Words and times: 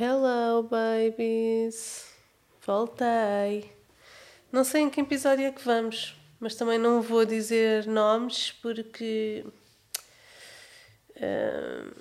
Hello, 0.00 0.62
babies! 0.62 2.06
Voltei! 2.64 3.68
Não 4.52 4.62
sei 4.62 4.82
em 4.82 4.90
que 4.90 5.00
episódio 5.00 5.44
é 5.44 5.50
que 5.50 5.64
vamos, 5.64 6.16
mas 6.38 6.54
também 6.54 6.78
não 6.78 7.02
vou 7.02 7.24
dizer 7.24 7.84
nomes 7.84 8.52
porque. 8.62 9.44
Uh, 11.16 11.92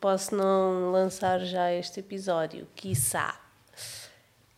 posso 0.00 0.34
não 0.34 0.90
lançar 0.90 1.40
já 1.40 1.70
este 1.70 2.00
episódio, 2.00 2.66
quiçá. 2.74 3.38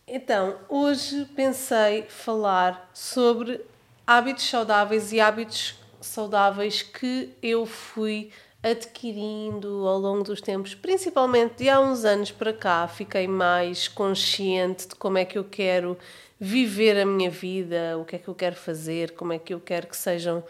Então, 0.07 0.57
hoje 0.69 1.25
pensei 1.35 2.03
falar 2.03 2.89
sobre 2.93 3.59
hábitos 4.07 4.49
saudáveis 4.49 5.11
e 5.11 5.19
hábitos 5.19 5.75
saudáveis 5.99 6.81
que 6.81 7.35
eu 7.43 7.65
fui 7.65 8.31
adquirindo 8.61 9.87
ao 9.87 9.97
longo 9.97 10.23
dos 10.23 10.41
tempos, 10.41 10.75
principalmente 10.75 11.55
de 11.55 11.69
há 11.69 11.79
uns 11.79 12.03
anos 12.03 12.31
para 12.31 12.51
cá, 12.51 12.87
fiquei 12.87 13.27
mais 13.27 13.87
consciente 13.87 14.87
de 14.87 14.95
como 14.95 15.17
é 15.17 15.25
que 15.25 15.37
eu 15.37 15.43
quero 15.43 15.97
viver 16.39 16.99
a 16.99 17.05
minha 17.05 17.29
vida, 17.29 17.97
o 17.97 18.05
que 18.05 18.15
é 18.15 18.19
que 18.19 18.27
eu 18.27 18.35
quero 18.35 18.55
fazer, 18.55 19.11
como 19.11 19.33
é 19.33 19.39
que 19.39 19.53
eu 19.53 19.59
quero 19.59 19.87
que 19.87 19.95
sejam 19.95 20.43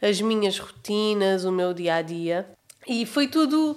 as 0.00 0.20
minhas 0.20 0.58
rotinas, 0.58 1.44
o 1.44 1.52
meu 1.52 1.74
dia 1.74 1.96
a 1.96 2.02
dia. 2.02 2.48
E 2.86 3.04
foi 3.04 3.26
tudo 3.26 3.76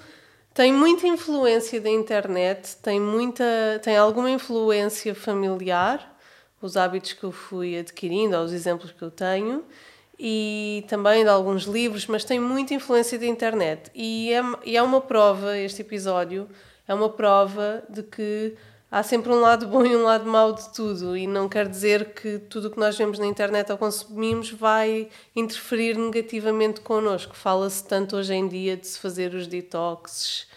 tem 0.54 0.74
muita 0.74 1.08
influência 1.08 1.80
da 1.80 1.90
internet, 1.90 2.76
tem 2.78 3.00
muita, 3.00 3.46
tem 3.82 3.96
alguma 3.96 4.30
influência 4.30 5.16
familiar, 5.16 6.18
os 6.62 6.76
hábitos 6.76 7.14
que 7.14 7.24
eu 7.24 7.32
fui 7.32 7.78
adquirindo, 7.78 8.36
os 8.38 8.52
exemplos 8.52 8.92
que 8.92 9.02
eu 9.02 9.10
tenho 9.10 9.64
e 10.20 10.84
também 10.90 11.24
de 11.24 11.30
alguns 11.30 11.64
livros, 11.64 12.06
mas 12.06 12.26
tem 12.26 12.40
muita 12.40 12.74
influência 12.74 13.18
da 13.18 13.26
internet. 13.26 13.90
E 13.96 14.34
é, 14.34 14.42
e 14.66 14.76
é 14.76 14.84
uma 14.84 15.00
prova, 15.00 15.58
este 15.58 15.82
episódio, 15.82 16.50
é 16.86 16.94
uma 16.94 17.10
prova 17.10 17.82
de 17.90 18.04
que 18.04 18.54
há 18.92 19.02
sempre 19.02 19.32
um 19.32 19.40
lado 19.40 19.66
bom 19.68 19.86
e 19.86 19.96
um 19.96 20.04
lado 20.04 20.26
mau 20.26 20.52
de 20.52 20.74
tudo. 20.74 21.16
E 21.16 21.26
não 21.26 21.48
quer 21.48 21.70
dizer 21.70 22.14
que 22.14 22.38
tudo 22.38 22.68
o 22.68 22.72
que 22.72 22.78
nós 22.78 22.98
vemos 22.98 23.18
na 23.18 23.26
internet 23.26 23.72
ou 23.72 23.78
consumimos 23.78 24.52
vai 24.52 25.08
interferir 25.34 25.98
negativamente 25.98 26.82
connosco. 26.82 27.34
Fala-se 27.34 27.88
tanto 27.88 28.18
hoje 28.18 28.34
em 28.34 28.46
dia 28.46 28.76
de 28.76 28.88
se 28.88 29.00
fazer 29.00 29.34
os 29.34 29.48
detoxes 29.48 30.48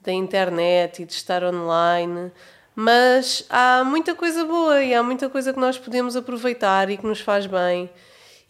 da 0.00 0.12
internet 0.12 1.02
e 1.02 1.04
de 1.04 1.14
estar 1.14 1.42
online. 1.42 2.30
Mas 2.76 3.44
há 3.50 3.82
muita 3.84 4.14
coisa 4.14 4.44
boa 4.44 4.80
e 4.84 4.94
há 4.94 5.02
muita 5.02 5.28
coisa 5.28 5.52
que 5.52 5.58
nós 5.58 5.76
podemos 5.76 6.14
aproveitar 6.14 6.88
e 6.88 6.96
que 6.96 7.04
nos 7.04 7.20
faz 7.20 7.44
bem 7.46 7.90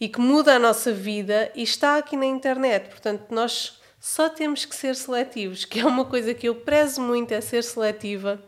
e 0.01 0.09
que 0.09 0.19
muda 0.19 0.55
a 0.55 0.59
nossa 0.59 0.91
vida 0.91 1.51
e 1.53 1.61
está 1.61 1.97
aqui 1.97 2.17
na 2.17 2.25
internet. 2.25 2.89
Portanto, 2.89 3.25
nós 3.29 3.79
só 3.99 4.27
temos 4.27 4.65
que 4.65 4.75
ser 4.75 4.95
seletivos, 4.95 5.63
que 5.63 5.79
é 5.79 5.85
uma 5.85 6.03
coisa 6.03 6.33
que 6.33 6.49
eu 6.49 6.55
prezo 6.55 6.99
muito, 6.99 7.31
é 7.31 7.39
ser 7.39 7.63
seletiva, 7.63 8.41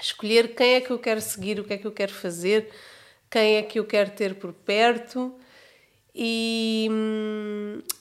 escolher 0.00 0.54
quem 0.54 0.76
é 0.76 0.80
que 0.80 0.90
eu 0.90 0.98
quero 0.98 1.20
seguir, 1.20 1.60
o 1.60 1.64
que 1.64 1.74
é 1.74 1.76
que 1.76 1.86
eu 1.86 1.92
quero 1.92 2.14
fazer, 2.14 2.70
quem 3.30 3.56
é 3.56 3.62
que 3.62 3.78
eu 3.78 3.84
quero 3.84 4.12
ter 4.12 4.36
por 4.36 4.54
perto. 4.54 5.34
E, 6.14 6.88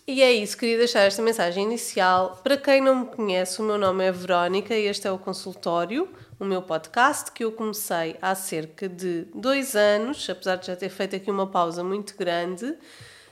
e 0.08 0.22
é 0.22 0.32
isso, 0.32 0.58
queria 0.58 0.78
deixar 0.78 1.02
esta 1.02 1.22
mensagem 1.22 1.66
inicial. 1.66 2.40
Para 2.42 2.56
quem 2.56 2.80
não 2.80 3.02
me 3.02 3.06
conhece, 3.06 3.62
o 3.62 3.66
meu 3.66 3.78
nome 3.78 4.06
é 4.06 4.12
Verónica 4.14 4.74
e 4.74 4.86
este 4.86 5.08
é 5.08 5.12
o 5.12 5.20
consultório 5.20 6.08
o 6.42 6.46
meu 6.46 6.64
podcast, 6.64 7.32
que 7.32 7.44
eu 7.44 7.52
comecei 7.52 8.18
há 8.20 8.34
cerca 8.34 8.90
de 8.90 9.28
dois 9.32 9.76
anos, 9.76 10.28
apesar 10.28 10.56
de 10.56 10.66
já 10.66 10.76
ter 10.76 10.90
feito 10.90 11.16
aqui 11.16 11.30
uma 11.30 11.46
pausa 11.46 11.84
muito 11.84 12.18
grande. 12.18 12.76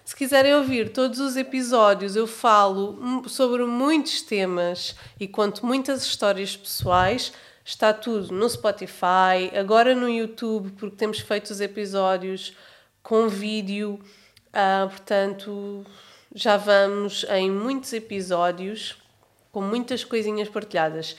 Se 0.06 0.16
quiserem 0.16 0.54
ouvir 0.54 0.94
todos 0.94 1.20
os 1.20 1.36
episódios, 1.36 2.16
eu 2.16 2.28
falo 2.28 3.28
sobre 3.28 3.66
muitos 3.66 4.22
temas 4.22 4.96
e 5.20 5.28
conto 5.28 5.66
muitas 5.66 6.04
histórias 6.04 6.56
pessoais. 6.56 7.34
Está 7.66 7.92
tudo 7.94 8.32
no 8.32 8.48
Spotify, 8.48 9.58
agora 9.60 9.96
no 9.96 10.08
YouTube, 10.08 10.70
porque 10.78 10.96
temos 10.96 11.20
feito 11.20 11.50
os 11.50 11.60
episódios 11.60 12.56
com 13.02 13.28
vídeo. 13.28 14.00
Uh, 14.50 14.88
portanto, 14.88 15.84
já 16.36 16.58
vamos 16.58 17.25
em 17.28 17.50
muitos 17.50 17.92
episódios 17.92 19.02
com 19.52 19.62
muitas 19.64 20.03
coisinhas 20.03 20.48
partilhadas. 20.48 21.16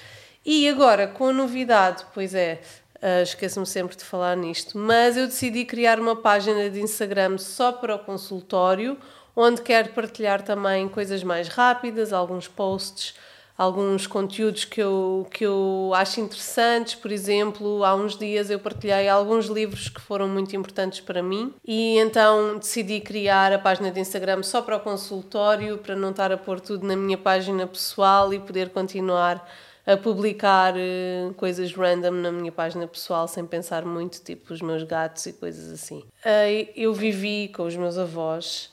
E 0.52 0.68
agora, 0.68 1.06
com 1.06 1.28
a 1.28 1.32
novidade, 1.32 2.04
pois 2.12 2.34
é, 2.34 2.60
uh, 2.96 3.22
esqueço-me 3.22 3.64
sempre 3.64 3.96
de 3.96 4.02
falar 4.02 4.36
nisto, 4.36 4.76
mas 4.76 5.16
eu 5.16 5.28
decidi 5.28 5.64
criar 5.64 6.00
uma 6.00 6.16
página 6.16 6.68
de 6.68 6.80
Instagram 6.80 7.38
só 7.38 7.70
para 7.70 7.94
o 7.94 7.98
consultório, 8.00 8.98
onde 9.36 9.62
quero 9.62 9.90
partilhar 9.90 10.42
também 10.42 10.88
coisas 10.88 11.22
mais 11.22 11.46
rápidas, 11.46 12.12
alguns 12.12 12.48
posts, 12.48 13.14
alguns 13.56 14.08
conteúdos 14.08 14.64
que 14.64 14.82
eu, 14.82 15.24
que 15.30 15.46
eu 15.46 15.92
acho 15.94 16.20
interessantes. 16.20 16.96
Por 16.96 17.12
exemplo, 17.12 17.84
há 17.84 17.94
uns 17.94 18.18
dias 18.18 18.50
eu 18.50 18.58
partilhei 18.58 19.08
alguns 19.08 19.46
livros 19.46 19.88
que 19.88 20.00
foram 20.00 20.26
muito 20.26 20.56
importantes 20.56 20.98
para 20.98 21.22
mim 21.22 21.54
e 21.64 21.96
então 21.96 22.58
decidi 22.58 22.98
criar 22.98 23.52
a 23.52 23.58
página 23.60 23.92
de 23.92 24.00
Instagram 24.00 24.42
só 24.42 24.60
para 24.60 24.78
o 24.78 24.80
consultório, 24.80 25.78
para 25.78 25.94
não 25.94 26.10
estar 26.10 26.32
a 26.32 26.36
pôr 26.36 26.58
tudo 26.58 26.84
na 26.84 26.96
minha 26.96 27.16
página 27.16 27.68
pessoal 27.68 28.34
e 28.34 28.40
poder 28.40 28.70
continuar 28.70 29.46
a 29.92 29.96
publicar 29.96 30.74
uh, 30.74 31.34
coisas 31.34 31.72
random 31.74 32.12
na 32.12 32.30
minha 32.30 32.52
página 32.52 32.86
pessoal 32.86 33.26
sem 33.26 33.44
pensar 33.44 33.84
muito, 33.84 34.22
tipo 34.22 34.52
os 34.52 34.60
meus 34.60 34.84
gatos 34.84 35.26
e 35.26 35.32
coisas 35.32 35.72
assim. 35.72 35.98
Uh, 36.24 36.70
eu 36.76 36.94
vivi 36.94 37.48
com 37.48 37.64
os 37.64 37.74
meus 37.74 37.98
avós 37.98 38.70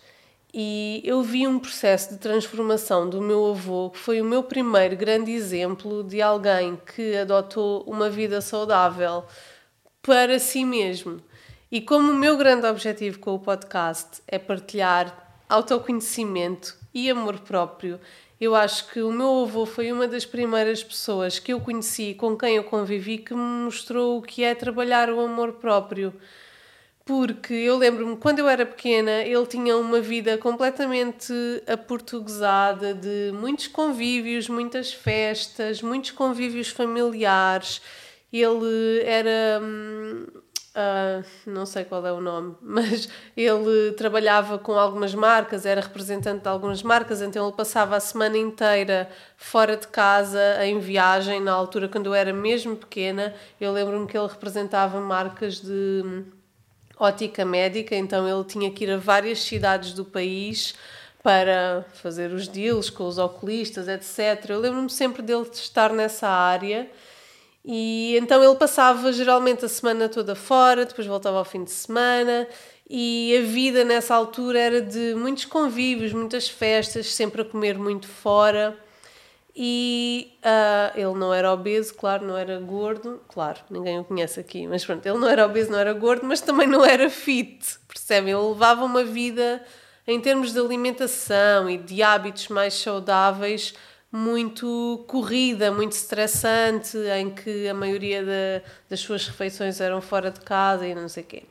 e 0.54 1.02
eu 1.04 1.24
vi 1.24 1.48
um 1.48 1.58
processo 1.58 2.14
de 2.14 2.20
transformação 2.20 3.10
do 3.10 3.20
meu 3.22 3.48
avô, 3.48 3.90
que 3.90 3.98
foi 3.98 4.22
o 4.22 4.26
meu 4.26 4.44
primeiro 4.44 4.96
grande 4.96 5.32
exemplo 5.32 6.04
de 6.04 6.22
alguém 6.22 6.80
que 6.96 7.18
adotou 7.18 7.84
uma 7.88 8.10
vida 8.10 8.40
saudável 8.40 9.26
para 10.02 10.38
si 10.38 10.64
mesmo. 10.64 11.20
E 11.72 11.82
como 11.82 12.12
o 12.12 12.16
meu 12.16 12.38
grande 12.38 12.68
objetivo 12.68 13.20
com 13.20 13.34
o 13.34 13.40
podcast 13.40 14.22
é 14.28 14.38
partilhar 14.38 15.44
autoconhecimento 15.50 16.78
e 16.94 17.10
amor 17.10 17.40
próprio, 17.40 18.00
eu 18.40 18.56
acho 18.56 18.90
que 18.90 19.02
o 19.02 19.12
meu 19.12 19.44
avô 19.44 19.66
foi 19.66 19.92
uma 19.92 20.08
das 20.08 20.26
primeiras 20.26 20.84
pessoas 20.84 21.40
que 21.40 21.52
eu 21.52 21.60
conheci, 21.60 22.14
com 22.14 22.38
quem 22.38 22.56
eu 22.56 22.64
convivi, 22.64 23.18
que 23.18 23.34
me 23.34 23.64
mostrou 23.64 24.18
o 24.18 24.22
que 24.22 24.44
é 24.44 24.54
trabalhar 24.54 25.10
o 25.10 25.20
amor 25.20 25.54
próprio. 25.54 26.14
Porque 27.04 27.54
eu 27.54 27.78
lembro-me, 27.78 28.18
quando 28.18 28.40
eu 28.40 28.50
era 28.50 28.66
pequena, 28.66 29.24
ele 29.24 29.46
tinha 29.46 29.78
uma 29.78 30.02
vida 30.02 30.38
completamente 30.38 31.34
aportuguesada, 31.66 32.94
de 32.94 33.32
muitos 33.34 33.68
convívios, 33.68 34.50
muitas 34.50 34.94
festas, 34.94 35.82
muitos 35.82 36.12
convívios 36.12 36.68
familiares. 36.68 37.82
Ele 38.32 39.02
era. 39.06 39.62
Hum, 39.64 40.26
Uh, 40.78 41.26
não 41.48 41.66
sei 41.66 41.84
qual 41.86 42.06
é 42.06 42.12
o 42.12 42.22
nome, 42.22 42.56
mas 42.62 43.10
ele 43.36 43.94
trabalhava 43.94 44.60
com 44.60 44.74
algumas 44.74 45.16
marcas, 45.16 45.66
era 45.66 45.82
representante 45.82 46.44
de 46.44 46.48
algumas 46.48 46.84
marcas, 46.84 47.20
então 47.20 47.48
ele 47.48 47.56
passava 47.56 47.96
a 47.96 48.00
semana 48.00 48.38
inteira 48.38 49.10
fora 49.36 49.76
de 49.76 49.88
casa, 49.88 50.40
em 50.64 50.78
viagem, 50.78 51.42
na 51.42 51.52
altura 51.52 51.90
quando 51.90 52.06
eu 52.06 52.14
era 52.14 52.32
mesmo 52.32 52.76
pequena. 52.76 53.34
Eu 53.60 53.72
lembro-me 53.72 54.06
que 54.06 54.16
ele 54.16 54.28
representava 54.28 55.02
marcas 55.02 55.60
de 55.60 56.24
ótica 57.00 57.44
médica, 57.44 57.96
então 57.96 58.30
ele 58.30 58.44
tinha 58.44 58.70
que 58.70 58.84
ir 58.84 58.92
a 58.92 58.98
várias 58.98 59.40
cidades 59.40 59.94
do 59.94 60.06
país 60.06 60.76
para 61.24 61.86
fazer 61.96 62.32
os 62.32 62.48
deals 62.48 62.92
com 62.92 63.08
os 63.08 63.18
oculistas, 63.18 63.88
etc. 63.88 64.52
Eu 64.52 64.60
lembro-me 64.60 64.92
sempre 64.92 65.24
dele 65.24 65.50
estar 65.52 65.92
nessa 65.92 66.28
área 66.28 66.88
e 67.70 68.18
então 68.18 68.42
ele 68.42 68.56
passava 68.56 69.12
geralmente 69.12 69.66
a 69.66 69.68
semana 69.68 70.08
toda 70.08 70.36
fora, 70.36 70.86
depois 70.86 71.06
voltava 71.06 71.38
ao 71.38 71.44
fim 71.44 71.66
de 71.66 71.72
semana 71.72 72.48
e 72.90 73.38
a 73.38 73.42
vida 73.42 73.84
nessa 73.84 74.16
altura 74.16 74.58
era 74.58 74.82
de 74.82 75.14
muitos 75.16 75.44
convívios, 75.44 76.14
muitas 76.14 76.48
festas, 76.48 77.14
sempre 77.14 77.42
a 77.42 77.46
comer 77.46 77.78
muito 77.78 78.08
fora. 78.08 78.78
E 79.54 80.38
uh, 80.46 80.98
ele 80.98 81.20
não 81.20 81.34
era 81.34 81.52
obeso, 81.52 81.94
claro, 81.96 82.26
não 82.26 82.38
era 82.38 82.58
gordo, 82.60 83.20
claro, 83.28 83.60
ninguém 83.70 84.00
o 84.00 84.04
conhece 84.04 84.40
aqui, 84.40 84.66
mas 84.68 84.86
pronto, 84.86 85.06
ele 85.06 85.18
não 85.18 85.28
era 85.28 85.46
obeso, 85.46 85.72
não 85.72 85.80
era 85.80 85.92
gordo, 85.94 86.26
mas 86.26 86.40
também 86.40 86.68
não 86.68 86.86
era 86.86 87.10
fit, 87.10 87.80
percebem? 87.88 88.34
Ele 88.34 88.50
levava 88.50 88.86
uma 88.86 89.04
vida 89.04 89.62
em 90.08 90.22
termos 90.22 90.54
de 90.54 90.60
alimentação 90.60 91.70
e 91.70 91.78
de 91.78 92.02
hábitos 92.02 92.48
mais 92.48 92.76
saudáveis 92.76 93.74
muito 94.12 95.04
corrida, 95.08 95.72
muito 95.72 95.92
estressante, 95.92 96.98
em 97.20 97.30
que 97.30 97.68
a 97.68 97.74
maioria 97.74 98.64
das 98.90 99.00
suas 99.00 99.28
refeições 99.28 99.82
eram 99.82 100.02
fora 100.02 100.32
de 100.32 100.40
casa 100.40 100.88
e 100.88 100.96
não 100.96 101.10
sei 101.10 101.24
o 101.24 101.26
quê. 101.26 101.44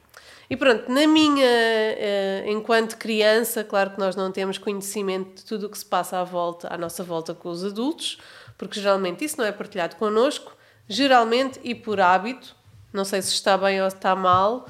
E 0.48 0.56
pronto, 0.56 0.90
na 0.90 1.06
minha, 1.06 1.44
uh, 1.44 2.50
enquanto 2.50 2.96
criança, 2.96 3.64
claro 3.64 3.90
que 3.90 3.98
nós 3.98 4.14
não 4.14 4.30
temos 4.30 4.58
conhecimento 4.58 5.38
de 5.38 5.44
tudo 5.44 5.66
o 5.66 5.70
que 5.70 5.76
se 5.76 5.84
passa 5.84 6.20
à 6.20 6.24
volta, 6.24 6.72
à 6.72 6.78
nossa 6.78 7.02
volta 7.02 7.34
com 7.34 7.48
os 7.48 7.64
adultos, 7.64 8.18
porque 8.56 8.80
geralmente 8.80 9.24
isso 9.24 9.38
não 9.38 9.44
é 9.44 9.50
partilhado 9.50 9.96
connosco, 9.96 10.56
geralmente 10.88 11.60
e 11.64 11.74
por 11.74 12.00
hábito, 12.00 12.54
não 12.92 13.04
sei 13.04 13.20
se 13.22 13.32
está 13.32 13.58
bem 13.58 13.82
ou 13.82 13.88
está 13.88 14.14
mal, 14.14 14.68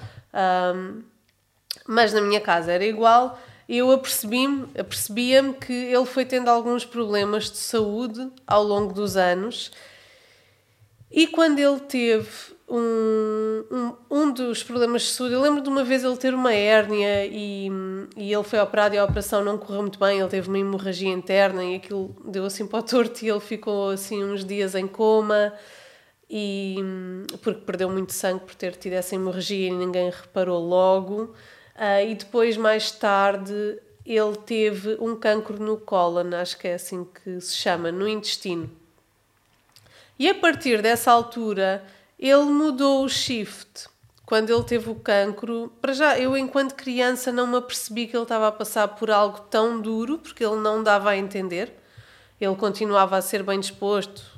mas 1.86 2.12
na 2.14 2.22
minha 2.22 2.40
casa 2.40 2.72
era 2.72 2.84
igual, 2.84 3.38
eu 3.68 3.90
apercebi-me, 3.90 4.66
apercebia-me 4.78 5.54
que 5.54 5.72
ele 5.72 6.06
foi 6.06 6.24
tendo 6.24 6.48
alguns 6.48 6.84
problemas 6.84 7.50
de 7.50 7.58
saúde 7.58 8.30
ao 8.46 8.62
longo 8.62 8.92
dos 8.92 9.16
anos 9.16 9.72
E 11.10 11.26
quando 11.26 11.58
ele 11.58 11.80
teve 11.80 12.28
um, 12.68 13.64
um, 13.70 13.96
um 14.10 14.32
dos 14.32 14.62
problemas 14.62 15.02
de 15.02 15.08
saúde, 15.08 15.34
eu 15.34 15.40
lembro 15.40 15.62
de 15.62 15.68
uma 15.68 15.84
vez 15.84 16.02
ele 16.02 16.16
ter 16.16 16.34
uma 16.34 16.52
hérnia 16.52 17.24
e, 17.26 17.70
e 18.16 18.32
ele 18.32 18.42
foi 18.42 18.58
operado 18.58 18.94
e 18.94 18.98
a 18.98 19.04
operação 19.04 19.42
não 19.44 19.56
correu 19.56 19.82
muito 19.82 19.98
bem, 20.00 20.18
ele 20.18 20.28
teve 20.28 20.48
uma 20.48 20.58
hemorragia 20.58 21.08
interna 21.08 21.64
e 21.64 21.76
aquilo 21.76 22.14
deu 22.24 22.44
assim 22.44 22.66
para 22.66 22.80
o 22.80 22.82
torto 22.82 23.24
e 23.24 23.28
ele 23.30 23.40
ficou 23.40 23.90
assim 23.90 24.24
uns 24.24 24.44
dias 24.44 24.74
em 24.74 24.86
coma 24.86 25.52
e 26.28 26.76
porque 27.40 27.60
perdeu 27.60 27.88
muito 27.88 28.12
sangue 28.12 28.40
por 28.44 28.54
ter 28.56 28.74
tido 28.76 28.94
essa 28.94 29.14
hemorragia 29.14 29.68
e 29.68 29.72
ninguém 29.72 30.10
reparou 30.10 30.58
logo. 30.60 31.34
Uh, 31.76 32.08
e 32.08 32.14
depois, 32.14 32.56
mais 32.56 32.90
tarde, 32.90 33.78
ele 34.04 34.36
teve 34.46 34.96
um 34.98 35.14
cancro 35.14 35.62
no 35.62 35.76
cólon, 35.76 36.34
acho 36.34 36.56
que 36.56 36.68
é 36.68 36.74
assim 36.74 37.04
que 37.04 37.40
se 37.40 37.54
chama, 37.54 37.92
no 37.92 38.08
intestino. 38.08 38.70
E 40.18 40.28
a 40.28 40.34
partir 40.34 40.80
dessa 40.80 41.12
altura, 41.12 41.84
ele 42.18 42.44
mudou 42.44 43.04
o 43.04 43.08
shift. 43.08 43.88
Quando 44.24 44.50
ele 44.50 44.64
teve 44.64 44.88
o 44.90 44.94
cancro, 44.94 45.72
para 45.80 45.92
já, 45.92 46.18
eu 46.18 46.36
enquanto 46.36 46.74
criança 46.74 47.30
não 47.30 47.46
me 47.46 47.58
apercebi 47.58 48.06
que 48.06 48.16
ele 48.16 48.22
estava 48.22 48.48
a 48.48 48.52
passar 48.52 48.88
por 48.88 49.10
algo 49.10 49.40
tão 49.42 49.80
duro, 49.80 50.18
porque 50.18 50.44
ele 50.44 50.56
não 50.56 50.82
dava 50.82 51.10
a 51.10 51.16
entender. 51.16 51.72
Ele 52.40 52.56
continuava 52.56 53.16
a 53.16 53.22
ser 53.22 53.42
bem 53.42 53.60
disposto, 53.60 54.35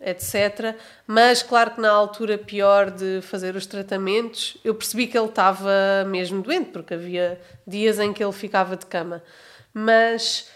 etc. 0.00 0.76
Mas, 1.06 1.42
claro 1.42 1.72
que 1.72 1.80
na 1.80 1.90
altura 1.90 2.36
pior 2.36 2.90
de 2.90 3.20
fazer 3.22 3.56
os 3.56 3.66
tratamentos, 3.66 4.56
eu 4.64 4.74
percebi 4.74 5.06
que 5.06 5.16
ele 5.16 5.28
estava 5.28 6.04
mesmo 6.06 6.42
doente, 6.42 6.70
porque 6.70 6.94
havia 6.94 7.40
dias 7.66 7.98
em 7.98 8.12
que 8.12 8.22
ele 8.22 8.32
ficava 8.32 8.76
de 8.76 8.86
cama. 8.86 9.22
Mas 9.72 10.50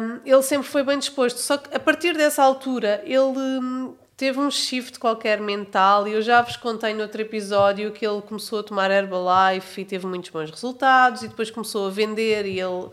um, 0.00 0.20
ele 0.24 0.42
sempre 0.42 0.68
foi 0.68 0.82
bem 0.82 0.98
disposto. 0.98 1.38
Só 1.38 1.58
que 1.58 1.74
a 1.74 1.80
partir 1.80 2.16
dessa 2.16 2.42
altura, 2.42 3.02
ele 3.04 3.22
hum, 3.22 3.94
teve 4.16 4.38
um 4.38 4.50
shift 4.50 4.98
qualquer 4.98 5.40
mental 5.40 6.06
e 6.06 6.12
eu 6.12 6.22
já 6.22 6.42
vos 6.42 6.56
contei 6.56 6.94
no 6.94 7.02
outro 7.02 7.22
episódio 7.22 7.90
que 7.90 8.06
ele 8.06 8.20
começou 8.22 8.60
a 8.60 8.62
tomar 8.62 8.90
Herbalife 8.90 9.80
e 9.80 9.84
teve 9.84 10.06
muitos 10.06 10.30
bons 10.30 10.50
resultados 10.50 11.22
e 11.22 11.28
depois 11.28 11.50
começou 11.50 11.86
a 11.86 11.90
vender 11.90 12.44
e 12.44 12.60
ele 12.60 12.90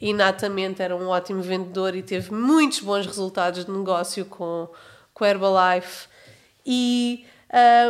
inatamente 0.00 0.82
era 0.82 0.94
um 0.94 1.08
ótimo 1.08 1.42
vendedor 1.42 1.94
e 1.94 2.02
teve 2.02 2.32
muitos 2.32 2.80
bons 2.80 3.06
resultados 3.06 3.64
de 3.64 3.70
negócio 3.70 4.24
com, 4.24 4.68
com 5.12 5.24
Herbalife. 5.24 6.08
E 6.64 7.24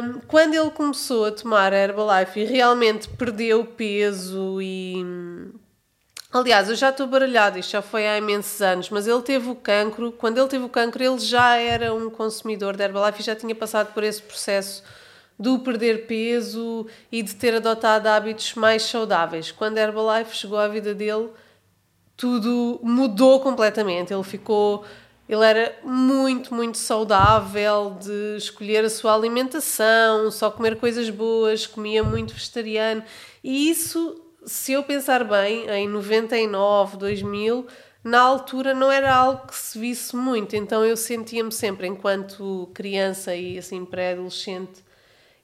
um, 0.02 0.20
quando 0.28 0.54
ele 0.54 0.70
começou 0.70 1.26
a 1.26 1.32
tomar 1.32 1.72
Herbalife 1.72 2.40
e 2.40 2.44
realmente 2.44 3.08
perdeu 3.08 3.64
peso 3.64 4.60
e. 4.62 5.04
Aliás, 6.30 6.68
eu 6.68 6.76
já 6.76 6.90
estou 6.90 7.06
baralhada, 7.06 7.58
isto 7.58 7.70
já 7.70 7.80
foi 7.80 8.06
há 8.06 8.18
imensos 8.18 8.60
anos, 8.60 8.90
mas 8.90 9.06
ele 9.06 9.22
teve 9.22 9.48
o 9.48 9.54
cancro. 9.54 10.12
Quando 10.12 10.36
ele 10.36 10.46
teve 10.46 10.62
o 10.62 10.68
cancro, 10.68 11.02
ele 11.02 11.18
já 11.18 11.56
era 11.56 11.94
um 11.94 12.10
consumidor 12.10 12.76
de 12.76 12.84
Herbalife 12.84 13.22
e 13.22 13.24
já 13.24 13.34
tinha 13.34 13.54
passado 13.54 13.94
por 13.94 14.04
esse 14.04 14.20
processo 14.20 14.84
do 15.38 15.58
perder 15.60 16.06
peso 16.06 16.86
e 17.10 17.22
de 17.22 17.34
ter 17.34 17.54
adotado 17.54 18.08
hábitos 18.08 18.54
mais 18.54 18.82
saudáveis. 18.82 19.50
Quando 19.50 19.78
a 19.78 19.80
Herbalife 19.80 20.36
chegou 20.36 20.58
à 20.58 20.68
vida 20.68 20.94
dele, 20.94 21.30
tudo 22.18 22.80
mudou 22.82 23.40
completamente. 23.40 24.12
Ele 24.12 24.24
ficou. 24.24 24.84
Ele 25.28 25.44
era 25.44 25.78
muito, 25.84 26.54
muito 26.54 26.78
saudável 26.78 27.96
de 28.00 28.36
escolher 28.38 28.84
a 28.84 28.90
sua 28.90 29.14
alimentação, 29.14 30.30
só 30.30 30.50
comer 30.50 30.76
coisas 30.76 31.10
boas, 31.10 31.66
comia 31.66 32.02
muito 32.02 32.32
vegetariano. 32.32 33.02
E 33.44 33.68
isso, 33.70 34.22
se 34.44 34.72
eu 34.72 34.82
pensar 34.82 35.24
bem, 35.24 35.68
em 35.68 35.86
99, 35.86 36.96
2000, 36.96 37.66
na 38.02 38.20
altura 38.20 38.72
não 38.72 38.90
era 38.90 39.14
algo 39.14 39.46
que 39.48 39.54
se 39.54 39.78
visse 39.78 40.16
muito. 40.16 40.56
Então 40.56 40.82
eu 40.82 40.96
sentia-me 40.96 41.52
sempre, 41.52 41.86
enquanto 41.86 42.70
criança 42.72 43.36
e 43.36 43.58
assim 43.58 43.84
pré-adolescente, 43.84 44.82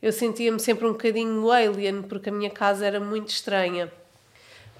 eu 0.00 0.12
sentia-me 0.12 0.58
sempre 0.58 0.86
um 0.86 0.92
bocadinho 0.92 1.50
alien, 1.50 2.02
porque 2.02 2.30
a 2.30 2.32
minha 2.32 2.50
casa 2.50 2.86
era 2.86 2.98
muito 2.98 3.28
estranha 3.28 3.92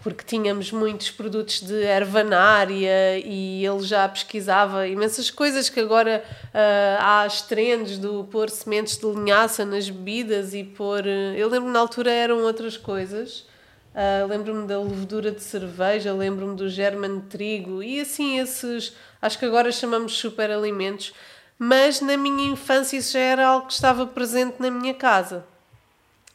porque 0.05 0.23
tínhamos 0.23 0.71
muitos 0.71 1.11
produtos 1.11 1.63
de 1.63 1.83
ervanária 1.83 3.19
e 3.25 3.65
ele 3.65 3.83
já 3.83 4.07
pesquisava 4.07 4.87
imensas 4.87 5.31
coisas 5.31 5.71
que 5.71 5.81
agora 5.81 6.23
uh, 6.29 7.01
há 7.01 7.23
as 7.23 7.41
trends 7.41 7.97
do 7.97 8.25
pôr 8.25 8.51
sementes 8.51 8.99
de 8.99 9.07
linhaça 9.07 9.65
nas 9.65 9.89
bebidas 9.89 10.53
e 10.53 10.63
pôr. 10.63 11.01
Uh, 11.01 11.35
eu 11.35 11.49
lembro 11.49 11.71
na 11.71 11.79
altura 11.79 12.13
eram 12.13 12.43
outras 12.43 12.77
coisas. 12.77 13.47
Uh, 13.95 14.27
lembro-me 14.29 14.67
da 14.67 14.79
levedura 14.79 15.31
de 15.31 15.43
cerveja, 15.43 16.13
lembro-me 16.13 16.55
do 16.55 16.69
german 16.69 17.21
de 17.21 17.27
trigo 17.27 17.83
e 17.83 17.99
assim 17.99 18.39
esses, 18.39 18.93
acho 19.23 19.39
que 19.39 19.47
agora 19.47 19.73
chamamos 19.73 20.19
super 20.19 20.51
alimentos, 20.51 21.15
mas 21.59 22.03
na 22.03 22.17
minha 22.17 22.53
infância 22.53 22.99
isso 22.99 23.15
já 23.15 23.21
era 23.21 23.47
algo 23.47 23.69
que 23.69 23.73
estava 23.73 24.07
presente 24.07 24.57
na 24.59 24.71
minha 24.71 24.93
casa. 24.93 25.47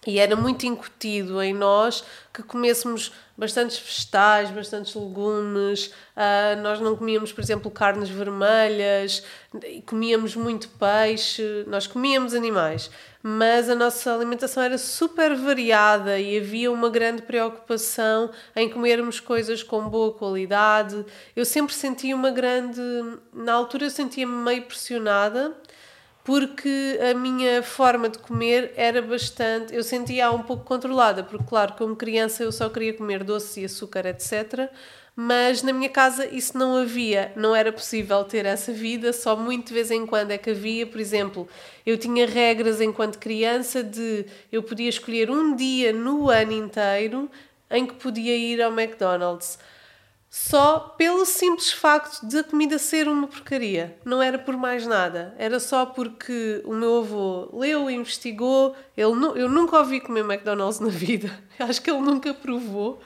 E 0.10 0.18
era 0.18 0.36
muito 0.36 0.66
incutido 0.66 1.40
em 1.40 1.54
nós 1.54 2.04
que 2.34 2.42
comêssemos 2.42 3.12
bastantes 3.38 3.78
vegetais, 3.78 4.50
bastantes 4.50 4.96
legumes. 4.96 5.94
Uh, 6.18 6.60
nós 6.64 6.80
não 6.80 6.96
comíamos, 6.96 7.32
por 7.32 7.42
exemplo, 7.42 7.70
carnes 7.70 8.10
vermelhas, 8.10 9.24
comíamos 9.86 10.36
muito 10.36 10.68
peixe, 10.70 11.64
nós 11.68 11.86
comíamos 11.86 12.34
animais, 12.34 12.90
mas 13.22 13.70
a 13.70 13.76
nossa 13.76 14.16
alimentação 14.16 14.64
era 14.64 14.80
super 14.80 15.36
variada 15.36 16.20
e 16.20 16.40
havia 16.40 16.72
uma 16.72 16.90
grande 16.90 17.22
preocupação 17.22 18.32
em 18.56 18.68
comermos 18.68 19.20
coisas 19.20 19.62
com 19.62 19.88
boa 19.88 20.12
qualidade. 20.12 21.06
Eu 21.36 21.46
sempre 21.46 21.76
senti 21.76 22.16
uma 22.16 22.32
grande. 22.32 22.82
Na 23.32 23.54
altura, 23.54 23.86
eu 23.86 23.92
sentia-me 23.92 24.34
meio 24.34 24.64
pressionada 24.64 25.56
porque 26.30 27.00
a 27.10 27.16
minha 27.16 27.64
forma 27.64 28.08
de 28.08 28.20
comer 28.20 28.72
era 28.76 29.02
bastante. 29.02 29.74
Eu 29.74 29.82
sentia 29.82 30.30
um 30.30 30.44
pouco 30.44 30.64
controlada, 30.64 31.24
porque, 31.24 31.44
claro, 31.44 31.74
como 31.74 31.96
criança 31.96 32.44
eu 32.44 32.52
só 32.52 32.70
queria 32.70 32.94
comer 32.94 33.24
doce 33.24 33.62
e 33.62 33.66
açúcar, 33.66 34.06
etc. 34.06 34.70
Mas 35.16 35.64
na 35.64 35.74
minha 35.74 35.90
casa 35.90 36.28
isso 36.28 36.56
não 36.56 36.76
havia, 36.76 37.34
não 37.36 37.56
era 37.56 37.74
possível 37.74 38.24
ter 38.26 38.46
essa 38.46 38.72
vida, 38.72 39.12
só 39.12 39.36
muito 39.36 39.70
de 39.70 39.74
vez 39.74 39.90
em 39.90 40.06
quando 40.06 40.30
é 40.30 40.38
que 40.38 40.52
havia. 40.52 40.86
Por 40.86 41.00
exemplo, 41.00 41.50
eu 41.84 41.98
tinha 41.98 42.28
regras 42.28 42.80
enquanto 42.80 43.18
criança 43.18 43.82
de 43.84 44.28
eu 44.52 44.62
podia 44.62 44.88
escolher 44.88 45.32
um 45.32 45.56
dia 45.56 45.92
no 45.92 46.30
ano 46.30 46.52
inteiro 46.52 47.28
em 47.72 47.88
que 47.88 47.96
podia 47.96 48.38
ir 48.38 48.62
ao 48.62 48.72
McDonald's 48.72 49.58
só 50.30 50.94
pelo 50.96 51.26
simples 51.26 51.72
facto 51.72 52.24
de 52.28 52.38
a 52.38 52.44
comida 52.44 52.78
ser 52.78 53.08
uma 53.08 53.28
porcaria. 53.28 53.98
Não 54.06 54.22
era 54.22 54.38
por 54.38 54.56
mais 54.56 54.86
nada. 54.86 55.34
Era 55.40 55.60
só 55.60 55.88
porque 55.88 56.62
o 56.66 56.74
meu 56.74 57.00
avô 57.00 57.50
leu, 57.52 57.90
investigou. 57.90 58.76
Ele, 58.96 59.12
eu 59.36 59.50
nunca 59.50 59.80
ouvi 59.80 60.00
comer 60.00 60.20
McDonald's 60.20 60.80
na 60.80 60.90
vida. 60.90 61.32
Acho 61.58 61.82
que 61.82 61.90
ele 61.90 62.02
nunca 62.02 62.32
provou. 62.32 63.00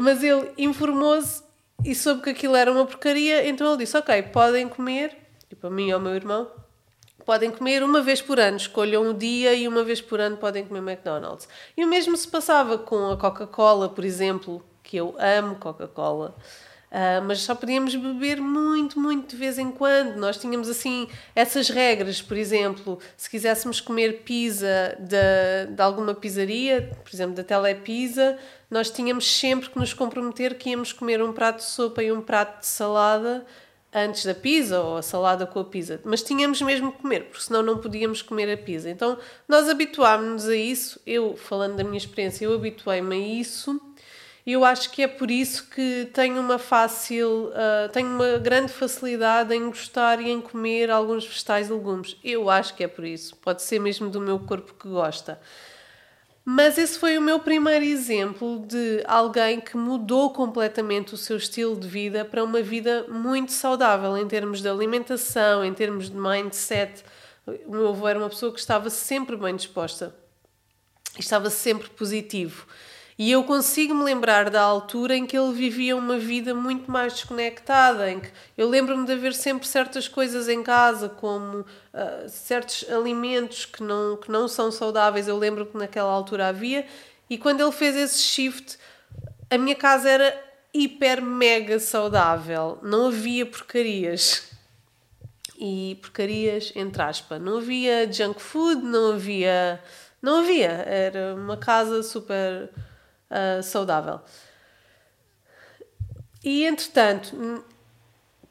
Mas 0.00 0.24
ele 0.24 0.50
informou-se 0.58 1.44
e 1.84 1.94
soube 1.94 2.22
que 2.22 2.30
aquilo 2.30 2.56
era 2.56 2.72
uma 2.72 2.84
porcaria. 2.84 3.48
Então 3.48 3.68
ele 3.68 3.84
disse: 3.84 3.96
Ok, 3.96 4.22
podem 4.24 4.68
comer. 4.68 5.16
E 5.48 5.54
para 5.54 5.70
mim 5.70 5.88
e 5.88 5.92
ao 5.92 6.00
meu 6.00 6.16
irmão, 6.16 6.50
podem 7.24 7.52
comer 7.52 7.84
uma 7.84 8.02
vez 8.02 8.20
por 8.20 8.40
ano, 8.40 8.56
escolham 8.56 9.10
o 9.10 9.14
dia 9.14 9.54
e 9.54 9.68
uma 9.68 9.84
vez 9.84 10.00
por 10.00 10.20
ano 10.20 10.36
podem 10.36 10.64
comer 10.64 10.80
McDonald's. 10.80 11.48
E 11.76 11.84
o 11.84 11.88
mesmo 11.88 12.16
se 12.16 12.26
passava 12.26 12.76
com 12.76 13.12
a 13.12 13.16
Coca-Cola, 13.16 13.88
por 13.88 14.04
exemplo, 14.04 14.64
que 14.84 14.96
eu 14.96 15.16
amo 15.18 15.56
Coca-Cola. 15.56 16.36
Uh, 16.94 17.18
mas 17.26 17.40
só 17.40 17.56
podíamos 17.56 17.96
beber 17.96 18.40
muito, 18.40 19.00
muito 19.00 19.30
de 19.30 19.36
vez 19.36 19.58
em 19.58 19.72
quando. 19.72 20.16
Nós 20.16 20.36
tínhamos 20.38 20.68
assim 20.68 21.08
essas 21.34 21.68
regras, 21.68 22.22
por 22.22 22.36
exemplo, 22.36 23.00
se 23.16 23.28
quiséssemos 23.28 23.80
comer 23.80 24.22
pizza 24.22 24.96
de, 25.00 25.74
de 25.74 25.82
alguma 25.82 26.14
pizzaria, 26.14 26.92
por 27.02 27.12
exemplo, 27.12 27.34
da 27.34 27.42
Telepizza, 27.42 28.38
nós 28.70 28.90
tínhamos 28.90 29.28
sempre 29.28 29.70
que 29.70 29.76
nos 29.76 29.92
comprometer 29.92 30.56
que 30.56 30.70
íamos 30.70 30.92
comer 30.92 31.20
um 31.20 31.32
prato 31.32 31.56
de 31.56 31.64
sopa 31.64 32.00
e 32.00 32.12
um 32.12 32.20
prato 32.20 32.60
de 32.60 32.66
salada 32.66 33.44
antes 33.92 34.24
da 34.24 34.34
pizza 34.34 34.80
ou 34.80 34.96
a 34.96 35.02
salada 35.02 35.46
com 35.46 35.58
a 35.58 35.64
pizza, 35.64 36.00
mas 36.04 36.22
tínhamos 36.22 36.60
mesmo 36.62 36.92
que 36.92 36.98
comer, 37.02 37.24
porque 37.24 37.42
senão 37.42 37.62
não 37.62 37.78
podíamos 37.78 38.22
comer 38.22 38.52
a 38.52 38.56
pizza. 38.56 38.88
Então 38.88 39.18
nós 39.48 39.68
habituámos-nos 39.68 40.48
a 40.48 40.54
isso. 40.54 41.00
Eu, 41.04 41.36
falando 41.36 41.74
da 41.74 41.82
minha 41.82 41.96
experiência, 41.96 42.44
eu 42.44 42.54
habituei-me 42.54 43.16
a 43.16 43.18
isso 43.18 43.80
eu 44.52 44.62
acho 44.62 44.90
que 44.90 45.02
é 45.02 45.08
por 45.08 45.30
isso 45.30 45.68
que 45.70 46.10
tenho 46.12 46.38
uma 46.38 46.58
fácil, 46.58 47.48
uh, 47.48 47.88
tenho 47.92 48.08
uma 48.08 48.38
grande 48.38 48.70
facilidade 48.70 49.54
em 49.54 49.66
gostar 49.66 50.20
e 50.20 50.30
em 50.30 50.40
comer 50.40 50.90
alguns 50.90 51.24
vegetais 51.24 51.70
e 51.70 51.72
legumes. 51.72 52.16
Eu 52.22 52.50
acho 52.50 52.74
que 52.74 52.84
é 52.84 52.88
por 52.88 53.06
isso. 53.06 53.34
Pode 53.36 53.62
ser 53.62 53.78
mesmo 53.78 54.10
do 54.10 54.20
meu 54.20 54.38
corpo 54.38 54.74
que 54.74 54.86
gosta. 54.86 55.40
Mas 56.44 56.76
esse 56.76 56.98
foi 56.98 57.16
o 57.16 57.22
meu 57.22 57.40
primeiro 57.40 57.86
exemplo 57.86 58.62
de 58.68 59.02
alguém 59.06 59.62
que 59.62 59.78
mudou 59.78 60.30
completamente 60.30 61.14
o 61.14 61.16
seu 61.16 61.38
estilo 61.38 61.74
de 61.74 61.88
vida 61.88 62.22
para 62.22 62.44
uma 62.44 62.60
vida 62.60 63.06
muito 63.08 63.50
saudável 63.50 64.14
em 64.18 64.28
termos 64.28 64.60
de 64.60 64.68
alimentação, 64.68 65.64
em 65.64 65.72
termos 65.72 66.10
de 66.10 66.16
mindset. 66.18 67.02
O 67.66 67.70
meu 67.70 67.88
avô 67.88 68.06
era 68.06 68.18
uma 68.18 68.28
pessoa 68.28 68.52
que 68.52 68.60
estava 68.60 68.90
sempre 68.90 69.38
bem 69.38 69.56
disposta, 69.56 70.14
estava 71.18 71.48
sempre 71.48 71.88
positivo. 71.88 72.66
E 73.16 73.30
eu 73.30 73.44
consigo 73.44 73.94
me 73.94 74.02
lembrar 74.02 74.50
da 74.50 74.60
altura 74.60 75.14
em 75.14 75.24
que 75.24 75.38
ele 75.38 75.52
vivia 75.52 75.96
uma 75.96 76.18
vida 76.18 76.52
muito 76.52 76.90
mais 76.90 77.12
desconectada, 77.12 78.10
em 78.10 78.18
que 78.18 78.28
eu 78.58 78.68
lembro-me 78.68 79.06
de 79.06 79.12
haver 79.12 79.34
sempre 79.34 79.68
certas 79.68 80.08
coisas 80.08 80.48
em 80.48 80.64
casa, 80.64 81.08
como 81.08 81.60
uh, 81.60 82.28
certos 82.28 82.84
alimentos 82.90 83.66
que 83.66 83.84
não, 83.84 84.16
que 84.16 84.30
não 84.32 84.48
são 84.48 84.72
saudáveis, 84.72 85.28
eu 85.28 85.38
lembro 85.38 85.64
que 85.64 85.76
naquela 85.76 86.10
altura 86.10 86.48
havia, 86.48 86.84
e 87.30 87.38
quando 87.38 87.60
ele 87.60 87.70
fez 87.70 87.94
esse 87.94 88.20
shift, 88.20 88.76
a 89.48 89.56
minha 89.56 89.76
casa 89.76 90.10
era 90.10 90.44
hiper 90.72 91.22
mega 91.22 91.78
saudável, 91.78 92.78
não 92.82 93.06
havia 93.06 93.46
porcarias. 93.46 94.50
E 95.56 95.96
porcarias 96.02 96.72
entre 96.74 97.00
aspas, 97.00 97.40
não 97.40 97.58
havia 97.58 98.12
junk 98.12 98.42
food, 98.42 98.82
não 98.82 99.12
havia. 99.12 99.80
Não 100.20 100.40
havia, 100.40 100.68
era 100.68 101.34
uma 101.36 101.56
casa 101.56 102.02
super 102.02 102.70
uh, 103.34 103.62
saudável. 103.62 104.20
E 106.42 106.64
entretanto, 106.64 107.64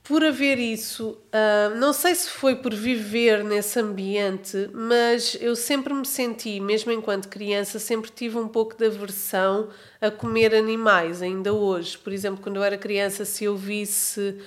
por 0.03 0.23
haver 0.23 0.59
isso, 0.59 1.11
uh, 1.11 1.75
não 1.77 1.93
sei 1.93 2.13
se 2.13 2.29
foi 2.29 2.55
por 2.55 2.73
viver 2.73 3.43
nesse 3.43 3.79
ambiente, 3.79 4.69
mas 4.73 5.37
eu 5.39 5.55
sempre 5.55 5.93
me 5.93 6.05
senti, 6.05 6.59
mesmo 6.59 6.91
enquanto 6.91 7.29
criança, 7.29 7.79
sempre 7.79 8.11
tive 8.11 8.37
um 8.37 8.47
pouco 8.47 8.75
de 8.75 8.85
aversão 8.85 9.69
a 10.01 10.11
comer 10.11 10.53
animais, 10.53 11.21
ainda 11.21 11.53
hoje. 11.53 11.97
Por 11.97 12.11
exemplo, 12.11 12.41
quando 12.43 12.57
eu 12.57 12.63
era 12.63 12.77
criança, 12.77 13.23
se 13.23 13.45
eu 13.45 13.55
visse. 13.55 14.41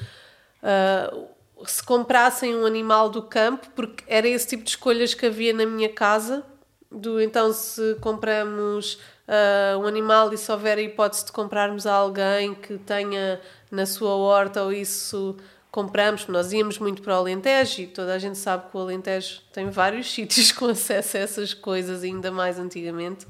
Uh, 0.63 1.37
se 1.65 1.83
comprassem 1.83 2.55
um 2.55 2.67
animal 2.67 3.09
do 3.09 3.23
campo, 3.23 3.69
porque 3.75 4.05
era 4.07 4.29
esse 4.29 4.47
tipo 4.49 4.63
de 4.63 4.71
escolhas 4.71 5.15
que 5.15 5.25
havia 5.25 5.55
na 5.55 5.65
minha 5.65 5.89
casa. 5.89 6.45
Do, 6.91 7.21
então, 7.21 7.51
se 7.53 7.97
compramos 8.01 8.99
uh, 9.29 9.79
um 9.79 9.87
animal 9.87 10.33
e 10.33 10.39
se 10.39 10.51
houver 10.51 10.79
a 10.79 10.83
hipótese 10.83 11.27
de 11.27 11.33
comprarmos 11.33 11.87
a 11.87 11.95
alguém 11.95 12.55
que 12.55 12.79
tenha 12.79 13.41
na 13.71 13.87
sua 13.87 14.15
horta 14.15 14.63
ou 14.63 14.73
isso 14.73 15.37
compramos, 15.71 16.27
nós 16.27 16.53
íamos 16.53 16.79
muito 16.79 17.03
para 17.03 17.15
o 17.15 17.19
Alentejo 17.19 17.83
e 17.83 17.87
toda 17.87 18.15
a 18.15 18.19
gente 18.19 18.39
sabe 18.39 18.71
que 18.71 18.77
o 18.77 18.81
Alentejo 18.81 19.43
tem 19.53 19.69
vários 19.69 20.09
sítios 20.13 20.51
com 20.51 20.67
acesso 20.67 21.19
a 21.19 21.21
essas 21.21 21.53
coisas, 21.53 22.03
ainda 22.03 22.31
mais 22.31 22.59
antigamente. 22.59 23.27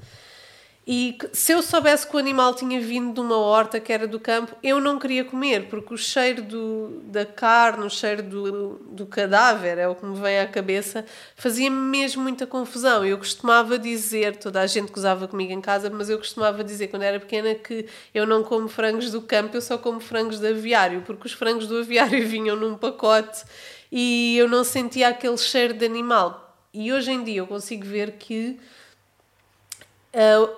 E 0.88 1.18
se 1.32 1.50
eu 1.50 1.62
soubesse 1.62 2.06
que 2.06 2.14
o 2.14 2.18
animal 2.18 2.54
tinha 2.54 2.80
vindo 2.80 3.12
de 3.12 3.18
uma 3.18 3.36
horta 3.36 3.80
que 3.80 3.92
era 3.92 4.06
do 4.06 4.20
campo, 4.20 4.54
eu 4.62 4.80
não 4.80 5.00
queria 5.00 5.24
comer, 5.24 5.68
porque 5.68 5.92
o 5.92 5.96
cheiro 5.96 6.42
do, 6.42 7.00
da 7.06 7.26
carne, 7.26 7.84
o 7.84 7.90
cheiro 7.90 8.22
do, 8.22 8.74
do 8.92 9.04
cadáver, 9.04 9.78
é 9.78 9.88
o 9.88 9.96
que 9.96 10.06
me 10.06 10.16
vem 10.16 10.38
à 10.38 10.46
cabeça, 10.46 11.04
fazia-me 11.34 11.76
mesmo 11.76 12.22
muita 12.22 12.46
confusão. 12.46 13.04
Eu 13.04 13.18
costumava 13.18 13.76
dizer, 13.76 14.36
toda 14.36 14.60
a 14.60 14.66
gente 14.68 14.92
gozava 14.92 15.26
comigo 15.26 15.52
em 15.52 15.60
casa, 15.60 15.90
mas 15.90 16.08
eu 16.08 16.18
costumava 16.18 16.62
dizer 16.62 16.86
quando 16.86 17.02
era 17.02 17.18
pequena 17.18 17.52
que 17.56 17.86
eu 18.14 18.24
não 18.24 18.44
como 18.44 18.68
frangos 18.68 19.10
do 19.10 19.20
campo, 19.20 19.56
eu 19.56 19.62
só 19.62 19.76
como 19.76 19.98
frangos 19.98 20.38
do 20.38 20.46
aviário, 20.46 21.02
porque 21.04 21.26
os 21.26 21.32
frangos 21.32 21.66
do 21.66 21.78
aviário 21.78 22.22
vinham 22.28 22.54
num 22.54 22.76
pacote 22.76 23.42
e 23.90 24.36
eu 24.38 24.48
não 24.48 24.62
sentia 24.62 25.08
aquele 25.08 25.36
cheiro 25.36 25.74
de 25.74 25.84
animal. 25.84 26.56
E 26.72 26.92
hoje 26.92 27.10
em 27.10 27.24
dia 27.24 27.38
eu 27.38 27.46
consigo 27.48 27.84
ver 27.84 28.12
que 28.12 28.60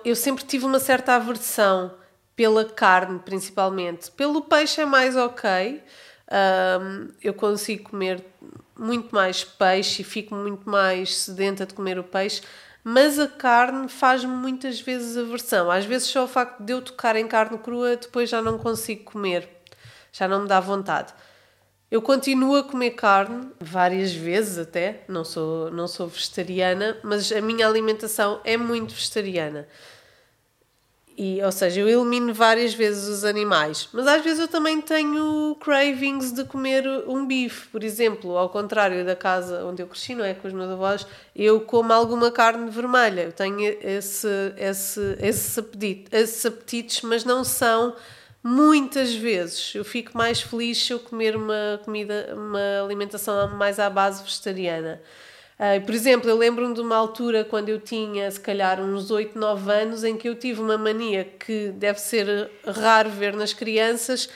eu 0.05 0.15
sempre 0.15 0.43
tive 0.45 0.65
uma 0.65 0.79
certa 0.79 1.15
aversão 1.15 1.93
pela 2.35 2.63
carne, 2.63 3.19
principalmente. 3.19 4.09
Pelo 4.11 4.41
peixe 4.41 4.81
é 4.81 4.85
mais 4.85 5.15
ok. 5.15 5.83
eu 7.21 7.33
consigo 7.33 7.89
comer 7.89 8.23
muito 8.77 9.13
mais 9.13 9.43
peixe 9.43 10.01
e 10.01 10.05
fico 10.05 10.33
muito 10.33 10.69
mais 10.69 11.17
sedenta 11.17 11.65
de 11.65 11.73
comer 11.73 11.99
o 11.99 12.03
peixe, 12.03 12.41
mas 12.81 13.19
a 13.19 13.27
carne 13.27 13.89
faz-me 13.89 14.33
muitas 14.33 14.79
vezes 14.79 15.17
aversão. 15.17 15.69
Às 15.69 15.83
vezes 15.83 16.07
só 16.07 16.23
o 16.23 16.27
facto 16.27 16.63
de 16.63 16.71
eu 16.71 16.81
tocar 16.81 17.15
em 17.17 17.27
carne 17.27 17.57
crua, 17.57 17.97
depois 17.97 18.29
já 18.29 18.41
não 18.41 18.57
consigo 18.57 19.03
comer, 19.03 19.49
já 20.13 20.27
não 20.27 20.43
me 20.43 20.47
dá 20.47 20.61
vontade. 20.61 21.13
Eu 21.91 22.03
continuo 22.03 22.55
a 22.55 22.63
comer 22.63 22.91
carne, 22.91 23.49
várias 23.59 24.13
vezes 24.13 24.59
até, 24.59 25.01
não 25.07 25.25
sou, 25.25 25.71
não 25.71 25.87
sou 25.87 26.07
vegetariana, 26.07 26.97
mas 27.03 27.31
a 27.31 27.41
minha 27.41 27.67
alimentação 27.67 28.39
é 28.43 28.55
muito 28.55 28.93
vegetariana. 28.93 29.67
E, 31.17 31.41
ou 31.43 31.51
seja, 31.51 31.81
eu 31.81 31.89
elimino 31.89 32.31
várias 32.33 32.73
vezes 32.75 33.09
os 33.09 33.25
animais, 33.25 33.89
mas 33.91 34.07
às 34.07 34.23
vezes 34.23 34.39
eu 34.39 34.47
também 34.47 34.79
tenho 34.79 35.57
cravings 35.59 36.31
de 36.31 36.45
comer 36.45 36.85
um 37.07 37.25
bife, 37.25 37.67
por 37.69 37.83
exemplo, 37.83 38.37
ao 38.37 38.49
contrário 38.49 39.03
da 39.03 39.15
casa 39.15 39.65
onde 39.65 39.81
eu 39.81 39.87
cresci, 39.87 40.13
não 40.13 40.23
é? 40.23 40.35
Com 40.35 40.47
os 40.47 40.53
meus 40.53 40.69
avós, 40.69 41.07
eu 41.35 41.59
como 41.59 41.91
alguma 41.91 42.31
carne 42.31 42.69
vermelha, 42.69 43.23
eu 43.23 43.31
tenho 43.33 43.59
esse, 43.81 44.29
esse, 44.57 45.17
esse 45.19 45.59
apetite, 45.59 46.05
esses 46.09 46.45
apetites, 46.45 47.01
mas 47.01 47.25
não 47.25 47.43
são 47.43 47.95
muitas 48.43 49.13
vezes 49.13 49.73
eu 49.75 49.83
fico 49.83 50.17
mais 50.17 50.41
feliz 50.41 50.77
se 50.83 50.93
eu 50.93 50.99
comer 50.99 51.35
uma 51.35 51.79
comida, 51.83 52.33
uma 52.35 52.83
alimentação 52.83 53.49
mais 53.55 53.79
à 53.79 53.89
base 53.89 54.23
vegetariana. 54.23 55.01
Uh, 55.59 55.85
por 55.85 55.93
exemplo, 55.93 56.29
eu 56.29 56.37
lembro-me 56.37 56.73
de 56.73 56.79
uma 56.79 56.95
altura 56.95 57.43
quando 57.43 57.67
eu 57.67 57.81
tinha, 57.81 58.31
se 58.31 58.39
calhar, 58.39 58.79
uns 58.79 59.11
8, 59.11 59.37
9 59.37 59.71
anos, 59.71 60.03
em 60.05 60.15
que 60.15 60.29
eu 60.29 60.35
tive 60.35 60.61
uma 60.61 60.77
mania 60.77 61.25
que 61.25 61.67
deve 61.71 61.99
ser 61.99 62.49
raro 62.65 63.09
ver 63.09 63.35
nas 63.35 63.51
crianças, 63.51 64.29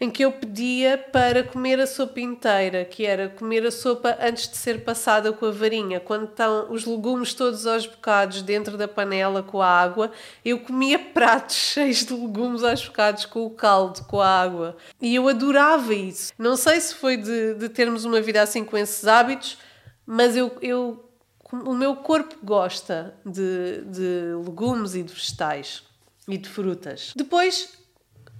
em 0.00 0.10
que 0.10 0.24
eu 0.24 0.32
pedia 0.32 0.96
para 0.96 1.44
comer 1.44 1.78
a 1.78 1.86
sopa 1.86 2.20
inteira, 2.20 2.86
que 2.86 3.04
era 3.04 3.28
comer 3.28 3.66
a 3.66 3.70
sopa 3.70 4.16
antes 4.18 4.48
de 4.48 4.56
ser 4.56 4.82
passada 4.82 5.30
com 5.30 5.44
a 5.44 5.50
varinha. 5.50 6.00
Quando 6.00 6.24
estão 6.24 6.72
os 6.72 6.86
legumes 6.86 7.34
todos 7.34 7.66
aos 7.66 7.86
bocados 7.86 8.40
dentro 8.40 8.78
da 8.78 8.88
panela 8.88 9.42
com 9.42 9.60
a 9.60 9.68
água, 9.68 10.10
eu 10.42 10.60
comia 10.60 10.98
pratos 10.98 11.56
cheios 11.70 12.06
de 12.06 12.14
legumes 12.14 12.64
aos 12.64 12.82
bocados 12.86 13.26
com 13.26 13.44
o 13.44 13.50
caldo, 13.50 14.02
com 14.06 14.22
a 14.22 14.26
água. 14.26 14.76
E 15.00 15.14
eu 15.14 15.28
adorava 15.28 15.92
isso. 15.92 16.32
Não 16.38 16.56
sei 16.56 16.80
se 16.80 16.94
foi 16.94 17.18
de, 17.18 17.54
de 17.54 17.68
termos 17.68 18.06
uma 18.06 18.22
vida 18.22 18.40
assim 18.40 18.64
com 18.64 18.78
esses 18.78 19.06
hábitos, 19.06 19.58
mas 20.06 20.34
eu, 20.34 20.56
eu 20.62 21.04
o 21.52 21.74
meu 21.74 21.96
corpo 21.96 22.36
gosta 22.42 23.14
de, 23.26 23.82
de 23.82 24.34
legumes 24.46 24.94
e 24.94 25.02
de 25.02 25.12
vegetais 25.12 25.82
e 26.28 26.38
de 26.38 26.48
frutas. 26.48 27.12
Depois 27.16 27.79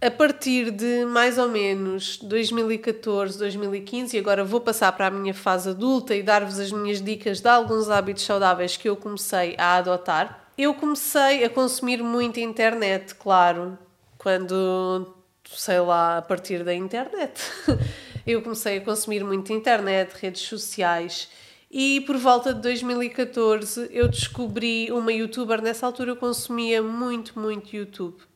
a 0.02 0.10
partir 0.10 0.70
de 0.70 1.04
mais 1.04 1.36
ou 1.36 1.48
menos 1.48 2.16
2014, 2.16 3.38
2015, 3.38 4.16
e 4.16 4.20
agora 4.20 4.42
vou 4.42 4.60
passar 4.60 4.90
para 4.92 5.08
a 5.08 5.10
minha 5.10 5.34
fase 5.34 5.68
adulta 5.68 6.14
e 6.14 6.22
dar-vos 6.22 6.58
as 6.58 6.72
minhas 6.72 7.02
dicas 7.02 7.40
de 7.40 7.48
alguns 7.48 7.90
hábitos 7.90 8.24
saudáveis 8.24 8.78
que 8.78 8.88
eu 8.88 8.96
comecei 8.96 9.54
a 9.58 9.76
adotar. 9.76 10.48
Eu 10.56 10.72
comecei 10.72 11.44
a 11.44 11.50
consumir 11.50 12.02
muita 12.02 12.40
internet, 12.40 13.14
claro, 13.14 13.78
quando, 14.16 15.14
sei 15.44 15.80
lá, 15.80 16.16
a 16.16 16.22
partir 16.22 16.64
da 16.64 16.74
internet. 16.74 17.38
eu 18.26 18.40
comecei 18.40 18.78
a 18.78 18.80
consumir 18.80 19.22
muita 19.22 19.52
internet, 19.52 20.14
redes 20.14 20.42
sociais. 20.42 21.28
E 21.70 22.00
por 22.00 22.16
volta 22.16 22.54
de 22.54 22.62
2014 22.62 23.90
eu 23.92 24.08
descobri 24.08 24.90
uma 24.90 25.12
youtuber. 25.12 25.60
Nessa 25.60 25.84
altura 25.84 26.12
eu 26.12 26.16
consumia 26.16 26.82
muito, 26.82 27.38
muito 27.38 27.76
YouTube 27.76 28.29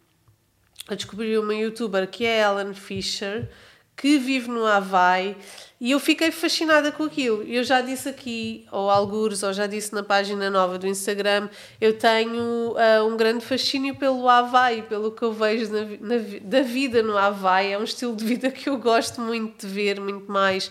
a 0.88 0.94
descobrir 0.94 1.38
uma 1.38 1.54
youtuber 1.54 2.08
que 2.08 2.24
é 2.24 2.42
Ellen 2.42 2.74
Fisher, 2.74 3.48
que 3.96 4.18
vive 4.18 4.48
no 4.48 4.66
Havaí, 4.66 5.36
e 5.80 5.90
eu 5.90 6.00
fiquei 6.00 6.30
fascinada 6.30 6.90
com 6.90 7.04
aquilo. 7.04 7.42
Eu 7.42 7.62
já 7.62 7.80
disse 7.80 8.08
aqui, 8.08 8.66
ou 8.72 8.90
algures, 8.90 9.42
ou 9.42 9.52
já 9.52 9.66
disse 9.66 9.94
na 9.94 10.02
página 10.02 10.50
nova 10.50 10.78
do 10.78 10.86
Instagram, 10.86 11.48
eu 11.80 11.96
tenho 11.98 12.72
uh, 12.72 13.06
um 13.06 13.16
grande 13.16 13.44
fascínio 13.44 13.94
pelo 13.94 14.28
Havaí, 14.28 14.82
pelo 14.82 15.12
que 15.12 15.22
eu 15.22 15.32
vejo 15.32 15.70
na, 15.72 15.84
na, 16.00 16.24
da 16.42 16.62
vida 16.62 17.02
no 17.02 17.16
Havaí. 17.16 17.72
É 17.72 17.78
um 17.78 17.84
estilo 17.84 18.16
de 18.16 18.24
vida 18.24 18.50
que 18.52 18.68
eu 18.68 18.78
gosto 18.78 19.20
muito 19.20 19.66
de 19.66 19.72
ver, 19.72 20.00
muito 20.00 20.30
mais 20.30 20.70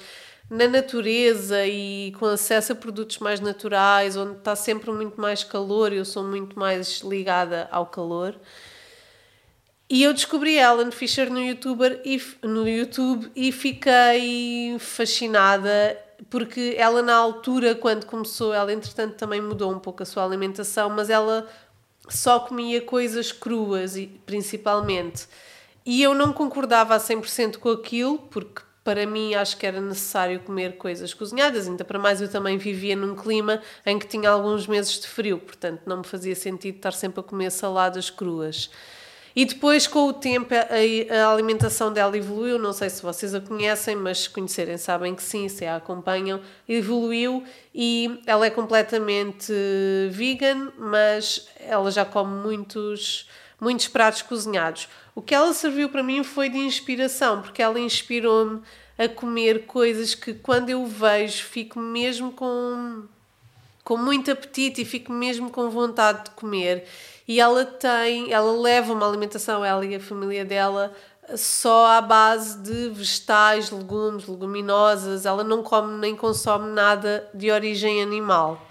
na 0.49 0.67
natureza 0.67 1.65
e 1.65 2.13
com 2.19 2.25
acesso 2.25 2.73
a 2.73 2.75
produtos 2.75 3.19
mais 3.19 3.39
naturais, 3.39 4.17
onde 4.17 4.37
está 4.37 4.55
sempre 4.55 4.91
muito 4.91 5.19
mais 5.19 5.43
calor, 5.43 5.93
eu 5.93 6.05
sou 6.05 6.23
muito 6.23 6.59
mais 6.59 7.01
ligada 7.01 7.67
ao 7.71 7.85
calor. 7.85 8.35
E 9.89 10.03
eu 10.03 10.13
descobri 10.13 10.57
Ellen 10.57 10.91
Fisher 10.91 11.29
no, 11.29 11.39
YouTuber 11.39 12.01
e, 12.05 12.21
no 12.41 12.67
YouTube 12.67 13.29
e 13.35 13.51
fiquei 13.51 14.77
fascinada 14.79 15.97
porque 16.29 16.75
ela 16.77 17.01
na 17.01 17.15
altura, 17.15 17.75
quando 17.75 18.05
começou, 18.05 18.53
ela 18.53 18.71
entretanto 18.73 19.15
também 19.15 19.41
mudou 19.41 19.71
um 19.71 19.79
pouco 19.79 20.03
a 20.03 20.05
sua 20.05 20.23
alimentação, 20.23 20.89
mas 20.89 21.09
ela 21.09 21.47
só 22.09 22.39
comia 22.39 22.81
coisas 22.81 23.31
cruas, 23.31 23.95
principalmente. 24.25 25.27
E 25.85 26.01
eu 26.01 26.13
não 26.13 26.31
concordava 26.31 26.95
a 26.95 26.99
100% 26.99 27.57
com 27.57 27.69
aquilo, 27.69 28.17
porque 28.17 28.61
para 28.83 29.05
mim 29.05 29.33
acho 29.33 29.57
que 29.57 29.65
era 29.65 29.79
necessário 29.79 30.39
comer 30.41 30.77
coisas 30.77 31.13
cozinhadas, 31.13 31.67
ainda 31.67 31.85
para 31.85 31.99
mais 31.99 32.21
eu 32.21 32.29
também 32.29 32.57
vivia 32.57 32.95
num 32.95 33.15
clima 33.15 33.61
em 33.85 33.97
que 33.97 34.07
tinha 34.07 34.29
alguns 34.29 34.67
meses 34.67 34.99
de 34.99 35.07
frio, 35.07 35.39
portanto 35.39 35.81
não 35.85 35.97
me 35.97 36.03
fazia 36.03 36.35
sentido 36.35 36.75
estar 36.75 36.91
sempre 36.91 37.19
a 37.19 37.23
comer 37.23 37.51
saladas 37.51 38.09
cruas. 38.09 38.69
E 39.35 39.45
depois, 39.45 39.87
com 39.87 40.07
o 40.07 40.13
tempo, 40.13 40.53
a, 40.53 41.15
a, 41.15 41.31
alimentação 41.31 41.91
dela 41.91 42.15
evoluiu. 42.15 42.59
Não 42.59 42.71
sei 42.71 42.89
se 42.89 43.01
vocês 43.01 43.33
a 43.33 43.41
conhecem, 43.41 43.95
mas 43.95 44.19
se 44.19 44.29
conhecerem, 44.29 44.77
sabem 44.77 45.15
que 45.15 45.23
sim, 45.23 45.49
se 45.49 45.65
a 45.65 45.77
acompanham. 45.77 46.39
Evoluiu 46.69 47.43
e 47.73 48.21
ela 48.27 48.45
é 48.45 48.49
completamente 48.49 49.51
vegan, 50.11 50.71
mas 50.77 51.47
ela 51.59 51.89
já 51.89 52.05
come 52.05 52.35
muitos 52.43 53.27
muitos 53.59 53.87
pratos 53.87 54.21
cozinhados. 54.21 54.89
O 55.15 55.21
que 55.21 55.33
ela 55.33 55.53
serviu 55.53 55.87
para 55.87 56.03
mim 56.03 56.23
foi 56.23 56.49
de 56.49 56.57
inspiração, 56.57 57.41
porque 57.41 57.61
ela 57.61 57.79
inspirou-me 57.79 58.61
a 58.97 59.07
comer 59.07 59.65
coisas 59.65 60.13
que 60.13 60.33
quando 60.33 60.69
eu 60.69 60.85
vejo 60.85 61.43
fico 61.45 61.79
mesmo 61.79 62.31
com, 62.31 63.03
com 63.83 63.97
muito 63.97 64.29
apetite 64.29 64.81
e 64.81 64.85
fico 64.85 65.11
mesmo 65.11 65.49
com 65.49 65.69
vontade 65.69 66.25
de 66.25 66.31
comer. 66.31 66.85
E 67.27 67.39
ela 67.39 67.65
tem, 67.65 68.31
ela 68.31 68.51
leva 68.51 68.93
uma 68.93 69.07
alimentação, 69.07 69.63
ela 69.63 69.85
e 69.85 69.95
a 69.95 69.99
família 69.99 70.43
dela, 70.43 70.93
só 71.35 71.85
à 71.85 72.01
base 72.01 72.59
de 72.59 72.89
vegetais, 72.89 73.71
legumes, 73.71 74.27
leguminosas. 74.27 75.25
Ela 75.25 75.43
não 75.43 75.63
come 75.63 75.99
nem 75.99 76.15
consome 76.15 76.71
nada 76.71 77.29
de 77.33 77.49
origem 77.49 78.01
animal. 78.01 78.61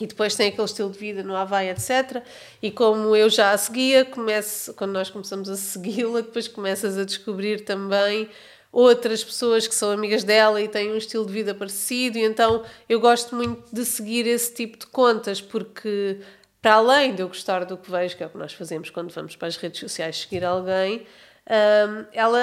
E 0.00 0.06
depois 0.06 0.34
tem 0.34 0.48
aquele 0.48 0.64
estilo 0.64 0.90
de 0.90 0.98
vida 0.98 1.22
no 1.22 1.34
Havaí, 1.34 1.70
etc. 1.70 2.22
E 2.60 2.70
como 2.70 3.16
eu 3.16 3.30
já 3.30 3.52
a 3.52 3.58
seguia, 3.58 4.04
comece, 4.04 4.72
quando 4.74 4.92
nós 4.92 5.08
começamos 5.08 5.48
a 5.48 5.56
segui-la, 5.56 6.20
depois 6.20 6.48
começas 6.48 6.98
a 6.98 7.04
descobrir 7.04 7.64
também 7.64 8.28
outras 8.70 9.24
pessoas 9.24 9.66
que 9.66 9.74
são 9.74 9.90
amigas 9.90 10.22
dela 10.22 10.60
e 10.60 10.68
têm 10.68 10.92
um 10.92 10.98
estilo 10.98 11.24
de 11.24 11.32
vida 11.32 11.54
parecido, 11.54 12.18
e 12.18 12.24
então 12.24 12.62
eu 12.86 13.00
gosto 13.00 13.34
muito 13.34 13.62
de 13.72 13.86
seguir 13.86 14.26
esse 14.26 14.52
tipo 14.52 14.78
de 14.78 14.86
contas, 14.88 15.40
porque 15.40 16.20
para 16.60 16.74
além 16.74 17.14
de 17.14 17.22
eu 17.22 17.28
gostar 17.28 17.64
do 17.64 17.76
que 17.76 17.90
vejo, 17.90 18.16
que 18.16 18.22
é 18.22 18.26
o 18.26 18.30
que 18.30 18.38
nós 18.38 18.52
fazemos 18.52 18.90
quando 18.90 19.12
vamos 19.12 19.36
para 19.36 19.48
as 19.48 19.56
redes 19.56 19.80
sociais 19.80 20.16
seguir 20.16 20.44
alguém, 20.44 21.06
um, 21.48 22.04
ela 22.12 22.40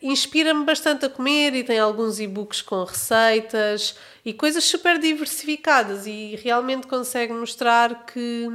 inspira-me 0.00 0.64
bastante 0.64 1.04
a 1.04 1.10
comer 1.10 1.54
e 1.54 1.62
tem 1.62 1.78
alguns 1.78 2.18
e-books 2.18 2.62
com 2.62 2.84
receitas 2.84 3.96
e 4.24 4.32
coisas 4.32 4.64
super 4.64 4.98
diversificadas 4.98 6.06
e 6.06 6.36
realmente 6.42 6.86
consegue 6.86 7.34
mostrar 7.34 8.06
que 8.06 8.48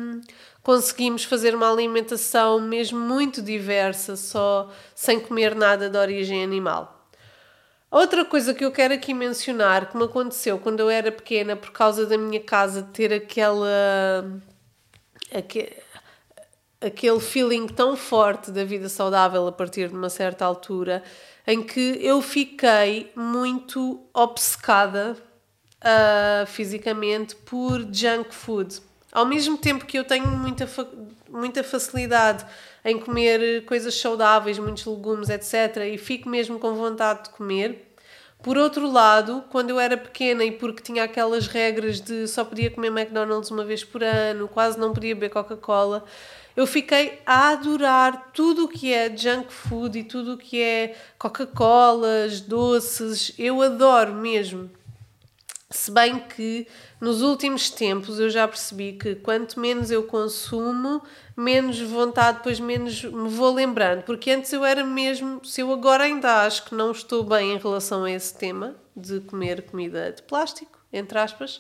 conseguimos 0.64 1.24
fazer 1.24 1.54
uma 1.54 1.72
alimentação 1.72 2.60
mesmo 2.60 3.00
muito 3.00 3.44
diversa, 3.44 4.16
só 4.16 4.72
sem 4.96 5.20
comer 5.20 5.54
nada 5.54 5.88
de 5.88 5.98
origem 5.98 6.44
animal. 6.44 7.08
Outra 7.92 8.26
coisa 8.26 8.56
que 8.56 8.66
eu 8.66 8.72
quero 8.72 8.96
aqui 8.96 9.14
mencionar 9.14 9.90
que 9.90 9.98
me 9.98 10.06
aconteceu 10.06 10.58
quando 10.58 10.80
eu 10.80 10.90
era 10.90 11.12
pequena 11.12 11.56
por 11.56 11.72
causa 11.72 12.08
da 12.08 12.18
minha 12.18 12.40
casa 12.40 12.84
ter 12.92 13.14
aquela 13.14 14.42
aquele 15.34 17.20
feeling 17.20 17.68
tão 17.68 17.96
forte 17.96 18.52
da 18.52 18.64
vida 18.64 18.90
saudável 18.90 19.48
a 19.48 19.52
partir 19.52 19.90
de 19.90 19.96
uma 19.96 20.10
certa 20.10 20.46
altura, 20.46 21.04
em 21.46 21.62
que 21.64 22.00
eu 22.02 22.22
fiquei 22.22 23.12
muito 23.16 24.02
obcecada 24.14 25.18
uh, 25.82 26.46
fisicamente 26.48 27.36
por 27.36 27.80
junk 27.92 28.34
food. 28.34 28.82
Ao 29.12 29.26
mesmo 29.26 29.58
tempo 29.58 29.86
que 29.86 30.00
eu 30.00 30.06
tenho 30.06 30.28
muita, 30.28 30.66
fa 30.66 30.88
muita 31.30 31.64
facilidade 31.64 32.46
em 32.84 32.98
comer 32.98 33.66
coisas 33.66 33.94
saudáveis, 33.96 34.58
muitos 34.58 34.86
legumes, 34.86 35.30
etc., 35.30 35.78
e 35.94 35.98
fico 35.98 36.30
mesmo 36.30 36.58
com 36.60 36.74
vontade 36.74 37.24
de 37.24 37.30
comer. 37.32 37.91
Por 38.42 38.58
outro 38.58 38.92
lado, 38.92 39.44
quando 39.52 39.70
eu 39.70 39.80
era 39.80 39.96
pequena 39.96 40.44
e 40.44 40.52
porque 40.52 40.82
tinha 40.82 41.04
aquelas 41.04 41.46
regras 41.46 42.02
de 42.02 42.28
só 42.28 42.44
podia 42.44 42.72
comer 42.72 42.88
McDonald's 42.88 43.52
uma 43.52 43.64
vez 43.64 43.84
por 43.84 44.04
ano, 44.04 44.48
quase 44.48 44.80
não 44.80 44.94
podia 44.94 45.14
beber 45.14 45.30
Coca-Cola, 45.30 46.04
eu 46.56 46.66
fiquei 46.66 47.20
a 47.26 47.50
adorar 47.50 48.32
tudo 48.34 48.66
o 48.66 48.68
que 48.68 48.92
é 48.92 49.16
junk 49.16 49.54
food 49.54 50.00
e 50.00 50.04
tudo 50.04 50.34
o 50.34 50.38
que 50.38 50.62
é 50.62 50.96
Coca-Colas, 51.18 52.42
doces. 52.42 53.32
Eu 53.38 53.62
adoro 53.62 54.14
mesmo. 54.14 54.70
Se 55.72 55.90
bem 55.90 56.20
que 56.20 56.68
nos 57.00 57.22
últimos 57.22 57.70
tempos 57.70 58.20
eu 58.20 58.30
já 58.30 58.46
percebi 58.46 58.94
que 58.94 59.16
quanto 59.16 59.58
menos 59.58 59.90
eu 59.90 60.04
consumo, 60.04 61.02
menos 61.36 61.80
vontade, 61.80 62.40
depois 62.40 62.60
menos 62.60 63.04
me 63.06 63.30
vou 63.30 63.54
lembrando. 63.54 64.04
Porque 64.04 64.32
antes 64.32 64.52
eu 64.52 64.66
era 64.66 64.84
mesmo, 64.84 65.44
se 65.46 65.62
eu 65.62 65.72
agora 65.72 66.04
ainda 66.04 66.46
acho 66.46 66.66
que 66.66 66.76
não 66.76 66.92
estou 66.92 67.24
bem 67.24 67.54
em 67.54 67.58
relação 67.58 68.04
a 68.04 68.12
esse 68.12 68.38
tema 68.38 68.76
de 68.96 69.22
comer 69.22 69.62
comida 69.62 70.12
de 70.12 70.22
plástico, 70.24 70.78
entre 70.92 71.18
aspas, 71.18 71.58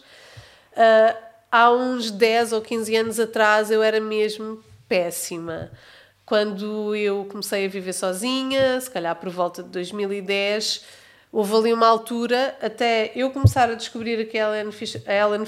uh, 0.74 1.18
há 1.50 1.72
uns 1.72 2.12
10 2.12 2.52
ou 2.52 2.62
15 2.62 2.96
anos 2.98 3.20
atrás 3.20 3.72
eu 3.72 3.82
era 3.82 4.02
mesmo 4.02 4.62
péssima. 4.90 5.72
Quando 6.26 6.94
eu 6.94 7.26
comecei 7.30 7.66
a 7.66 7.70
viver 7.70 7.94
sozinha, 7.94 8.80
se 8.80 8.92
calhar 8.92 9.16
por 9.16 9.30
volta 9.30 9.64
de 9.64 9.70
2010, 9.70 10.84
houve 11.32 11.56
ali 11.56 11.74
uma 11.74 11.88
altura, 11.88 12.58
até 12.62 13.12
eu 13.16 13.32
começar 13.32 13.70
a 13.70 13.76
descobrir 13.76 14.20
aqui 14.20 14.38
a 14.38 14.60
Ellen 14.60 14.72
Fisher, 14.72 15.02
a 15.06 15.14
Ellen 15.14 15.46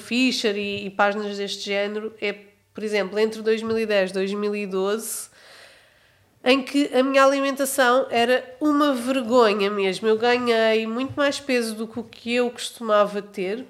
e, 0.55 0.85
e 0.85 0.89
páginas 0.89 1.37
deste 1.37 1.65
género, 1.65 2.13
é, 2.21 2.33
por 2.73 2.83
exemplo, 2.83 3.19
entre 3.19 3.41
2010 3.41 4.11
e 4.11 4.13
2012, 4.13 5.29
em 6.43 6.61
que 6.61 6.89
a 6.93 7.03
minha 7.03 7.23
alimentação 7.23 8.07
era 8.09 8.55
uma 8.59 8.93
vergonha 8.93 9.69
mesmo. 9.69 10.07
Eu 10.07 10.17
ganhei 10.17 10.85
muito 10.87 11.13
mais 11.15 11.39
peso 11.39 11.75
do 11.75 11.87
que 11.87 11.99
o 11.99 12.03
que 12.03 12.33
eu 12.33 12.49
costumava 12.49 13.21
ter, 13.21 13.65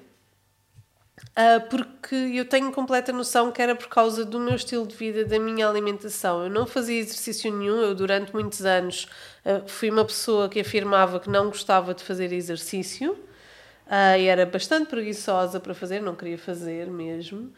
Uh, 1.16 1.68
porque 1.68 2.14
eu 2.14 2.44
tenho 2.44 2.72
completa 2.72 3.12
noção 3.12 3.52
que 3.52 3.62
era 3.62 3.74
por 3.74 3.88
causa 3.88 4.24
do 4.24 4.38
meu 4.40 4.54
estilo 4.56 4.86
de 4.86 4.96
vida, 4.96 5.24
da 5.24 5.38
minha 5.38 5.68
alimentação. 5.68 6.44
Eu 6.44 6.50
não 6.50 6.66
fazia 6.66 6.98
exercício 6.98 7.52
nenhum, 7.52 7.76
eu 7.82 7.94
durante 7.94 8.32
muitos 8.32 8.64
anos 8.64 9.08
uh, 9.44 9.68
fui 9.68 9.90
uma 9.90 10.04
pessoa 10.04 10.48
que 10.48 10.58
afirmava 10.58 11.20
que 11.20 11.30
não 11.30 11.46
gostava 11.46 11.94
de 11.94 12.02
fazer 12.02 12.32
exercício 12.32 13.12
uh, 13.12 14.18
e 14.18 14.26
era 14.26 14.44
bastante 14.44 14.86
preguiçosa 14.88 15.60
para 15.60 15.72
fazer, 15.72 16.02
não 16.02 16.16
queria 16.16 16.38
fazer 16.38 16.88
mesmo. 16.88 17.52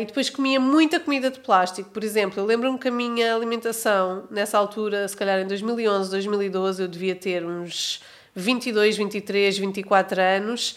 e 0.00 0.04
depois 0.04 0.28
comia 0.28 0.60
muita 0.60 0.98
comida 1.00 1.30
de 1.30 1.38
plástico, 1.40 1.90
por 1.90 2.02
exemplo. 2.04 2.40
Eu 2.40 2.44
lembro-me 2.44 2.78
que 2.78 2.88
a 2.88 2.92
minha 2.92 3.34
alimentação, 3.34 4.26
nessa 4.30 4.58
altura, 4.58 5.06
se 5.06 5.16
calhar 5.16 5.38
em 5.40 5.46
2011, 5.46 6.10
2012, 6.10 6.82
eu 6.82 6.88
devia 6.88 7.14
ter 7.14 7.44
uns 7.44 8.02
22, 8.34 8.96
23, 8.96 9.58
24 9.58 10.20
anos 10.20 10.76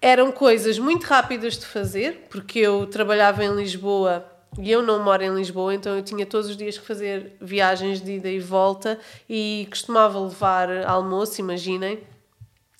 eram 0.00 0.30
coisas 0.30 0.78
muito 0.78 1.04
rápidas 1.04 1.58
de 1.58 1.66
fazer, 1.66 2.26
porque 2.30 2.58
eu 2.58 2.86
trabalhava 2.86 3.44
em 3.44 3.54
Lisboa 3.54 4.24
e 4.58 4.70
eu 4.70 4.82
não 4.82 5.02
moro 5.02 5.22
em 5.22 5.34
Lisboa, 5.34 5.74
então 5.74 5.96
eu 5.96 6.02
tinha 6.02 6.24
todos 6.24 6.48
os 6.48 6.56
dias 6.56 6.78
que 6.78 6.86
fazer 6.86 7.36
viagens 7.40 8.00
de 8.00 8.12
ida 8.12 8.28
e 8.28 8.38
volta 8.38 8.98
e 9.28 9.66
costumava 9.70 10.18
levar 10.18 10.70
almoço, 10.86 11.40
imaginem. 11.40 12.00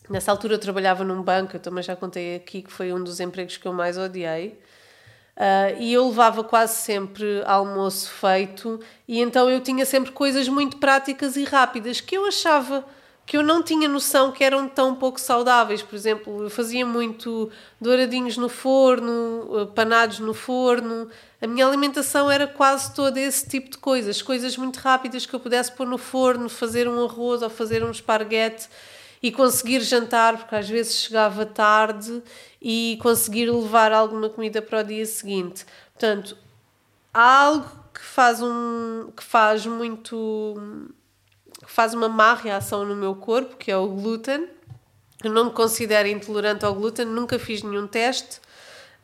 Nessa 0.09 0.31
altura 0.31 0.55
eu 0.55 0.59
trabalhava 0.59 1.05
num 1.05 1.21
banco, 1.23 1.57
eu 1.57 1.61
também 1.61 1.83
já 1.83 1.97
contei 1.97 2.37
aqui 2.37 2.63
que 2.63 2.73
foi 2.73 2.93
um 2.93 3.03
dos 3.03 3.21
empregos 3.21 3.57
que 3.57 3.67
eu 3.67 3.73
mais 3.73 3.99
odiei. 3.99 4.59
Uh, 5.37 5.77
e 5.79 5.93
eu 5.93 6.09
levava 6.09 6.43
quase 6.43 6.77
sempre 6.77 7.43
almoço 7.45 8.09
feito, 8.11 8.81
e 9.07 9.21
então 9.21 9.51
eu 9.51 9.61
tinha 9.61 9.85
sempre 9.85 10.11
coisas 10.11 10.49
muito 10.49 10.79
práticas 10.79 11.37
e 11.37 11.45
rápidas 11.45 12.01
que 12.01 12.17
eu 12.17 12.25
achava 12.25 12.83
que 13.27 13.37
eu 13.37 13.43
não 13.43 13.61
tinha 13.61 13.89
noção 13.89 14.31
que 14.31 14.45
eram 14.45 14.69
tão 14.69 14.95
pouco 14.95 15.21
saudáveis. 15.21 15.83
Por 15.83 15.97
exemplo, 15.97 16.45
eu 16.45 16.49
fazia 16.49 16.87
muito 16.87 17.51
douradinhos 17.81 18.37
no 18.37 18.49
forno, 18.49 19.51
eh, 19.59 19.67
panados 19.75 20.21
no 20.21 20.33
forno. 20.33 21.09
A 21.43 21.47
minha 21.49 21.67
alimentação 21.67 22.31
era 22.31 22.47
quase 22.47 22.95
toda 22.95 23.21
esse 23.21 23.49
tipo 23.49 23.69
de 23.69 23.79
coisas, 23.79 24.23
coisas 24.23 24.57
muito 24.57 24.77
rápidas 24.77 25.27
que 25.27 25.35
eu 25.35 25.41
pudesse 25.41 25.73
pôr 25.73 25.89
no 25.89 25.99
forno, 25.99 26.49
fazer 26.49 26.89
um 26.89 27.05
arroz 27.05 27.43
ou 27.43 27.51
fazer 27.51 27.83
um 27.83 27.91
esparguete 27.91 28.69
e 29.21 29.33
conseguir 29.33 29.81
jantar, 29.81 30.39
porque 30.39 30.55
às 30.55 30.69
vezes 30.69 30.95
chegava 30.95 31.45
tarde 31.45 32.23
e 32.63 32.97
conseguir 33.03 33.51
levar 33.51 33.91
alguma 33.91 34.29
comida 34.29 34.63
para 34.63 34.81
o 34.81 34.85
dia 34.85 35.05
seguinte. 35.05 35.67
Portanto, 35.93 36.37
há 37.13 37.43
algo 37.43 37.69
que 37.93 38.01
faz 38.01 38.41
um 38.41 39.11
que 39.17 39.25
faz 39.25 39.67
muito 39.67 40.95
faz 41.65 41.95
uma 41.95 42.09
má 42.09 42.35
reação 42.35 42.85
no 42.85 42.95
meu 42.95 43.15
corpo, 43.15 43.57
que 43.57 43.71
é 43.71 43.77
o 43.77 43.89
glúten. 43.89 44.49
Eu 45.25 45.31
não 45.31 45.47
me 45.47 45.51
considero 45.53 46.09
intolerante 46.09 46.65
ao 46.65 46.75
glúten, 46.75 47.07
nunca 47.07 47.39
fiz 47.39 47.63
nenhum 47.63 47.87
teste, 47.87 48.41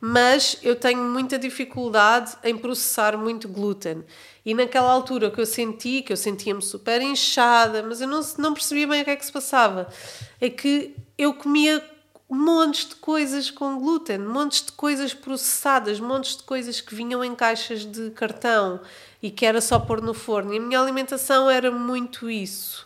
mas 0.00 0.58
eu 0.62 0.76
tenho 0.76 1.02
muita 1.02 1.38
dificuldade 1.38 2.36
em 2.44 2.56
processar 2.56 3.16
muito 3.16 3.48
glúten. 3.48 4.04
E 4.44 4.52
naquela 4.52 4.90
altura 4.90 5.30
que 5.30 5.40
eu 5.40 5.46
senti, 5.46 6.02
que 6.02 6.12
eu 6.12 6.16
sentia-me 6.16 6.60
super 6.60 7.00
inchada, 7.00 7.82
mas 7.82 8.00
eu 8.00 8.08
não, 8.08 8.20
não 8.38 8.52
percebia 8.52 8.86
bem 8.86 9.02
o 9.02 9.04
que 9.04 9.10
é 9.10 9.16
que 9.16 9.24
se 9.24 9.32
passava, 9.32 9.88
é 10.40 10.50
que 10.50 10.94
eu 11.16 11.32
comia 11.34 11.82
montes 12.28 12.88
de 12.88 12.94
coisas 12.96 13.50
com 13.50 13.78
glúten, 13.78 14.18
montes 14.18 14.64
de 14.64 14.72
coisas 14.72 15.12
processadas, 15.14 16.00
montes 16.00 16.36
de 16.36 16.42
coisas 16.42 16.80
que 16.80 16.94
vinham 16.94 17.22
em 17.22 17.34
caixas 17.34 17.84
de 17.84 18.10
cartão 18.10 18.80
e 19.22 19.30
que 19.30 19.46
era 19.46 19.60
só 19.60 19.78
pôr 19.78 20.02
no 20.02 20.12
forno. 20.12 20.52
E 20.52 20.58
a 20.58 20.60
minha 20.60 20.80
alimentação 20.80 21.48
era 21.48 21.70
muito 21.70 22.28
isso. 22.28 22.84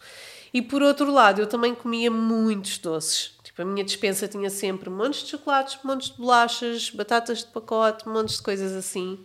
E 0.52 0.60
por 0.60 0.82
outro 0.82 1.10
lado, 1.10 1.40
eu 1.40 1.46
também 1.46 1.74
comia 1.74 2.10
muitos 2.10 2.78
doces. 2.78 3.34
Tipo, 3.42 3.62
a 3.62 3.64
minha 3.64 3.84
dispensa 3.84 4.28
tinha 4.28 4.50
sempre 4.50 4.90
montes 4.90 5.22
de 5.22 5.30
chocolates, 5.30 5.78
montes 5.82 6.10
de 6.10 6.18
bolachas, 6.18 6.90
batatas 6.90 7.38
de 7.38 7.46
pacote, 7.46 8.06
montes 8.08 8.36
de 8.36 8.42
coisas 8.42 8.72
assim. 8.72 9.18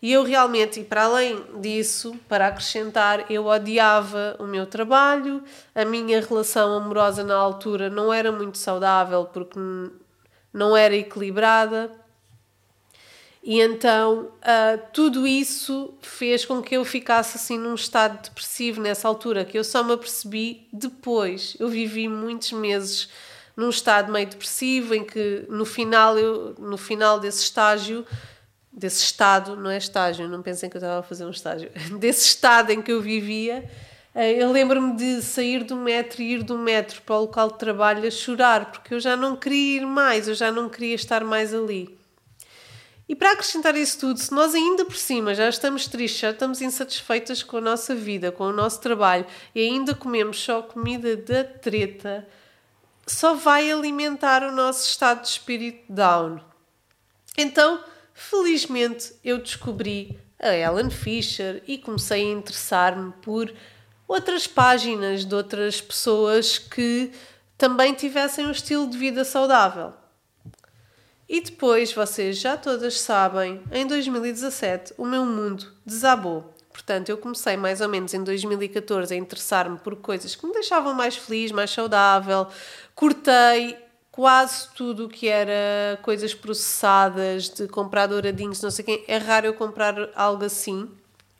E 0.00 0.12
eu 0.12 0.22
realmente, 0.22 0.80
e 0.80 0.84
para 0.84 1.04
além 1.04 1.42
disso, 1.60 2.14
para 2.28 2.48
acrescentar, 2.48 3.30
eu 3.30 3.46
odiava 3.46 4.36
o 4.38 4.44
meu 4.44 4.66
trabalho, 4.66 5.42
a 5.74 5.84
minha 5.84 6.20
relação 6.20 6.76
amorosa 6.76 7.24
na 7.24 7.34
altura 7.34 7.88
não 7.88 8.12
era 8.12 8.30
muito 8.30 8.58
saudável 8.58 9.24
porque 9.24 9.58
não 10.52 10.76
era 10.76 10.94
equilibrada 10.94 11.90
E 13.46 13.60
então 13.60 14.32
uh, 14.42 14.82
tudo 14.92 15.24
isso 15.24 15.94
fez 16.02 16.44
com 16.44 16.60
que 16.60 16.76
eu 16.76 16.84
ficasse 16.84 17.36
assim 17.36 17.56
num 17.56 17.76
estado 17.76 18.20
depressivo 18.20 18.80
nessa 18.80 19.06
altura, 19.06 19.44
que 19.44 19.56
eu 19.56 19.62
só 19.62 19.84
me 19.84 19.92
apercebi 19.92 20.66
depois. 20.72 21.56
Eu 21.60 21.68
vivi 21.68 22.08
muitos 22.08 22.50
meses 22.50 23.08
num 23.56 23.70
estado 23.70 24.10
meio 24.10 24.26
depressivo, 24.26 24.96
em 24.96 25.04
que 25.04 25.46
no 25.48 25.64
final, 25.64 26.18
eu, 26.18 26.56
no 26.58 26.76
final 26.76 27.20
desse 27.20 27.44
estágio, 27.44 28.04
desse 28.72 29.04
estado, 29.04 29.54
não 29.54 29.70
é 29.70 29.78
estágio, 29.78 30.28
não 30.28 30.42
pensem 30.42 30.68
que 30.68 30.76
eu 30.76 30.80
estava 30.80 30.98
a 30.98 31.02
fazer 31.04 31.24
um 31.24 31.30
estágio, 31.30 31.70
desse 32.00 32.26
estado 32.26 32.72
em 32.72 32.82
que 32.82 32.90
eu 32.90 33.00
vivia, 33.00 33.64
uh, 34.12 34.18
eu 34.22 34.50
lembro-me 34.50 34.96
de 34.96 35.22
sair 35.22 35.62
do 35.62 35.76
metro 35.76 36.20
e 36.20 36.32
ir 36.32 36.42
do 36.42 36.58
metro 36.58 37.00
para 37.02 37.14
o 37.14 37.20
local 37.20 37.52
de 37.52 37.58
trabalho 37.58 38.08
a 38.08 38.10
chorar, 38.10 38.72
porque 38.72 38.92
eu 38.92 38.98
já 38.98 39.16
não 39.16 39.36
queria 39.36 39.82
ir 39.82 39.86
mais, 39.86 40.26
eu 40.26 40.34
já 40.34 40.50
não 40.50 40.68
queria 40.68 40.96
estar 40.96 41.22
mais 41.22 41.54
ali. 41.54 41.95
E 43.08 43.14
para 43.14 43.32
acrescentar 43.32 43.76
isso 43.76 44.00
tudo, 44.00 44.18
se 44.18 44.34
nós 44.34 44.54
ainda 44.54 44.84
por 44.84 44.96
cima 44.96 45.32
já 45.32 45.48
estamos 45.48 45.86
tristes, 45.86 46.20
já 46.20 46.30
estamos 46.30 46.60
insatisfeitas 46.60 47.42
com 47.42 47.58
a 47.58 47.60
nossa 47.60 47.94
vida, 47.94 48.32
com 48.32 48.44
o 48.44 48.52
nosso 48.52 48.80
trabalho 48.80 49.24
e 49.54 49.60
ainda 49.60 49.94
comemos 49.94 50.40
só 50.40 50.60
comida 50.60 51.16
da 51.16 51.44
treta, 51.44 52.26
só 53.06 53.34
vai 53.34 53.70
alimentar 53.70 54.42
o 54.42 54.50
nosso 54.50 54.88
estado 54.88 55.22
de 55.22 55.28
espírito 55.28 55.84
down. 55.88 56.40
Então, 57.38 57.84
felizmente, 58.12 59.14
eu 59.22 59.38
descobri 59.38 60.18
a 60.40 60.52
Ellen 60.52 60.90
Fisher 60.90 61.62
e 61.66 61.78
comecei 61.78 62.22
a 62.22 62.32
interessar-me 62.32 63.12
por 63.22 63.54
outras 64.08 64.48
páginas 64.48 65.24
de 65.24 65.34
outras 65.34 65.80
pessoas 65.80 66.58
que 66.58 67.12
também 67.56 67.94
tivessem 67.94 68.46
um 68.46 68.50
estilo 68.50 68.88
de 68.88 68.98
vida 68.98 69.24
saudável. 69.24 69.94
E 71.28 71.40
depois, 71.40 71.92
vocês 71.92 72.38
já 72.38 72.56
todas 72.56 73.00
sabem, 73.00 73.60
em 73.72 73.86
2017 73.86 74.94
o 74.96 75.04
meu 75.04 75.24
mundo 75.24 75.72
desabou. 75.84 76.54
Portanto, 76.70 77.08
eu 77.08 77.16
comecei 77.16 77.56
mais 77.56 77.80
ou 77.80 77.88
menos 77.88 78.12
em 78.12 78.22
2014 78.22 79.12
a 79.12 79.16
interessar-me 79.16 79.78
por 79.78 79.96
coisas 79.96 80.36
que 80.36 80.46
me 80.46 80.52
deixavam 80.52 80.92
mais 80.92 81.16
feliz, 81.16 81.50
mais 81.50 81.70
saudável. 81.70 82.46
Cortei 82.94 83.76
quase 84.12 84.68
tudo 84.74 85.08
que 85.08 85.26
era 85.26 85.98
coisas 86.02 86.34
processadas, 86.34 87.48
de 87.48 87.66
comprar 87.66 88.06
douradinhos, 88.06 88.62
não 88.62 88.70
sei 88.70 88.84
quem. 88.84 89.04
É 89.08 89.16
raro 89.16 89.46
eu 89.46 89.54
comprar 89.54 90.10
algo 90.14 90.44
assim. 90.44 90.88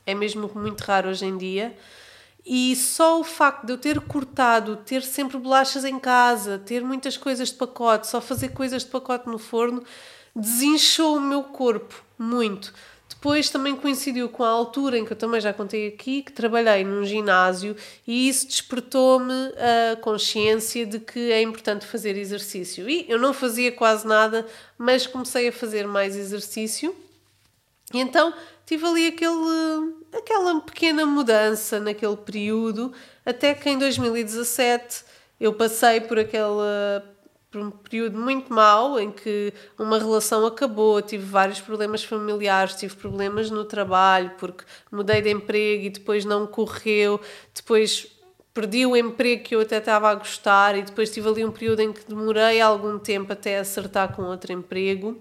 É 0.05 0.15
mesmo 0.15 0.51
muito 0.55 0.81
raro 0.81 1.11
hoje 1.11 1.27
em 1.27 1.37
dia. 1.37 1.77
E 2.49 2.77
só 2.77 3.19
o 3.19 3.25
facto 3.25 3.67
de 3.67 3.73
eu 3.73 3.79
ter 3.79 3.99
cortado, 4.01 4.77
ter 4.77 5.03
sempre 5.03 5.37
bolachas 5.37 5.85
em 5.85 5.99
casa, 5.99 6.63
ter 6.65 6.85
muitas 6.85 7.17
coisas 7.17 7.49
de 7.49 7.57
pacote, 7.57 8.07
só 8.07 8.21
fazer 8.21 8.51
coisas 8.51 8.85
de 8.85 8.91
pacote 8.91 9.29
no 9.29 9.37
forno, 9.37 9.83
desinchou 10.35 11.17
o 11.17 11.21
meu 11.21 11.43
corpo 11.43 12.05
muito. 12.17 12.73
Depois 13.09 13.51
também 13.51 13.75
coincidiu 13.75 14.29
com 14.29 14.45
a 14.45 14.49
altura 14.49 14.99
em 14.99 15.05
que 15.05 15.13
eu 15.13 15.17
também 15.17 15.41
já 15.41 15.53
contei 15.53 15.89
aqui, 15.89 16.23
que 16.23 16.31
trabalhei 16.31 16.85
num 16.85 17.05
ginásio 17.05 17.75
e 18.07 18.29
isso 18.29 18.47
despertou-me 18.47 19.33
a 19.33 19.97
consciência 19.97 20.87
de 20.87 21.01
que 21.01 21.33
é 21.33 21.43
importante 21.43 21.85
fazer 21.85 22.17
exercício. 22.17 22.89
E 22.89 23.07
eu 23.09 23.19
não 23.19 23.33
fazia 23.33 23.73
quase 23.73 24.07
nada, 24.07 24.47
mas 24.79 25.07
comecei 25.07 25.49
a 25.49 25.53
fazer 25.53 25.87
mais 25.89 26.15
exercício. 26.15 26.95
E 27.95 28.01
então 28.01 28.35
tive 28.65 28.87
ali 28.87 29.07
aquele, 29.09 29.95
aquela 30.13 30.61
pequena 30.61 31.07
mudança 31.07 31.79
naquele 31.79 32.17
período, 32.17 32.93
até 33.25 33.55
que 33.55 33.71
em 33.71 33.79
2017 33.79 35.05
eu 35.39 35.55
passei 35.55 36.01
por 36.01 36.19
aquele 36.19 36.45
por 37.51 37.61
um 37.61 37.71
período 37.71 38.19
muito 38.19 38.53
mau 38.53 38.99
em 39.01 39.11
que 39.11 39.53
uma 39.79 39.99
relação 39.99 40.45
acabou, 40.45 41.01
tive 41.01 41.25
vários 41.25 41.61
problemas 41.61 42.05
familiares, 42.05 42.75
tive 42.75 42.95
problemas 42.97 43.51
no 43.51 43.65
trabalho 43.65 44.33
porque 44.37 44.65
mudei 44.91 45.23
de 45.23 45.31
emprego 45.31 45.85
e 45.85 45.91
depois 45.91 46.25
não 46.25 46.47
correu, 46.47 47.21
depois 47.55 48.09
perdi 48.53 48.85
o 48.85 48.97
emprego 48.97 49.43
que 49.45 49.55
eu 49.55 49.61
até 49.61 49.79
estava 49.79 50.11
a 50.11 50.15
gostar 50.15 50.77
e 50.77 50.83
depois 50.83 51.11
tive 51.11 51.29
ali 51.29 51.45
um 51.45 51.53
período 51.53 51.81
em 51.81 51.93
que 51.93 52.05
demorei 52.07 52.61
algum 52.61 52.99
tempo 52.99 53.33
até 53.33 53.59
acertar 53.59 54.15
com 54.15 54.23
outro 54.23 54.53
emprego 54.53 55.21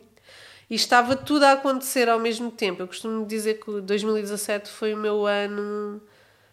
e 0.70 0.76
estava 0.76 1.16
tudo 1.16 1.44
a 1.44 1.54
acontecer 1.54 2.10
ao 2.10 2.20
mesmo 2.20 2.50
tempo. 2.50 2.82
Eu 2.82 2.88
costumo 2.88 3.26
dizer 3.26 3.60
que 3.60 3.82
2017 3.82 4.70
foi 4.70 4.94
o 4.94 4.98
meu 4.98 5.26
ano, 5.26 6.02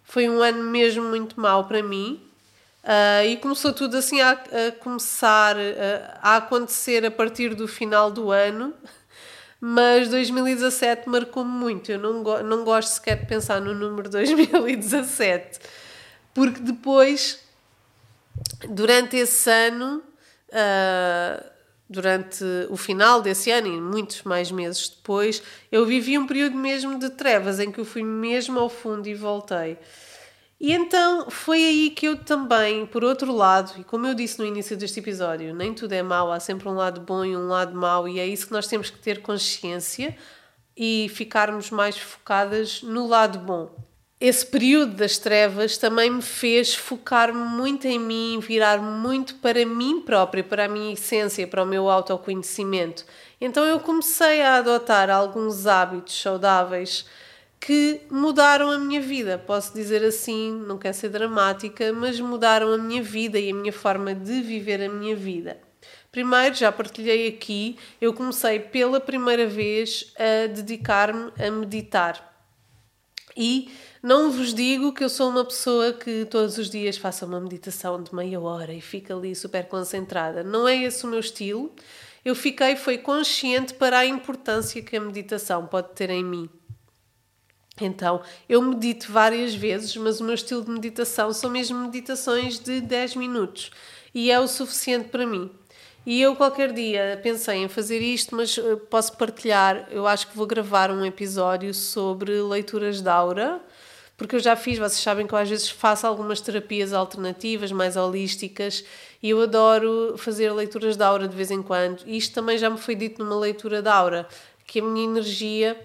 foi 0.04 0.28
um 0.28 0.42
ano 0.42 0.62
mesmo 0.64 1.04
muito 1.04 1.40
mau 1.40 1.64
para 1.64 1.82
mim. 1.82 2.20
Uh, 2.82 3.24
e 3.26 3.36
começou 3.36 3.72
tudo 3.72 3.96
assim 3.96 4.20
a, 4.20 4.32
a 4.32 4.72
começar 4.80 5.56
a, 5.56 6.18
a 6.20 6.36
acontecer 6.38 7.06
a 7.06 7.12
partir 7.12 7.54
do 7.54 7.68
final 7.68 8.10
do 8.10 8.32
ano, 8.32 8.74
mas 9.60 10.08
2017 10.08 11.08
marcou-me 11.08 11.50
muito. 11.50 11.92
Eu 11.92 11.98
não, 12.00 12.24
go 12.24 12.42
não 12.42 12.64
gosto 12.64 12.88
sequer 12.88 13.20
de 13.20 13.26
pensar 13.26 13.60
no 13.60 13.72
número 13.72 14.10
2017, 14.10 15.60
porque 16.34 16.60
depois, 16.60 17.38
durante 18.68 19.16
esse 19.16 19.48
ano, 19.48 20.02
uh, 20.48 21.51
durante 21.92 22.44
o 22.70 22.76
final 22.76 23.20
desse 23.20 23.50
ano 23.50 23.68
e 23.68 23.80
muitos 23.80 24.22
mais 24.22 24.50
meses 24.50 24.88
depois, 24.88 25.42
eu 25.70 25.84
vivi 25.86 26.18
um 26.18 26.26
período 26.26 26.56
mesmo 26.56 26.98
de 26.98 27.10
trevas 27.10 27.60
em 27.60 27.70
que 27.70 27.78
eu 27.78 27.84
fui 27.84 28.02
mesmo 28.02 28.58
ao 28.58 28.68
fundo 28.68 29.08
e 29.08 29.14
voltei. 29.14 29.78
E 30.58 30.72
então 30.72 31.28
foi 31.28 31.64
aí 31.64 31.90
que 31.90 32.06
eu 32.06 32.16
também, 32.16 32.86
por 32.86 33.04
outro 33.04 33.32
lado, 33.32 33.80
e 33.80 33.84
como 33.84 34.06
eu 34.06 34.14
disse 34.14 34.38
no 34.38 34.46
início 34.46 34.76
deste 34.76 35.00
episódio, 35.00 35.54
nem 35.54 35.74
tudo 35.74 35.92
é 35.92 36.02
mau, 36.02 36.32
há 36.32 36.40
sempre 36.40 36.68
um 36.68 36.74
lado 36.74 37.00
bom 37.00 37.24
e 37.24 37.36
um 37.36 37.48
lado 37.48 37.76
mau, 37.76 38.08
e 38.08 38.18
é 38.18 38.26
isso 38.26 38.46
que 38.46 38.52
nós 38.52 38.66
temos 38.66 38.88
que 38.88 38.98
ter 38.98 39.20
consciência 39.22 40.16
e 40.76 41.10
ficarmos 41.14 41.70
mais 41.70 41.98
focadas 41.98 42.82
no 42.82 43.06
lado 43.06 43.38
bom 43.38 43.91
esse 44.22 44.46
período 44.46 44.94
das 44.94 45.18
trevas 45.18 45.76
também 45.76 46.08
me 46.08 46.22
fez 46.22 46.72
focar 46.72 47.34
muito 47.34 47.88
em 47.88 47.98
mim, 47.98 48.38
virar 48.38 48.80
muito 48.80 49.34
para 49.34 49.66
mim 49.66 50.00
própria, 50.00 50.44
para 50.44 50.66
a 50.66 50.68
minha 50.68 50.92
essência, 50.92 51.44
para 51.44 51.64
o 51.64 51.66
meu 51.66 51.90
autoconhecimento. 51.90 53.04
Então 53.40 53.64
eu 53.64 53.80
comecei 53.80 54.40
a 54.40 54.58
adotar 54.58 55.10
alguns 55.10 55.66
hábitos 55.66 56.22
saudáveis 56.22 57.04
que 57.58 58.02
mudaram 58.08 58.70
a 58.70 58.78
minha 58.78 59.00
vida. 59.00 59.42
Posso 59.44 59.74
dizer 59.74 60.04
assim, 60.04 60.52
não 60.68 60.78
quero 60.78 60.94
ser 60.94 61.08
dramática, 61.08 61.92
mas 61.92 62.20
mudaram 62.20 62.72
a 62.72 62.78
minha 62.78 63.02
vida 63.02 63.40
e 63.40 63.50
a 63.50 63.54
minha 63.54 63.72
forma 63.72 64.14
de 64.14 64.40
viver 64.40 64.80
a 64.84 64.88
minha 64.88 65.16
vida. 65.16 65.58
Primeiro, 66.12 66.54
já 66.54 66.70
partilhei 66.70 67.26
aqui, 67.26 67.76
eu 68.00 68.14
comecei 68.14 68.60
pela 68.60 69.00
primeira 69.00 69.48
vez 69.48 70.14
a 70.16 70.46
dedicar-me 70.46 71.32
a 71.44 71.50
meditar. 71.50 72.30
E 73.36 73.70
não 74.02 74.32
vos 74.32 74.52
digo 74.52 74.92
que 74.92 75.04
eu 75.04 75.08
sou 75.08 75.30
uma 75.30 75.44
pessoa 75.44 75.92
que 75.92 76.24
todos 76.24 76.58
os 76.58 76.68
dias 76.68 76.96
faça 76.96 77.24
uma 77.24 77.40
meditação 77.40 78.02
de 78.02 78.12
meia 78.12 78.40
hora 78.40 78.72
e 78.72 78.80
fica 78.80 79.14
ali 79.14 79.32
super 79.32 79.68
concentrada. 79.68 80.42
Não 80.42 80.66
é 80.66 80.76
esse 80.82 81.06
o 81.06 81.08
meu 81.08 81.20
estilo. 81.20 81.72
Eu 82.24 82.34
fiquei 82.34 82.74
foi 82.74 82.98
consciente 82.98 83.74
para 83.74 84.00
a 84.00 84.06
importância 84.06 84.82
que 84.82 84.96
a 84.96 85.00
meditação 85.00 85.68
pode 85.68 85.90
ter 85.92 86.10
em 86.10 86.24
mim. 86.24 86.50
Então, 87.80 88.20
eu 88.48 88.60
medito 88.60 89.10
várias 89.12 89.54
vezes, 89.54 89.96
mas 89.96 90.20
o 90.20 90.24
meu 90.24 90.34
estilo 90.34 90.64
de 90.64 90.70
meditação 90.70 91.32
são 91.32 91.48
mesmo 91.48 91.78
meditações 91.78 92.58
de 92.58 92.80
10 92.80 93.14
minutos 93.14 93.70
e 94.12 94.32
é 94.32 94.40
o 94.40 94.48
suficiente 94.48 95.10
para 95.10 95.24
mim. 95.24 95.48
E 96.04 96.20
eu 96.20 96.34
qualquer 96.34 96.72
dia 96.72 97.20
pensei 97.22 97.58
em 97.58 97.68
fazer 97.68 98.00
isto, 98.00 98.34
mas 98.34 98.58
eh, 98.58 98.76
posso 98.90 99.16
partilhar. 99.16 99.86
Eu 99.90 100.08
acho 100.08 100.26
que 100.26 100.36
vou 100.36 100.46
gravar 100.46 100.90
um 100.90 101.04
episódio 101.04 101.72
sobre 101.72 102.42
leituras 102.42 103.00
de 103.00 103.08
aura 103.08 103.62
porque 104.16 104.36
eu 104.36 104.40
já 104.40 104.54
fiz, 104.54 104.78
vocês 104.78 105.00
sabem 105.00 105.26
que 105.26 105.34
eu 105.34 105.38
às 105.38 105.48
vezes 105.48 105.68
faço 105.68 106.06
algumas 106.06 106.40
terapias 106.40 106.92
alternativas, 106.92 107.72
mais 107.72 107.96
holísticas, 107.96 108.84
e 109.22 109.30
eu 109.30 109.40
adoro 109.40 110.16
fazer 110.18 110.52
leituras 110.52 110.96
de 110.96 111.02
aura 111.02 111.26
de 111.26 111.36
vez 111.36 111.50
em 111.50 111.62
quando. 111.62 112.02
E 112.06 112.16
isto 112.16 112.34
também 112.34 112.58
já 112.58 112.70
me 112.70 112.78
foi 112.78 112.94
dito 112.94 113.22
numa 113.24 113.38
leitura 113.38 113.82
de 113.82 113.88
aura, 113.88 114.28
que 114.66 114.80
a 114.80 114.82
minha 114.82 115.04
energia 115.04 115.76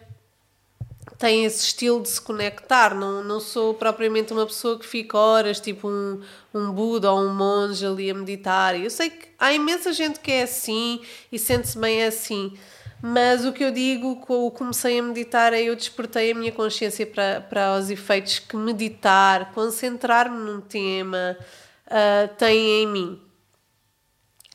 tem 1.18 1.46
esse 1.46 1.66
estilo 1.66 2.02
de 2.02 2.10
se 2.10 2.22
conectar. 2.22 2.94
Não, 2.94 3.24
não 3.24 3.40
sou 3.40 3.74
propriamente 3.74 4.34
uma 4.34 4.46
pessoa 4.46 4.78
que 4.78 4.86
fica 4.86 5.18
horas, 5.18 5.60
tipo 5.60 5.88
um, 5.88 6.22
um 6.54 6.72
Buda 6.72 7.12
ou 7.12 7.20
um 7.20 7.34
monge 7.34 7.86
ali 7.86 8.10
a 8.10 8.14
meditar. 8.14 8.80
Eu 8.80 8.90
sei 8.90 9.10
que 9.10 9.28
há 9.40 9.52
imensa 9.52 9.94
gente 9.94 10.20
que 10.20 10.32
é 10.32 10.44
assim 10.44 11.02
e 11.32 11.40
sente-se 11.40 11.78
bem 11.78 12.04
assim. 12.04 12.58
Mas 13.02 13.46
o 13.46 13.54
que 13.54 13.64
eu 13.64 13.72
digo, 13.72 14.16
quando 14.18 14.52
comecei 14.52 15.00
a 15.00 15.04
meditar, 15.04 15.54
é 15.54 15.62
eu 15.62 15.76
despertei 15.76 16.32
a 16.32 16.36
minha 16.36 16.52
consciência 16.52 17.06
para, 17.06 17.42
para 17.42 17.78
os 17.78 17.92
efeitos 17.92 18.40
que 18.40 18.58
meditar, 18.58 19.52
concentrar-me 19.54 20.38
num 20.38 20.60
tema, 20.60 21.38
uh, 21.86 22.36
tem 22.38 22.84
em 22.84 22.88
mim. 22.88 23.22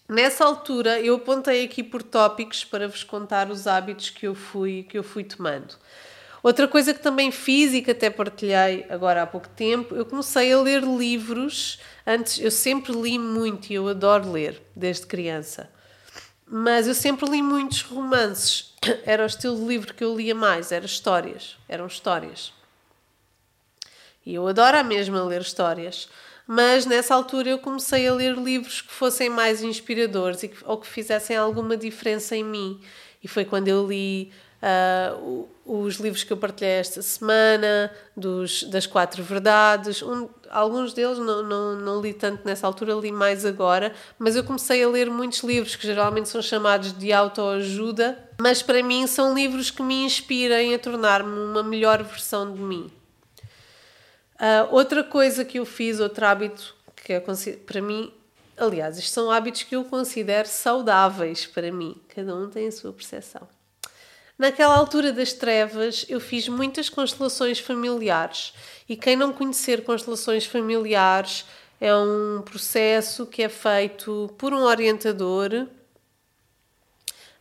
Nessa 0.09 0.45
altura, 0.45 1.01
eu 1.01 1.15
apontei 1.15 1.65
aqui 1.65 1.85
por 1.85 2.03
tópicos 2.03 2.65
para 2.65 2.89
vos 2.89 3.05
contar 3.05 3.49
os 3.49 3.67
hábitos 3.67 4.11
que 4.11 4.27
eu 4.27 4.35
fui, 4.35 4.83
que 4.89 4.99
eu 4.99 5.05
fui 5.05 5.23
tomando. 5.23 5.77
Outra 6.43 6.67
coisa 6.67 6.93
que 6.93 7.01
também 7.01 7.31
fiz 7.31 7.73
e 7.73 7.81
que 7.81 7.93
até 7.93 8.11
partilhei 8.11 8.85
agora 8.91 9.23
há 9.23 9.27
pouco 9.27 9.49
tempo, 9.51 9.95
eu 9.95 10.05
comecei 10.05 10.53
a 10.53 10.61
ler 10.61 10.83
livros. 10.83 11.79
Antes, 12.05 12.41
eu 12.41 12.51
sempre 12.51 12.93
li 12.93 13.17
muito 13.17 13.71
e 13.71 13.75
eu 13.75 13.87
adoro 13.87 14.33
ler, 14.33 14.61
desde 14.75 15.07
criança 15.07 15.71
mas 16.55 16.87
eu 16.87 16.95
sempre 16.95 17.31
li 17.31 17.41
muitos 17.41 17.81
romances 17.81 18.75
era 19.07 19.23
o 19.23 19.27
estilo 19.27 19.57
de 19.57 19.65
livro 19.65 19.95
que 19.95 20.05
eu 20.05 20.15
lia 20.15 20.35
mais, 20.35 20.71
era 20.71 20.85
histórias, 20.85 21.57
eram 21.67 21.87
histórias. 21.87 22.53
E 24.27 24.35
eu 24.35 24.47
adoro 24.47 24.77
a 24.77 24.83
mesma 24.83 25.25
ler 25.25 25.41
histórias, 25.41 26.11
mas 26.47 26.85
nessa 26.85 27.15
altura 27.15 27.49
eu 27.49 27.59
comecei 27.59 28.07
a 28.07 28.13
ler 28.13 28.37
livros 28.37 28.83
que 28.83 28.93
fossem 28.93 29.31
mais 29.31 29.63
inspiradores 29.63 30.43
e 30.43 30.49
que, 30.49 30.63
ou 30.67 30.77
que 30.77 30.87
fizessem 30.87 31.39
alguma 31.39 31.75
diferença 31.75 32.37
em 32.37 32.45
mim. 32.45 32.79
E 33.25 33.29
foi 33.29 33.47
quando 33.47 33.69
eu 33.69 33.89
li 33.89 34.31
uh, 34.63 35.49
os 35.65 35.97
livros 35.97 36.23
que 36.25 36.33
eu 36.33 36.37
partilhei 36.37 36.75
esta 36.75 37.03
semana, 37.03 37.91
dos, 38.17 38.63
das 38.65 38.87
quatro 38.87 39.23
verdades. 39.23 40.03
Um, 40.03 40.29
alguns 40.51 40.93
deles 40.93 41.19
não, 41.19 41.43
não, 41.43 41.77
não 41.77 42.01
li 42.01 42.15
tanto 42.15 42.45
nessa 42.45 42.67
altura, 42.67 42.95
li 42.95 43.11
mais 43.11 43.45
agora, 43.45 43.93
mas 44.19 44.37
eu 44.37 44.45
comecei 44.45 44.83
a 44.83 44.89
ler 44.89 45.11
muitos 45.11 45.41
livros 45.41 45.77
que 45.77 45.87
geralmente 45.87 46.29
são 46.29 46.41
chamados 46.41 46.93
de 46.93 47.13
autoajuda, 47.13 48.19
mas 48.41 48.63
para 48.63 48.83
mim 48.83 49.07
são 49.07 49.35
livros 49.35 49.71
que 49.71 49.83
me 49.83 50.05
inspirem 50.05 50.75
a 50.75 50.79
tornar-me 50.79 51.39
uma 51.39 51.63
melhor 51.63 52.03
versão 52.03 52.53
de 52.53 52.61
mim. 52.61 52.91
Uh, 54.35 54.75
outra 54.75 55.05
coisa 55.05 55.45
que 55.45 55.59
eu 55.59 55.65
fiz, 55.65 56.01
outro 56.01 56.27
hábito 56.27 56.75
que 57.05 57.13
é 57.13 57.21
para 57.21 57.83
mim, 57.83 58.13
aliás, 58.57 58.97
estes 58.97 59.13
são 59.13 59.31
hábitos 59.31 59.65
que 59.65 59.75
eu 59.75 59.85
considero 59.85 60.47
saudáveis 60.47 61.47
para 61.47 61.73
mim, 61.73 62.01
cada 62.15 62.35
um 62.35 62.49
tem 62.49 62.69
a 62.69 62.73
sua 62.73 62.93
percepção. 62.93 63.47
Naquela 64.43 64.75
altura 64.75 65.13
das 65.13 65.33
trevas, 65.33 66.05
eu 66.09 66.19
fiz 66.19 66.49
muitas 66.49 66.89
constelações 66.89 67.61
familiares. 67.61 68.53
E 68.89 68.97
quem 68.97 69.15
não 69.15 69.33
conhecer 69.33 69.85
constelações 69.85 70.45
familiares 70.45 71.45
é 71.81 71.95
um 71.95 72.43
processo 72.45 73.25
que 73.25 73.45
é 73.45 73.49
feito 73.49 74.35
por 74.37 74.53
um 74.53 74.63
orientador 74.65 75.69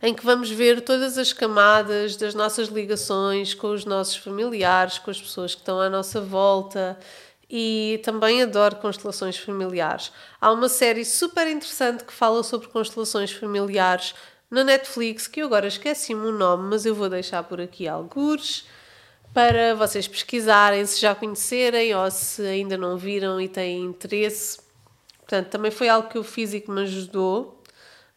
em 0.00 0.14
que 0.14 0.24
vamos 0.24 0.48
ver 0.48 0.80
todas 0.80 1.18
as 1.18 1.32
camadas 1.32 2.14
das 2.14 2.36
nossas 2.36 2.68
ligações 2.68 3.52
com 3.52 3.72
os 3.72 3.84
nossos 3.84 4.14
familiares, 4.14 5.00
com 5.00 5.10
as 5.10 5.20
pessoas 5.20 5.56
que 5.56 5.60
estão 5.60 5.80
à 5.80 5.90
nossa 5.90 6.20
volta 6.20 6.96
e 7.50 8.00
também 8.04 8.42
adoro 8.42 8.76
constelações 8.76 9.36
familiares. 9.36 10.12
Há 10.40 10.52
uma 10.52 10.68
série 10.68 11.04
super 11.04 11.48
interessante 11.48 12.04
que 12.04 12.12
fala 12.12 12.44
sobre 12.44 12.68
constelações 12.68 13.32
familiares 13.32 14.14
na 14.52 14.62
Netflix, 14.62 15.26
que 15.26 15.40
eu 15.40 15.46
agora 15.46 15.66
esqueci-me 15.66 16.26
o 16.26 16.30
nome, 16.30 16.68
mas 16.68 16.84
eu 16.84 16.94
vou 16.94 17.08
deixar 17.08 17.42
por 17.42 17.58
aqui 17.58 17.88
alguns 17.88 18.66
para 19.32 19.74
vocês 19.74 20.06
pesquisarem, 20.06 20.84
se 20.84 21.00
já 21.00 21.14
conhecerem 21.14 21.94
ou 21.94 22.10
se 22.10 22.42
ainda 22.42 22.76
não 22.76 22.98
viram 22.98 23.40
e 23.40 23.48
têm 23.48 23.82
interesse. 23.82 24.60
Portanto, 25.20 25.48
também 25.48 25.70
foi 25.70 25.88
algo 25.88 26.10
que 26.10 26.18
eu 26.18 26.22
fiz 26.22 26.52
e 26.52 26.60
que 26.60 26.70
me 26.70 26.82
ajudou 26.82 27.62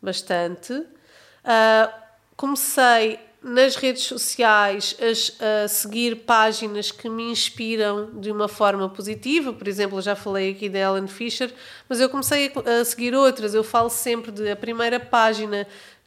bastante. 0.02 0.74
Uh, 0.74 1.94
comecei 2.36 3.18
nas 3.42 3.76
redes 3.76 4.04
sociais 4.04 4.98
a, 5.00 5.64
a, 5.64 5.68
seguir 5.70 6.16
páginas 6.26 6.92
que 6.92 7.08
me 7.08 7.32
inspiram 7.32 8.20
de 8.20 8.30
uma 8.30 8.50
forma 8.50 8.90
positiva. 8.90 9.54
Por 9.54 9.70
exemplo, 9.70 10.00
eu 10.00 10.02
já 10.02 10.16
falei 10.16 10.52
aqui 10.52 10.68
da 10.68 10.80
Ellen 10.80 11.08
Fisher, 11.08 11.54
mas 11.88 12.02
eu 12.02 12.10
comecei 12.10 12.52
a, 12.54 12.82
a 12.82 12.84
seguir 12.84 13.14
outras. 13.14 13.54
Eu 13.54 13.64
falo 13.64 13.90
sempre 13.90 14.32
de 14.32 14.50
a 14.50 14.56
primeira 14.56 15.00
página 15.00 15.66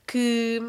que 0.08 0.62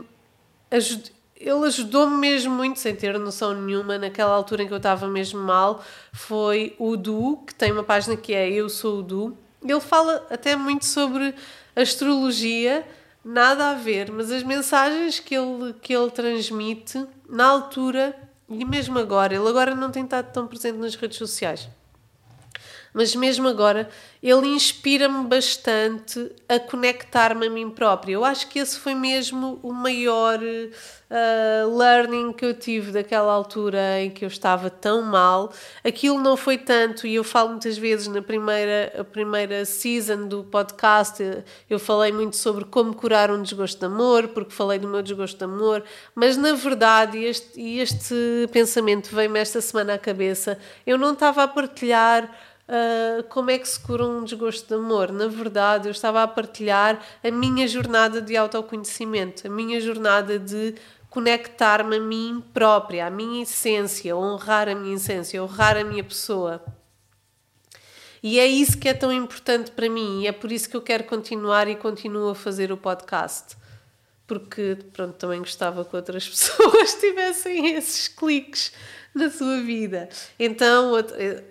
ajud... 0.70 1.12
ele 1.36 1.66
ajudou-me 1.66 2.18
mesmo 2.18 2.54
muito, 2.54 2.78
sem 2.78 2.94
ter 2.94 3.18
noção 3.18 3.54
nenhuma, 3.54 3.98
naquela 3.98 4.36
altura 4.36 4.64
em 4.64 4.68
que 4.68 4.74
eu 4.74 4.78
estava 4.78 5.08
mesmo 5.08 5.40
mal, 5.40 5.84
foi 6.12 6.76
o 6.78 6.96
Du, 6.98 7.38
que 7.48 7.56
tem 7.56 7.72
uma 7.72 7.84
página 7.84 8.16
que 8.16 8.34
é 8.34 8.52
Eu 8.52 8.70
Sou 8.70 9.00
o 9.00 9.04
Du. 9.04 9.38
Ele 9.64 9.80
fala 9.80 10.28
até 10.30 10.56
muito 10.56 10.86
sobre 10.86 11.34
astrologia, 11.76 12.86
nada 13.24 13.72
a 13.72 13.74
ver, 13.74 14.12
mas 14.12 14.32
as 14.32 14.44
mensagens 14.44 15.20
que 15.20 15.36
ele, 15.36 15.74
que 15.82 15.96
ele 15.96 16.12
transmite 16.12 17.06
na 17.28 17.46
altura 17.46 18.16
e 18.50 18.66
mesmo 18.66 19.00
agora, 19.00 19.34
ele 19.34 19.48
agora 19.48 19.74
não 19.74 19.90
tem 19.92 20.04
estado 20.04 20.32
tão 20.34 20.48
presente 20.48 20.78
nas 20.78 20.96
redes 20.96 21.18
sociais 21.18 21.70
mas 23.00 23.16
mesmo 23.16 23.48
agora 23.48 23.90
ele 24.22 24.48
inspira-me 24.48 25.26
bastante 25.26 26.30
a 26.50 26.60
conectar-me 26.60 27.48
a 27.48 27.50
mim 27.50 27.70
própria. 27.70 28.12
Eu 28.12 28.26
acho 28.26 28.50
que 28.50 28.60
esse 28.60 28.78
foi 28.78 28.94
mesmo 28.94 29.58
o 29.64 29.72
maior 29.72 30.38
uh, 30.38 31.78
learning 31.78 32.34
que 32.34 32.44
eu 32.44 32.54
tive 32.54 32.92
daquela 32.92 33.32
altura 33.32 34.02
em 34.02 34.10
que 34.10 34.26
eu 34.26 34.28
estava 34.28 34.70
tão 34.70 35.02
mal. 35.02 35.54
Aquilo 35.82 36.20
não 36.20 36.36
foi 36.36 36.58
tanto, 36.58 37.08
e 37.08 37.16
eu 37.16 37.24
falo 37.24 37.52
muitas 37.52 37.78
vezes 37.78 38.08
na 38.08 38.22
primeira, 38.22 38.94
a 39.00 39.04
primeira 39.06 39.64
season 39.64 40.28
do 40.28 40.44
podcast, 40.44 41.24
eu 41.70 41.80
falei 41.80 42.12
muito 42.12 42.36
sobre 42.36 42.66
como 42.66 42.94
curar 42.94 43.32
um 43.32 43.42
desgosto 43.42 43.80
de 43.80 43.86
amor, 43.86 44.28
porque 44.28 44.52
falei 44.52 44.78
do 44.78 44.90
meu 44.90 45.02
desgosto 45.02 45.38
de 45.38 45.46
amor, 45.46 45.82
mas 46.14 46.36
na 46.36 46.52
verdade, 46.52 47.24
este, 47.24 47.58
este 47.78 48.50
pensamento 48.52 49.16
veio-me 49.16 49.40
esta 49.40 49.62
semana 49.62 49.94
à 49.94 49.98
cabeça, 49.98 50.60
eu 50.86 50.98
não 50.98 51.14
estava 51.14 51.44
a 51.44 51.48
partilhar 51.48 52.30
uh, 52.70 53.24
como 53.24 53.50
é 53.50 53.58
que 53.58 53.68
se 53.68 53.80
cura 53.80 54.06
um 54.06 54.24
desgosto 54.24 54.68
de 54.68 54.76
amor. 54.76 55.12
Na 55.12 55.28
verdade, 55.28 55.88
eu 55.88 55.92
estava 55.92 56.22
a 56.24 56.28
partilhar 56.28 57.04
a 57.24 57.32
minha 57.32 57.68
jornada 57.68 58.22
de 58.22 58.38
autoconhecimento, 58.38 59.48
a 59.48 59.50
minha 59.50 59.82
jornada 59.82 60.38
de 60.38 60.76
conectar-me 61.10 61.98
a 61.98 62.00
mim 62.00 62.44
própria, 62.54 63.08
à 63.08 63.10
minha 63.10 63.42
essência, 63.42 64.16
honrar 64.16 64.70
a 64.70 64.76
minha 64.76 64.96
essência, 64.96 65.44
honrar 65.44 65.76
a 65.76 65.84
minha 65.84 66.04
pessoa. 66.04 66.64
E 68.22 68.38
é 68.38 68.46
isso 68.46 68.78
que 68.78 68.88
é 68.88 68.94
tão 68.94 69.12
importante 69.12 69.72
para 69.72 69.90
mim 69.90 70.22
e 70.22 70.28
é 70.28 70.32
por 70.32 70.52
isso 70.52 70.70
que 70.70 70.76
eu 70.76 70.82
quero 70.82 71.06
continuar 71.06 71.68
e 71.68 71.76
continuo 71.76 72.30
a 72.30 72.36
fazer 72.36 72.72
o 72.72 72.78
podcast. 72.78 73.58
Porque, 74.28 74.78
pronto, 74.94 75.14
também 75.16 75.40
gostava 75.40 75.84
que 75.84 75.96
outras 75.96 76.28
pessoas 76.30 76.94
tivessem 76.96 77.74
esses 77.74 78.08
cliques 78.08 78.72
na 79.14 79.30
sua 79.30 79.62
vida. 79.62 80.10
Então, 80.38 80.94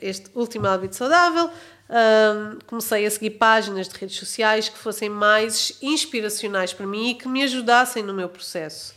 este 0.01 0.31
último 0.35 0.67
hábito 0.67 0.97
saudável, 0.97 1.51
um, 1.89 2.59
comecei 2.67 3.07
a 3.07 3.11
seguir 3.11 3.31
páginas 3.31 3.89
de 3.89 3.97
redes 3.97 4.17
sociais 4.17 4.69
que 4.69 4.79
fossem 4.79 5.09
mais 5.09 5.79
inspiracionais 5.81 6.73
para 6.73 6.87
mim 6.87 7.11
e 7.11 7.15
que 7.15 7.27
me 7.27 7.43
ajudassem 7.43 8.03
no 8.03 8.13
meu 8.13 8.29
processo. 8.29 8.95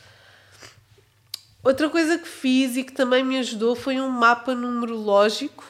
Outra 1.64 1.90
coisa 1.90 2.18
que 2.18 2.28
fiz 2.28 2.76
e 2.76 2.84
que 2.84 2.92
também 2.92 3.24
me 3.24 3.38
ajudou 3.38 3.76
foi 3.76 4.00
um 4.02 4.10
mapa 4.10 4.56
numerológico. 4.56 5.64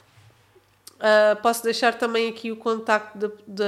Uh, 0.95 1.35
posso 1.41 1.63
deixar 1.63 1.95
também 1.95 2.29
aqui 2.29 2.51
o 2.51 2.55
contacto 2.55 3.17
de, 3.17 3.27
de, 3.47 3.65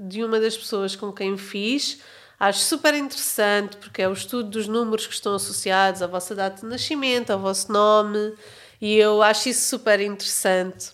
de 0.00 0.24
uma 0.24 0.40
das 0.40 0.56
pessoas 0.56 0.96
com 0.96 1.12
quem 1.12 1.36
fiz. 1.38 2.00
Acho 2.42 2.58
super 2.58 2.92
interessante 2.92 3.76
porque 3.76 4.02
é 4.02 4.08
o 4.08 4.12
estudo 4.12 4.50
dos 4.50 4.66
números 4.66 5.06
que 5.06 5.14
estão 5.14 5.32
associados 5.32 6.02
à 6.02 6.08
vossa 6.08 6.34
data 6.34 6.62
de 6.62 6.66
nascimento, 6.66 7.30
ao 7.30 7.38
vosso 7.38 7.70
nome, 7.70 8.34
e 8.80 8.96
eu 8.96 9.22
acho 9.22 9.48
isso 9.48 9.68
super 9.68 10.00
interessante 10.00 10.90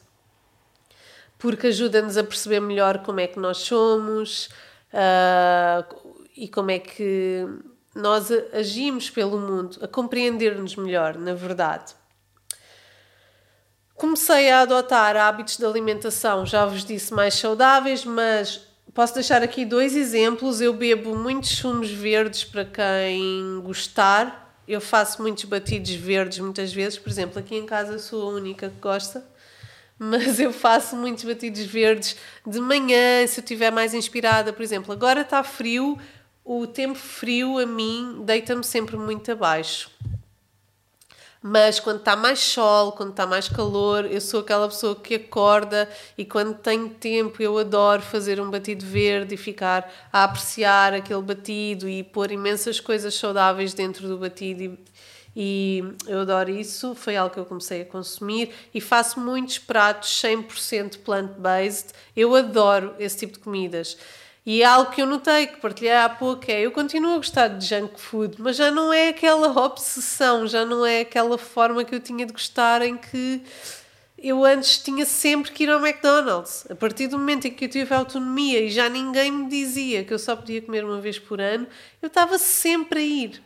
porque 1.39 1.69
ajuda-nos 1.69 2.19
a 2.19 2.23
perceber 2.23 2.61
melhor 2.61 2.99
como 2.99 3.21
é 3.21 3.27
que 3.27 3.41
nós 3.41 3.57
somos 3.59 4.51
uh, 4.93 6.13
e 6.37 6.49
como 6.49 6.71
é 6.71 6.79
que 6.81 7.49
nós 7.95 8.31
agimos 8.53 9.09
pelo 9.09 9.39
mundo, 9.39 9.79
a 9.81 9.89
compreender-nos 9.89 10.77
melhor, 10.77 11.17
na 11.17 11.33
verdade. 11.33 11.95
Comecei 13.95 14.51
a 14.51 14.61
adotar 14.61 15.17
hábitos 15.17 15.57
de 15.57 15.65
alimentação, 15.65 16.45
já 16.45 16.67
vos 16.67 16.85
disse, 16.85 17.15
mais 17.15 17.33
saudáveis, 17.33 18.05
mas 18.05 18.68
posso 18.99 19.15
deixar 19.15 19.45
aqui 19.45 19.65
dois 19.65 19.95
exemplos. 19.95 20.61
Eu 20.61 20.73
bebo 20.73 21.15
muitos 21.15 21.51
sumos 21.51 21.89
verdes 21.89 22.43
para 22.43 22.65
quem 22.65 23.61
gostar 23.63 24.47
eu 24.67 24.81
faço 24.81 25.23
muitos 25.23 25.45
batidos 25.45 25.93
verdes 25.93 26.41
muitas 26.41 26.73
vezes, 26.73 26.99
por 26.99 27.09
exemplo, 27.09 27.39
aqui 27.39 27.55
em 27.55 27.65
casa 27.65 27.97
sou 28.01 28.29
a 28.29 28.35
única 28.35 28.69
que 28.69 28.81
gosta, 28.81 29.25
mas 29.97 30.41
eu 30.41 30.53
faço 30.53 30.97
muitos 30.97 31.23
batidos 31.23 31.63
verdes 31.63 32.17
de 32.45 32.61
manhã, 32.61 33.25
se 33.29 33.39
eu 33.39 33.43
estiver 33.43 33.71
mais 33.71 33.95
inspirada, 33.95 34.53
por 34.53 34.63
exemplo, 34.63 34.93
agora 34.93 35.21
está 35.21 35.45
frio, 35.45 35.97
o 36.45 36.67
tempo 36.67 36.99
frio 36.99 37.57
a 37.59 37.65
mim 37.65 38.23
deita-me 38.25 38.65
sempre 38.65 38.97
muito 38.97 39.31
abaixo. 39.31 39.91
Mas 41.41 41.79
quando 41.79 41.99
está 41.99 42.17
mais 42.17 42.41
sol, 42.41 42.93
quando 42.93 43.11
está 43.11 43.25
mais 43.25 43.49
calor, 43.49 44.05
eu 44.07 44.21
sou 44.21 44.41
aquela 44.41 44.69
pessoa 44.69 44.97
que 44.97 45.15
acorda 45.15 45.89
e 46.17 46.25
quando 46.25 46.55
tenho 46.55 46.89
tempo 46.89 47.41
eu 47.41 47.57
adoro 47.57 48.03
fazer 48.03 48.41
um 48.41 48.51
batido 48.51 48.85
verde 48.85 49.35
e 49.35 49.39
ficar 49.39 49.89
a 50.13 50.25
apreciar 50.25 50.93
aquele 50.93 51.23
batido 51.23 51.89
e 51.89 52.03
pôr 52.03 52.33
imensas 52.33 52.81
coisas 52.81 53.15
saudáveis 53.15 53.73
dentro 53.73 54.09
do 54.09 54.19
batido 54.19 54.63
e, 54.65 54.79
e 55.37 55.85
eu 56.09 56.23
adoro 56.23 56.51
isso, 56.51 56.97
foi 56.97 57.17
algo 57.17 57.33
que 57.33 57.39
eu 57.39 57.47
comecei 57.47 57.83
a 57.83 57.85
consumir 57.85 58.51
e 58.75 58.81
faço 58.81 59.21
muitos 59.21 59.59
pratos 59.59 60.11
100% 60.21 60.99
plant-based. 60.99 61.93
Eu 62.17 62.35
adoro 62.35 62.97
esse 62.99 63.19
tipo 63.19 63.35
de 63.35 63.39
comidas. 63.39 63.97
E 64.47 64.63
é 64.63 64.65
algo 64.65 64.91
que 64.91 65.03
eu 65.03 65.07
notei, 65.07 65.47
que 65.47 65.61
partilhei 65.61 65.95
há 65.95 66.09
pouco, 66.09 66.51
é 66.51 66.61
eu 66.61 66.71
continuo 66.73 67.15
a 67.15 67.17
gostar 67.19 67.49
de 67.49 67.67
junk 67.67 68.01
food, 68.01 68.37
mas 68.39 68.57
já 68.57 68.71
não 68.71 68.93
é 68.93 69.09
aquela 69.09 69.49
obsessão, 69.63 70.47
já 70.47 70.65
não 70.65 70.87
é 70.87 71.01
aquela 71.01 71.37
forma 71.37 71.85
que 71.85 71.95
eu 71.95 72.01
tinha 72.01 72.25
de 72.25 72.33
gostar 72.33 72.81
em 72.83 72.97
que 72.97 73.43
eu 74.21 74.45
antes 74.45 74.79
tinha 74.79 75.07
sempre 75.07 75.53
que 75.53 75.63
ir 75.63 75.71
ao 75.71 75.85
McDonald's. 75.85 76.67
A 76.69 76.75
partir 76.75 77.07
do 77.07 77.19
momento 77.19 77.47
em 77.47 77.53
que 77.53 77.67
eu 77.67 77.69
tive 77.69 77.95
autonomia 77.95 78.61
e 78.61 78.71
já 78.71 78.89
ninguém 78.89 79.31
me 79.31 79.49
dizia 79.49 80.03
que 80.03 80.13
eu 80.13 80.19
só 80.19 80.35
podia 80.35 80.61
comer 80.61 80.85
uma 80.85 81.01
vez 81.01 81.19
por 81.19 81.41
ano, 81.41 81.67
eu 82.03 82.09
estava 82.09 82.37
sempre 82.39 82.99
a 83.01 83.03
ir. 83.03 83.43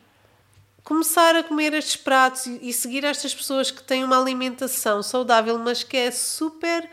começar 0.85 1.37
a 1.37 1.45
comer 1.45 1.75
estes 1.75 1.97
pratos 1.97 2.47
e, 2.47 2.73
seguir 2.73 3.05
estas 3.05 3.35
pessoas 3.35 3.71
que 3.71 3.83
têm 3.83 4.03
uma 4.03 4.21
alimentação 4.21 5.03
saudável, 5.03 5.59
mas 5.59 5.85
que 5.85 5.97
é 5.97 6.11
super 6.11 6.89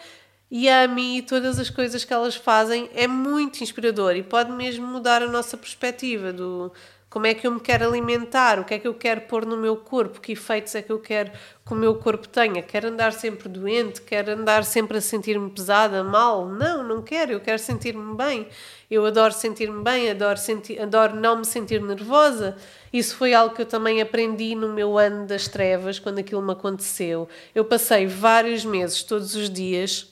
yummy 0.52 1.18
e 1.18 1.22
todas 1.22 1.60
as 1.60 1.70
coisas 1.70 2.04
que 2.04 2.14
elas 2.14 2.36
fazem 2.36 2.90
é 2.94 3.08
muito 3.08 3.62
inspirador 3.62 4.16
e 4.16 4.24
pode 4.24 4.52
mesmo 4.52 4.88
mudar 4.88 5.22
a 5.22 5.28
nossa 5.28 5.56
perspectiva 5.56 6.34
do 6.34 6.72
como 7.10 7.26
é 7.26 7.34
que 7.34 7.48
eu 7.48 7.52
me 7.52 7.60
quero 7.60 7.88
alimentar, 7.88 8.60
o 8.60 8.64
que 8.64 8.76
é 8.76 8.80
que 8.80 8.88
eu 8.88 8.94
quero 8.94 9.22
pôr 9.22 9.44
no 9.44 9.58
meu 9.58 9.76
corpo, 9.76 10.22
que 10.22 10.34
efeitos 10.34 10.76
é 10.76 10.82
que 10.82 10.92
eu 10.92 11.00
quero 11.00 11.32
que 11.66 11.74
o 11.74 11.76
meu 11.76 11.96
corpo 11.96 12.28
tenha. 12.28 12.62
Quero 12.62 12.88
andar 12.88 13.14
sempre 13.14 13.50
doente, 13.50 14.00
quero 14.02 14.32
andar 14.32 14.64
sempre 14.64 14.98
a 15.00 15.02
sentir-me 15.02 15.50
pesada, 15.50 16.04
mal? 16.04 16.48
Não, 16.48 16.84
não 16.84 17.02
quero, 17.02 17.32
eu 17.32 17.40
quero 17.40 17.58
sentir-me 17.58 18.16
bem. 18.16 18.48
Eu 18.92 19.04
adoro 19.08 19.34
sentir-me 19.34 19.84
bem, 19.84 20.12
adoro, 20.12 20.38
sentir, 20.38 20.80
adoro 20.80 21.16
não 21.16 21.38
me 21.38 21.46
sentir 21.46 21.82
nervosa. 21.82 22.56
Isso 22.94 23.16
foi 23.16 23.34
algo 23.34 23.56
que 23.56 23.64
eu 23.64 23.68
também 23.68 24.00
aprendi 24.00 24.54
no 24.54 24.72
meu 24.72 24.96
ano 24.96 25.26
das 25.26 25.48
trevas, 25.48 25.98
quando 25.98 26.20
aquilo 26.20 26.44
me 26.44 26.52
aconteceu. 26.52 27.28
Eu 27.56 27.66
passei 27.66 28.06
vários 28.06 28.64
meses, 28.64 29.02
todos 29.02 29.34
os 29.36 29.50
dias, 29.50 30.08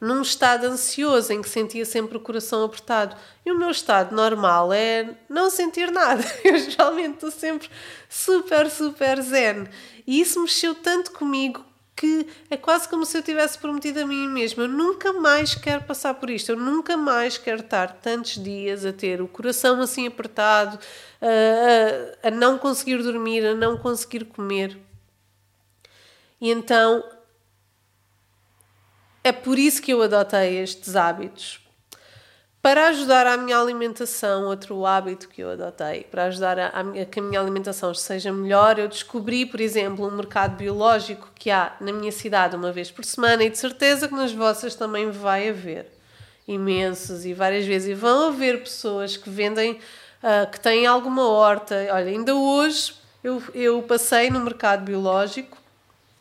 num 0.00 0.22
estado 0.22 0.66
ansioso 0.66 1.32
em 1.32 1.40
que 1.40 1.48
sentia 1.48 1.84
sempre 1.84 2.16
o 2.16 2.20
coração 2.20 2.64
apertado. 2.64 3.16
E 3.44 3.50
o 3.50 3.58
meu 3.58 3.70
estado 3.70 4.14
normal 4.14 4.72
é 4.72 5.10
não 5.28 5.50
sentir 5.50 5.90
nada. 5.90 6.22
Eu 6.44 6.58
geralmente 6.58 7.14
estou 7.14 7.30
sempre 7.30 7.70
super, 8.08 8.70
super 8.70 9.20
zen. 9.22 9.66
E 10.06 10.20
isso 10.20 10.40
mexeu 10.40 10.74
tanto 10.74 11.12
comigo 11.12 11.64
que 11.96 12.28
é 12.50 12.58
quase 12.58 12.86
como 12.86 13.06
se 13.06 13.16
eu 13.16 13.22
tivesse 13.22 13.58
prometido 13.58 14.00
a 14.00 14.06
mim 14.06 14.28
mesma: 14.28 14.64
eu 14.64 14.68
nunca 14.68 15.14
mais 15.14 15.54
quero 15.54 15.84
passar 15.84 16.12
por 16.14 16.28
isto, 16.28 16.52
eu 16.52 16.56
nunca 16.56 16.94
mais 16.94 17.38
quero 17.38 17.62
estar 17.62 18.00
tantos 18.02 18.34
dias 18.34 18.84
a 18.84 18.92
ter 18.92 19.22
o 19.22 19.26
coração 19.26 19.80
assim 19.80 20.06
apertado, 20.06 20.78
a, 21.22 22.26
a, 22.26 22.28
a 22.28 22.30
não 22.30 22.58
conseguir 22.58 23.02
dormir, 23.02 23.46
a 23.46 23.54
não 23.54 23.78
conseguir 23.78 24.26
comer. 24.26 24.78
E 26.38 26.50
então 26.50 27.02
é 29.26 29.32
por 29.32 29.58
isso 29.58 29.82
que 29.82 29.92
eu 29.92 30.02
adotei 30.02 30.58
estes 30.58 30.94
hábitos. 30.94 31.60
Para 32.62 32.88
ajudar 32.88 33.26
a 33.26 33.36
minha 33.36 33.58
alimentação, 33.58 34.44
outro 34.44 34.86
hábito 34.86 35.28
que 35.28 35.40
eu 35.40 35.50
adotei, 35.50 36.04
para 36.04 36.24
ajudar 36.24 36.58
a, 36.58 36.66
a, 36.68 37.04
que 37.04 37.18
a 37.18 37.22
minha 37.22 37.40
alimentação 37.40 37.92
seja 37.92 38.32
melhor, 38.32 38.78
eu 38.78 38.86
descobri, 38.86 39.44
por 39.44 39.60
exemplo, 39.60 40.06
um 40.06 40.10
mercado 40.12 40.56
biológico 40.56 41.28
que 41.34 41.50
há 41.50 41.76
na 41.80 41.92
minha 41.92 42.12
cidade 42.12 42.54
uma 42.54 42.70
vez 42.70 42.90
por 42.90 43.04
semana 43.04 43.42
e 43.42 43.50
de 43.50 43.58
certeza 43.58 44.06
que 44.06 44.14
nas 44.14 44.32
vossas 44.32 44.76
também 44.76 45.10
vai 45.10 45.48
haver 45.48 45.86
imensos 46.46 47.24
e 47.26 47.34
várias 47.34 47.66
vezes. 47.66 47.88
E 47.88 47.94
vão 47.94 48.28
haver 48.28 48.60
pessoas 48.60 49.16
que 49.16 49.28
vendem, 49.28 49.72
uh, 50.22 50.50
que 50.50 50.60
têm 50.60 50.86
alguma 50.86 51.28
horta. 51.28 51.74
Olha, 51.90 52.10
ainda 52.10 52.34
hoje 52.34 52.94
eu, 53.24 53.42
eu 53.54 53.82
passei 53.82 54.30
no 54.30 54.38
mercado 54.38 54.84
biológico 54.84 55.65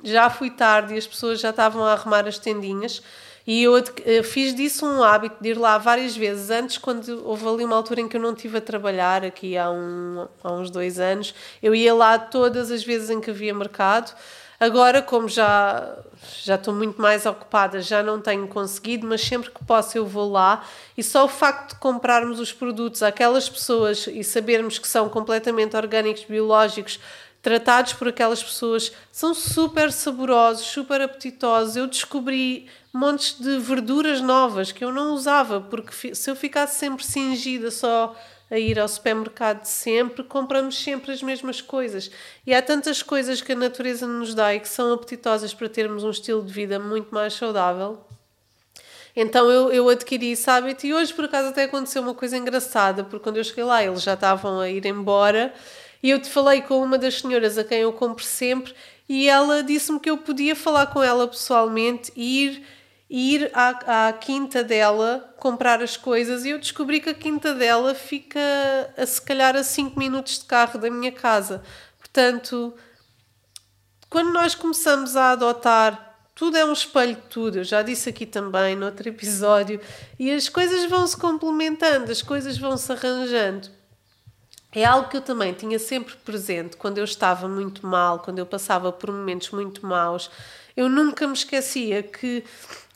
já 0.05 0.29
fui 0.29 0.49
tarde 0.49 0.93
e 0.93 0.97
as 0.97 1.07
pessoas 1.07 1.39
já 1.39 1.49
estavam 1.49 1.83
a 1.83 1.93
arrumar 1.93 2.27
as 2.27 2.37
tendinhas. 2.37 3.01
E 3.47 3.63
eu 3.63 3.77
eh, 3.77 4.23
fiz 4.23 4.55
disso 4.55 4.85
um 4.85 5.03
hábito 5.03 5.35
de 5.39 5.49
ir 5.49 5.57
lá 5.57 5.77
várias 5.77 6.17
vezes. 6.17 6.49
Antes, 6.49 6.77
quando 6.77 7.23
houve 7.25 7.47
ali 7.47 7.63
uma 7.63 7.75
altura 7.75 8.01
em 8.01 8.07
que 8.07 8.17
eu 8.17 8.21
não 8.21 8.33
estive 8.33 8.57
a 8.57 8.61
trabalhar, 8.61 9.23
aqui 9.23 9.55
há, 9.55 9.69
um, 9.69 10.27
há 10.43 10.51
uns 10.51 10.71
dois 10.71 10.99
anos, 10.99 11.35
eu 11.61 11.75
ia 11.75 11.93
lá 11.93 12.17
todas 12.17 12.71
as 12.71 12.83
vezes 12.83 13.09
em 13.09 13.21
que 13.21 13.29
havia 13.29 13.53
mercado. 13.53 14.15
Agora, 14.59 15.01
como 15.01 15.27
já, 15.27 15.95
já 16.43 16.55
estou 16.55 16.73
muito 16.73 16.99
mais 16.99 17.25
ocupada, 17.25 17.81
já 17.81 18.01
não 18.01 18.21
tenho 18.21 18.47
conseguido, 18.47 19.05
mas 19.05 19.21
sempre 19.21 19.51
que 19.51 19.63
posso 19.65 19.97
eu 19.97 20.07
vou 20.07 20.31
lá. 20.31 20.63
E 20.97 21.03
só 21.03 21.25
o 21.25 21.27
facto 21.27 21.73
de 21.73 21.79
comprarmos 21.79 22.39
os 22.39 22.53
produtos 22.53 23.03
àquelas 23.03 23.49
pessoas 23.49 24.07
e 24.07 24.23
sabermos 24.23 24.79
que 24.79 24.87
são 24.87 25.09
completamente 25.09 25.75
orgânicos, 25.75 26.23
biológicos, 26.23 26.99
tratados 27.45 27.93
por 27.93 28.08
aquelas 28.08 28.41
pessoas, 28.41 28.91
são 29.12 29.36
super 29.36 29.91
saborosos, 29.91 30.65
super 30.65 30.99
apetitosos. 30.99 31.75
Eu 31.75 31.86
descobri 31.86 32.67
montes 32.91 33.39
de 33.39 33.60
verduras 33.60 34.19
novas 34.19 34.71
que 34.71 34.84
eu 34.84 34.91
não 34.91 35.13
usava, 35.13 35.62
porque 35.62 36.15
se 36.15 36.27
eu 36.27 36.36
ficasse 36.36 36.79
sempre 36.79 37.05
cingida 37.05 37.69
só 37.69 38.15
a 38.49 38.58
ir 38.58 38.79
ao 38.79 38.88
supermercado 38.88 39.63
sempre, 39.63 40.23
compramos 40.23 40.75
sempre 40.75 41.12
as 41.12 41.21
mesmas 41.21 41.62
coisas. 41.62 42.10
E 42.47 42.53
há 42.55 42.63
tantas 42.63 43.03
coisas 43.03 43.41
que 43.41 43.51
a 43.51 43.55
natureza 43.55 44.08
nos 44.08 44.34
dá 44.34 44.55
e 44.55 44.60
que 44.60 44.67
são 44.67 44.91
apetitosas 44.91 45.53
para 45.53 45.69
termos 45.69 46.03
um 46.03 46.10
estilo 46.10 46.41
de 46.41 46.51
vida 46.51 46.79
muito 46.79 47.13
mais 47.13 47.36
saudável. 47.36 48.03
Então 49.15 49.51
eu, 49.51 49.71
eu 49.71 49.88
adquiri 49.88 50.31
esse 50.31 50.49
hábito 50.49 50.88
e 50.88 50.95
hoje 50.95 51.13
por 51.13 51.25
acaso 51.25 51.49
até 51.49 51.65
aconteceu 51.65 52.01
uma 52.01 52.15
coisa 52.15 52.38
engraçada, 52.38 53.03
porque 53.03 53.23
quando 53.23 53.38
eu 53.38 53.43
cheguei 53.43 53.63
lá 53.63 53.84
eles 53.84 54.01
já 54.01 54.15
estavam 54.15 54.60
a 54.60 54.67
ir 54.67 54.84
embora 54.88 55.53
e 56.05 56.11
eu 56.11 56.21
te 56.21 56.29
falei 56.29 56.61
com 56.61 56.83
uma 56.83 56.99
das 56.99 57.19
senhoras 57.19 57.57
a 57.57 57.63
quem 57.63 57.79
eu 57.79 57.91
compro 57.91 58.23
sempre 58.23 58.75
e 59.09 59.27
ela 59.27 59.63
disse-me 59.63 59.99
que 59.99 60.07
eu 60.07 60.19
podia 60.19 60.55
falar 60.55 60.85
com 60.85 61.01
ela 61.01 61.27
pessoalmente 61.27 62.13
e 62.15 62.45
ir, 62.45 62.63
ir 63.09 63.51
à, 63.55 64.09
à 64.09 64.13
quinta 64.13 64.63
dela 64.63 65.33
comprar 65.39 65.81
as 65.81 65.97
coisas. 65.97 66.45
E 66.45 66.51
eu 66.51 66.59
descobri 66.59 67.01
que 67.01 67.09
a 67.09 67.13
quinta 67.15 67.55
dela 67.55 67.95
fica 67.95 68.39
a 68.95 69.03
se 69.03 69.19
calhar 69.19 69.55
a 69.55 69.63
5 69.63 69.97
minutos 69.97 70.37
de 70.37 70.45
carro 70.45 70.77
da 70.77 70.91
minha 70.91 71.11
casa. 71.11 71.63
Portanto, 71.97 72.75
quando 74.07 74.31
nós 74.31 74.53
começamos 74.53 75.15
a 75.15 75.31
adotar 75.31 76.19
tudo 76.35 76.55
é 76.55 76.63
um 76.63 76.73
espelho 76.73 77.15
de 77.15 77.21
tudo, 77.21 77.57
eu 77.57 77.63
já 77.63 77.81
disse 77.81 78.09
aqui 78.09 78.27
também 78.27 78.75
no 78.75 78.85
outro 78.85 79.09
episódio, 79.09 79.81
e 80.19 80.29
as 80.31 80.49
coisas 80.49 80.87
vão 80.87 81.07
se 81.07 81.17
complementando, 81.17 82.11
as 82.11 82.21
coisas 82.21 82.59
vão 82.59 82.77
se 82.77 82.91
arranjando 82.91 83.74
é 84.75 84.85
algo 84.85 85.09
que 85.09 85.17
eu 85.17 85.21
também 85.21 85.53
tinha 85.53 85.79
sempre 85.79 86.15
presente 86.17 86.75
quando 86.75 86.97
eu 86.97 87.05
estava 87.05 87.47
muito 87.47 87.88
mal, 87.88 88.19
quando 88.19 88.39
eu 88.39 88.45
passava 88.45 88.91
por 88.91 89.11
momentos 89.11 89.51
muito 89.51 89.85
maus. 89.85 90.29
Eu 90.75 90.89
nunca 90.89 91.25
me 91.25 91.33
esquecia 91.33 92.03
que 92.03 92.43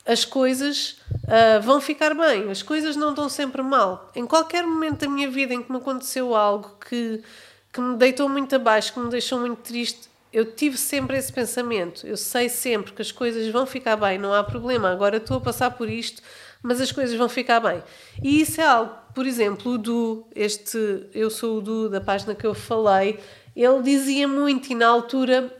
as 0.05 0.25
coisas 0.25 0.97
uh, 1.11 1.61
vão 1.61 1.79
ficar 1.79 2.13
bem, 2.13 2.49
as 2.49 2.61
coisas 2.61 2.95
não 2.95 3.11
estão 3.11 3.29
sempre 3.29 3.61
mal. 3.61 4.11
Em 4.15 4.25
qualquer 4.25 4.65
momento 4.65 5.01
da 5.01 5.07
minha 5.07 5.29
vida 5.29 5.53
em 5.53 5.61
que 5.61 5.71
me 5.71 5.77
aconteceu 5.77 6.35
algo 6.35 6.75
que, 6.89 7.23
que 7.71 7.79
me 7.79 7.95
deitou 7.95 8.27
muito 8.27 8.55
abaixo, 8.55 8.91
que 8.91 8.99
me 8.99 9.09
deixou 9.09 9.39
muito 9.39 9.59
triste, 9.59 10.09
eu 10.31 10.45
tive 10.53 10.77
sempre 10.77 11.17
esse 11.17 11.31
pensamento. 11.31 12.05
Eu 12.05 12.17
sei 12.17 12.49
sempre 12.49 12.91
que 12.91 13.01
as 13.01 13.11
coisas 13.11 13.47
vão 13.51 13.65
ficar 13.65 13.95
bem, 13.95 14.17
não 14.17 14.33
há 14.33 14.43
problema. 14.43 14.89
Agora 14.91 15.17
estou 15.17 15.37
a 15.37 15.41
passar 15.41 15.71
por 15.71 15.89
isto, 15.89 16.21
mas 16.61 16.81
as 16.81 16.91
coisas 16.91 17.15
vão 17.17 17.29
ficar 17.29 17.59
bem. 17.59 17.81
E 18.21 18.41
isso 18.41 18.59
é 18.59 18.65
algo, 18.65 18.93
por 19.13 19.25
exemplo, 19.25 19.73
o 19.73 19.77
Du, 19.77 20.27
este 20.35 21.07
Eu 21.13 21.29
Sou 21.29 21.57
o 21.57 21.61
Du, 21.61 21.89
da 21.89 22.01
página 22.01 22.35
que 22.35 22.45
eu 22.45 22.53
falei, 22.53 23.19
ele 23.55 23.81
dizia 23.81 24.27
muito 24.27 24.71
e 24.71 24.75
na 24.75 24.87
altura 24.87 25.55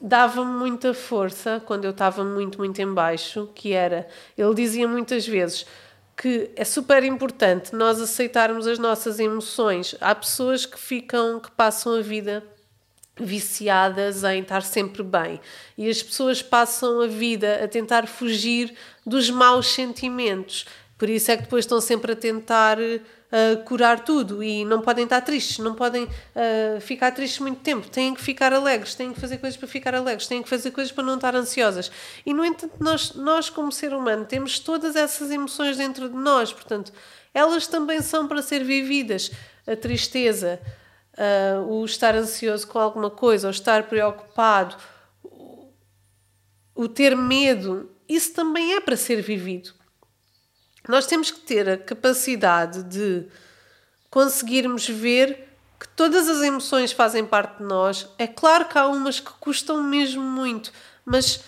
dava-me 0.00 0.52
muita 0.52 0.92
força 0.92 1.62
quando 1.64 1.84
eu 1.84 1.92
estava 1.92 2.24
muito, 2.24 2.58
muito 2.58 2.80
em 2.80 2.92
baixo, 2.92 3.48
que 3.54 3.72
era, 3.72 4.08
ele 4.36 4.54
dizia 4.54 4.88
muitas 4.88 5.26
vezes 5.26 5.64
que 6.16 6.50
é 6.54 6.64
super 6.64 7.02
importante 7.04 7.74
nós 7.74 8.00
aceitarmos 8.00 8.66
as 8.66 8.78
nossas 8.78 9.18
emoções. 9.18 9.94
Há 10.00 10.14
pessoas 10.14 10.66
que 10.66 10.78
ficam, 10.78 11.40
que 11.40 11.50
passam 11.50 11.96
a 11.96 12.00
vida 12.00 12.44
viciadas 13.18 14.24
em 14.24 14.40
estar 14.40 14.62
sempre 14.62 15.02
bem. 15.02 15.40
E 15.76 15.88
as 15.88 16.02
pessoas 16.02 16.42
passam 16.42 17.00
a 17.02 17.06
vida 17.06 17.62
a 17.62 17.68
tentar 17.68 18.06
fugir 18.06 18.74
dos 19.06 19.30
maus 19.30 19.66
sentimentos. 19.68 20.66
Por 20.96 21.10
isso 21.10 21.30
é 21.30 21.36
que 21.36 21.42
depois 21.42 21.64
estão 21.64 21.80
sempre 21.80 22.12
a 22.12 22.16
tentar 22.16 22.78
uh, 23.32 23.64
curar 23.64 24.00
tudo 24.00 24.42
e 24.42 24.64
não 24.64 24.80
podem 24.80 25.04
estar 25.04 25.20
tristes, 25.20 25.58
não 25.58 25.74
podem 25.74 26.04
uh, 26.04 26.80
ficar 26.80 27.10
tristes 27.10 27.40
muito 27.40 27.60
tempo, 27.60 27.88
têm 27.88 28.14
que 28.14 28.22
ficar 28.22 28.52
alegres, 28.52 28.94
têm 28.94 29.12
que 29.12 29.20
fazer 29.20 29.38
coisas 29.38 29.56
para 29.56 29.66
ficar 29.66 29.94
alegres, 29.94 30.28
têm 30.28 30.42
que 30.42 30.48
fazer 30.48 30.70
coisas 30.70 30.92
para 30.92 31.02
não 31.02 31.16
estar 31.16 31.34
ansiosas. 31.34 31.90
E 32.24 32.32
no 32.32 32.44
entanto, 32.44 32.74
nós, 32.78 33.14
nós 33.14 33.50
como 33.50 33.72
ser 33.72 33.92
humano, 33.92 34.24
temos 34.24 34.58
todas 34.58 34.94
essas 34.94 35.30
emoções 35.30 35.76
dentro 35.76 36.08
de 36.08 36.16
nós, 36.16 36.52
portanto, 36.52 36.92
elas 37.34 37.66
também 37.66 38.00
são 38.00 38.28
para 38.28 38.42
ser 38.42 38.62
vividas. 38.62 39.30
A 39.66 39.76
tristeza, 39.76 40.60
uh, 41.18 41.62
o 41.62 41.84
estar 41.84 42.14
ansioso 42.14 42.66
com 42.66 42.78
alguma 42.78 43.10
coisa, 43.10 43.48
o 43.48 43.50
estar 43.50 43.84
preocupado, 43.84 44.76
o 46.74 46.88
ter 46.88 47.16
medo, 47.16 47.90
isso 48.08 48.32
também 48.32 48.74
é 48.74 48.80
para 48.80 48.96
ser 48.96 49.22
vivido. 49.22 49.72
Nós 50.88 51.06
temos 51.06 51.30
que 51.30 51.40
ter 51.40 51.68
a 51.68 51.78
capacidade 51.78 52.82
de 52.82 53.28
conseguirmos 54.10 54.88
ver 54.88 55.48
que 55.78 55.88
todas 55.88 56.28
as 56.28 56.42
emoções 56.42 56.92
fazem 56.92 57.24
parte 57.24 57.58
de 57.58 57.64
nós. 57.64 58.08
É 58.18 58.26
claro 58.26 58.68
que 58.68 58.78
há 58.78 58.86
umas 58.86 59.20
que 59.20 59.30
custam 59.40 59.82
mesmo 59.82 60.22
muito, 60.22 60.72
mas 61.04 61.44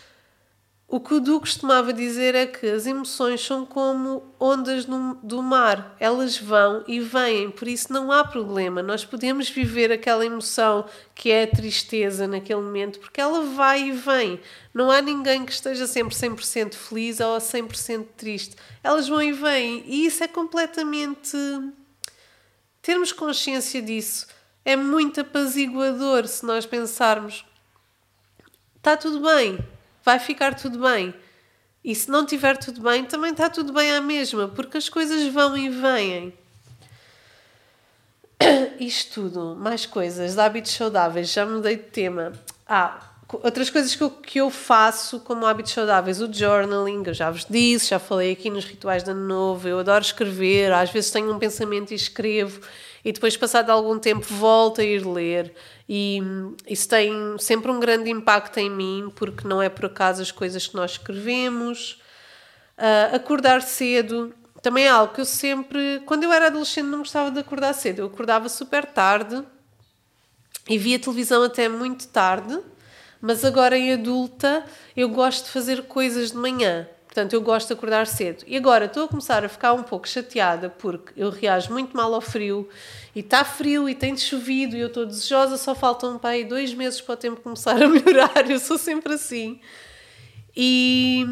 o 0.94 1.00
que 1.00 1.12
o 1.12 1.18
Du 1.18 1.40
costumava 1.40 1.92
dizer 1.92 2.36
é 2.36 2.46
que 2.46 2.68
as 2.68 2.86
emoções 2.86 3.44
são 3.44 3.66
como 3.66 4.32
ondas 4.38 4.86
no, 4.86 5.16
do 5.24 5.42
mar, 5.42 5.96
elas 5.98 6.38
vão 6.38 6.84
e 6.86 7.00
vêm, 7.00 7.50
por 7.50 7.66
isso 7.66 7.92
não 7.92 8.12
há 8.12 8.22
problema. 8.22 8.80
Nós 8.80 9.04
podemos 9.04 9.48
viver 9.48 9.90
aquela 9.90 10.24
emoção 10.24 10.84
que 11.12 11.32
é 11.32 11.42
a 11.42 11.50
tristeza 11.50 12.28
naquele 12.28 12.60
momento, 12.60 13.00
porque 13.00 13.20
ela 13.20 13.40
vai 13.40 13.88
e 13.88 13.90
vem. 13.90 14.40
Não 14.72 14.88
há 14.88 15.02
ninguém 15.02 15.44
que 15.44 15.50
esteja 15.50 15.84
sempre 15.88 16.14
100% 16.14 16.74
feliz 16.74 17.18
ou 17.18 17.38
100% 17.38 18.06
triste. 18.16 18.54
Elas 18.80 19.08
vão 19.08 19.20
e 19.20 19.32
vêm, 19.32 19.82
e 19.88 20.06
isso 20.06 20.22
é 20.22 20.28
completamente. 20.28 21.36
Termos 22.80 23.10
consciência 23.10 23.82
disso 23.82 24.28
é 24.64 24.76
muito 24.76 25.22
apaziguador 25.22 26.28
se 26.28 26.46
nós 26.46 26.64
pensarmos: 26.64 27.44
está 28.76 28.96
tudo 28.96 29.18
bem, 29.18 29.58
vai 30.04 30.18
ficar 30.18 30.54
tudo 30.54 30.78
bem. 30.80 31.14
E 31.82 31.94
se 31.94 32.10
não 32.10 32.24
tiver 32.24 32.56
tudo 32.56 32.80
bem, 32.80 33.04
também 33.04 33.32
está 33.32 33.48
tudo 33.48 33.72
bem 33.72 33.90
à 33.92 34.00
mesma, 34.00 34.48
porque 34.48 34.76
as 34.76 34.88
coisas 34.88 35.26
vão 35.32 35.56
e 35.56 35.68
vêm. 35.68 36.32
Isto 38.78 39.22
tudo, 39.22 39.56
mais 39.56 39.86
coisas, 39.86 40.38
hábitos 40.38 40.72
saudáveis, 40.72 41.32
já 41.32 41.44
mudei 41.44 41.76
de 41.76 41.84
tema. 41.84 42.32
Ah, 42.66 43.14
outras 43.42 43.68
coisas 43.70 43.94
que 43.94 44.02
eu, 44.02 44.10
que 44.10 44.40
eu 44.40 44.50
faço 44.50 45.20
como 45.20 45.46
hábitos 45.46 45.72
saudáveis, 45.72 46.20
o 46.20 46.32
journaling, 46.32 47.02
eu 47.06 47.14
já 47.14 47.30
vos 47.30 47.46
disse, 47.48 47.90
já 47.90 47.98
falei 47.98 48.32
aqui 48.32 48.50
nos 48.50 48.64
rituais 48.64 49.02
de 49.02 49.10
ano 49.10 49.26
novo, 49.26 49.68
eu 49.68 49.78
adoro 49.78 50.02
escrever, 50.02 50.72
às 50.72 50.90
vezes 50.90 51.10
tenho 51.10 51.32
um 51.34 51.38
pensamento 51.38 51.92
e 51.92 51.94
escrevo, 51.94 52.60
e 53.04 53.12
depois, 53.12 53.36
passado 53.36 53.70
algum 53.70 53.98
tempo, 53.98 54.24
volto 54.30 54.80
a 54.80 54.84
ir 54.84 55.06
ler. 55.06 55.54
E 55.88 56.20
isso 56.66 56.88
tem 56.88 57.12
sempre 57.38 57.70
um 57.70 57.78
grande 57.78 58.10
impacto 58.10 58.58
em 58.58 58.70
mim, 58.70 59.12
porque 59.14 59.46
não 59.46 59.60
é 59.60 59.68
por 59.68 59.86
acaso 59.86 60.22
as 60.22 60.30
coisas 60.30 60.66
que 60.66 60.74
nós 60.74 60.92
escrevemos. 60.92 62.00
Uh, 62.78 63.14
acordar 63.14 63.62
cedo 63.62 64.34
também 64.64 64.86
é 64.86 64.88
algo 64.88 65.12
que 65.12 65.20
eu 65.20 65.26
sempre, 65.26 66.02
quando 66.06 66.24
eu 66.24 66.32
era 66.32 66.46
adolescente, 66.46 66.86
não 66.86 67.00
gostava 67.00 67.30
de 67.30 67.38
acordar 67.38 67.74
cedo. 67.74 67.98
Eu 67.98 68.06
acordava 68.06 68.48
super 68.48 68.86
tarde 68.86 69.44
e 70.66 70.78
via 70.78 70.98
televisão 70.98 71.42
até 71.42 71.68
muito 71.68 72.08
tarde, 72.08 72.58
mas 73.20 73.44
agora 73.44 73.76
em 73.76 73.92
adulta 73.92 74.64
eu 74.96 75.10
gosto 75.10 75.44
de 75.44 75.50
fazer 75.50 75.82
coisas 75.82 76.30
de 76.30 76.38
manhã. 76.38 76.88
Portanto, 77.14 77.32
eu 77.32 77.40
gosto 77.42 77.68
de 77.68 77.74
acordar 77.74 78.08
cedo. 78.08 78.42
E 78.44 78.56
agora 78.56 78.86
estou 78.86 79.04
a 79.04 79.08
começar 79.08 79.44
a 79.44 79.48
ficar 79.48 79.72
um 79.72 79.84
pouco 79.84 80.08
chateada 80.08 80.68
porque 80.68 81.12
eu 81.16 81.30
reajo 81.30 81.72
muito 81.72 81.96
mal 81.96 82.12
ao 82.12 82.20
frio 82.20 82.68
e 83.14 83.20
está 83.20 83.44
frio 83.44 83.88
e 83.88 83.94
tem 83.94 84.16
chovido 84.16 84.74
e 84.74 84.80
eu 84.80 84.88
estou 84.88 85.06
desejosa, 85.06 85.56
só 85.56 85.76
faltam 85.76 86.18
aí 86.24 86.42
dois 86.42 86.74
meses 86.74 87.00
para 87.00 87.12
o 87.12 87.16
tempo 87.16 87.40
começar 87.40 87.80
a 87.80 87.86
melhorar. 87.86 88.50
Eu 88.50 88.58
sou 88.58 88.76
sempre 88.76 89.14
assim. 89.14 89.60
E 90.56 91.24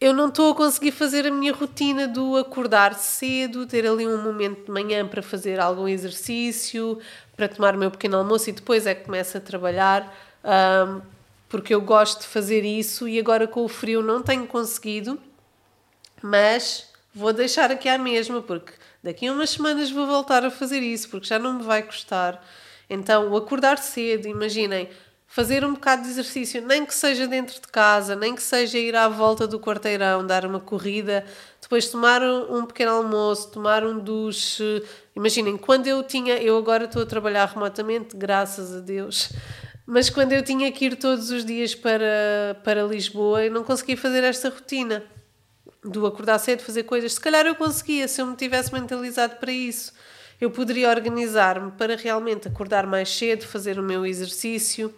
eu 0.00 0.12
não 0.12 0.28
estou 0.28 0.52
a 0.52 0.54
conseguir 0.54 0.92
fazer 0.92 1.26
a 1.26 1.30
minha 1.32 1.52
rotina 1.52 2.06
do 2.06 2.36
acordar 2.36 2.94
cedo, 2.94 3.66
ter 3.66 3.84
ali 3.84 4.06
um 4.06 4.22
momento 4.22 4.66
de 4.66 4.70
manhã 4.70 5.08
para 5.08 5.22
fazer 5.22 5.58
algum 5.58 5.88
exercício, 5.88 7.00
para 7.36 7.48
tomar 7.48 7.74
o 7.74 7.78
meu 7.78 7.90
pequeno 7.90 8.18
almoço 8.18 8.48
e 8.48 8.52
depois 8.52 8.86
é 8.86 8.94
que 8.94 9.06
começo 9.06 9.36
a 9.36 9.40
trabalhar. 9.40 10.16
Um, 10.44 11.15
porque 11.48 11.74
eu 11.74 11.80
gosto 11.80 12.20
de 12.20 12.26
fazer 12.26 12.64
isso 12.64 13.08
e 13.08 13.18
agora 13.18 13.46
com 13.46 13.64
o 13.64 13.68
frio 13.68 14.02
não 14.02 14.22
tenho 14.22 14.46
conseguido, 14.46 15.20
mas 16.22 16.90
vou 17.14 17.32
deixar 17.32 17.70
aqui 17.70 17.88
à 17.88 17.96
mesma, 17.98 18.42
porque 18.42 18.72
daqui 19.02 19.26
a 19.26 19.32
umas 19.32 19.50
semanas 19.50 19.90
vou 19.90 20.06
voltar 20.06 20.44
a 20.44 20.50
fazer 20.50 20.80
isso, 20.80 21.08
porque 21.08 21.26
já 21.26 21.38
não 21.38 21.54
me 21.54 21.62
vai 21.62 21.82
custar. 21.82 22.42
Então, 22.88 23.34
acordar 23.36 23.78
cedo, 23.78 24.28
imaginem, 24.28 24.88
fazer 25.26 25.64
um 25.64 25.74
bocado 25.74 26.02
de 26.02 26.08
exercício, 26.08 26.64
nem 26.64 26.86
que 26.86 26.94
seja 26.94 27.26
dentro 27.26 27.60
de 27.60 27.68
casa, 27.68 28.14
nem 28.14 28.34
que 28.34 28.42
seja 28.42 28.78
ir 28.78 28.94
à 28.94 29.08
volta 29.08 29.46
do 29.46 29.58
quarteirão, 29.60 30.26
dar 30.26 30.46
uma 30.46 30.60
corrida, 30.60 31.24
depois 31.60 31.88
tomar 31.88 32.22
um 32.22 32.64
pequeno 32.64 32.92
almoço, 32.92 33.50
tomar 33.50 33.84
um 33.84 33.98
duche. 33.98 34.82
Imaginem, 35.14 35.56
quando 35.56 35.88
eu 35.88 36.02
tinha, 36.02 36.36
eu 36.36 36.56
agora 36.56 36.84
estou 36.84 37.02
a 37.02 37.06
trabalhar 37.06 37.46
remotamente, 37.46 38.16
graças 38.16 38.74
a 38.74 38.80
Deus, 38.80 39.30
mas 39.86 40.10
quando 40.10 40.32
eu 40.32 40.42
tinha 40.42 40.70
que 40.72 40.86
ir 40.86 40.96
todos 40.96 41.30
os 41.30 41.44
dias 41.44 41.74
para, 41.74 42.60
para 42.64 42.82
Lisboa, 42.82 43.44
eu 43.44 43.52
não 43.52 43.62
conseguia 43.62 43.96
fazer 43.96 44.24
esta 44.24 44.48
rotina 44.48 45.04
do 45.84 46.04
acordar 46.04 46.38
cedo, 46.38 46.62
fazer 46.62 46.82
coisas. 46.82 47.14
Se 47.14 47.20
calhar 47.20 47.46
eu 47.46 47.54
conseguia, 47.54 48.08
se 48.08 48.20
eu 48.20 48.26
me 48.26 48.34
tivesse 48.34 48.72
mentalizado 48.72 49.36
para 49.36 49.52
isso. 49.52 49.92
Eu 50.40 50.50
poderia 50.50 50.90
organizar-me 50.90 51.70
para 51.70 51.96
realmente 51.96 52.48
acordar 52.48 52.84
mais 52.84 53.08
cedo, 53.08 53.46
fazer 53.46 53.78
o 53.78 53.82
meu 53.82 54.04
exercício. 54.04 54.92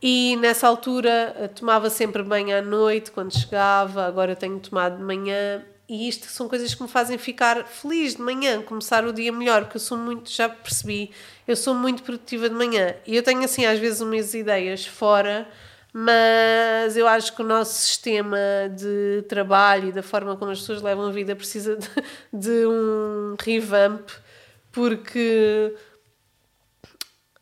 E 0.00 0.36
nessa 0.36 0.66
altura 0.68 1.34
eh, 1.38 1.48
tomava 1.48 1.90
sempre 1.90 2.22
banho 2.22 2.56
à 2.56 2.62
noite 2.62 3.10
quando 3.10 3.36
chegava, 3.36 4.06
agora 4.06 4.34
tenho 4.34 4.58
tomado 4.58 4.96
de 4.96 5.02
manhã 5.02 5.64
e 5.88 6.08
isto 6.08 6.26
são 6.26 6.48
coisas 6.48 6.74
que 6.74 6.82
me 6.82 6.88
fazem 6.88 7.18
ficar 7.18 7.66
feliz 7.66 8.14
de 8.14 8.22
manhã, 8.22 8.62
começar 8.62 9.04
o 9.04 9.12
dia 9.12 9.32
melhor, 9.32 9.64
porque 9.64 9.76
eu 9.76 9.80
sou 9.80 9.98
muito, 9.98 10.30
já 10.30 10.48
percebi, 10.48 11.10
eu 11.46 11.56
sou 11.56 11.74
muito 11.74 12.02
produtiva 12.02 12.48
de 12.48 12.54
manhã. 12.54 12.94
E 13.06 13.16
eu 13.16 13.22
tenho 13.22 13.42
assim 13.44 13.66
às 13.66 13.78
vezes 13.78 14.00
umas 14.00 14.32
ideias 14.32 14.86
fora, 14.86 15.48
mas 15.92 16.96
eu 16.96 17.06
acho 17.06 17.34
que 17.34 17.42
o 17.42 17.44
nosso 17.44 17.74
sistema 17.74 18.38
de 18.74 19.22
trabalho 19.28 19.88
e 19.88 19.92
da 19.92 20.02
forma 20.02 20.36
como 20.36 20.50
as 20.50 20.60
pessoas 20.60 20.80
levam 20.80 21.06
a 21.06 21.10
vida 21.10 21.36
precisa 21.36 21.76
de, 21.76 21.88
de 22.32 22.66
um 22.66 23.34
revamp, 23.38 24.08
porque 24.70 25.74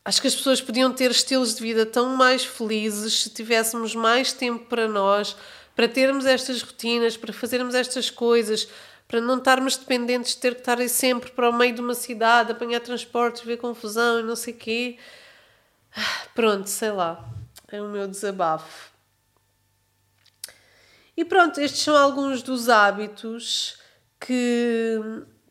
acho 0.05 0.20
que 0.20 0.26
as 0.26 0.34
pessoas 0.34 0.61
podiam 0.61 0.93
ter 0.93 1.11
estilos 1.11 1.55
de 1.55 1.62
vida 1.62 1.86
tão 1.86 2.16
mais 2.16 2.45
felizes 2.45 3.22
se 3.22 3.30
tivéssemos 3.30 3.95
mais 3.95 4.32
tempo 4.32 4.64
para 4.64 4.88
nós 4.88 5.36
para 5.75 5.89
termos 5.89 6.27
estas 6.27 6.62
rotinas, 6.62 7.16
para 7.16 7.33
fazermos 7.33 7.75
estas 7.75 8.11
coisas, 8.11 8.68
para 9.09 9.21
não 9.21 9.39
estarmos 9.39 9.77
dependentes 9.77 10.35
de 10.35 10.41
ter 10.41 10.55
que 10.55 10.61
estar 10.61 10.79
sempre 10.89 11.31
para 11.33 11.51
o 11.51 11.53
meio 11.53 11.75
de 11.75 11.81
uma 11.81 11.95
cidade, 11.95 12.53
apanhar 12.53 12.81
transportes, 12.81 13.43
ver 13.43 13.57
confusão 13.57 14.21
e 14.21 14.23
não 14.23 14.37
sei 14.37 14.53
quê. 14.53 14.99
Ah, 15.97 16.27
pronto, 16.35 16.68
sei 16.68 16.93
lá. 16.93 17.29
É 17.73 17.83
o 17.83 17.89
meu 17.89 18.07
desabafo. 18.07 18.91
E 21.16 21.25
pronto, 21.25 21.61
estes 21.61 21.83
são 21.83 21.97
alguns 21.97 22.43
dos 22.43 22.68
hábitos 22.68 23.79
que, 24.18 24.99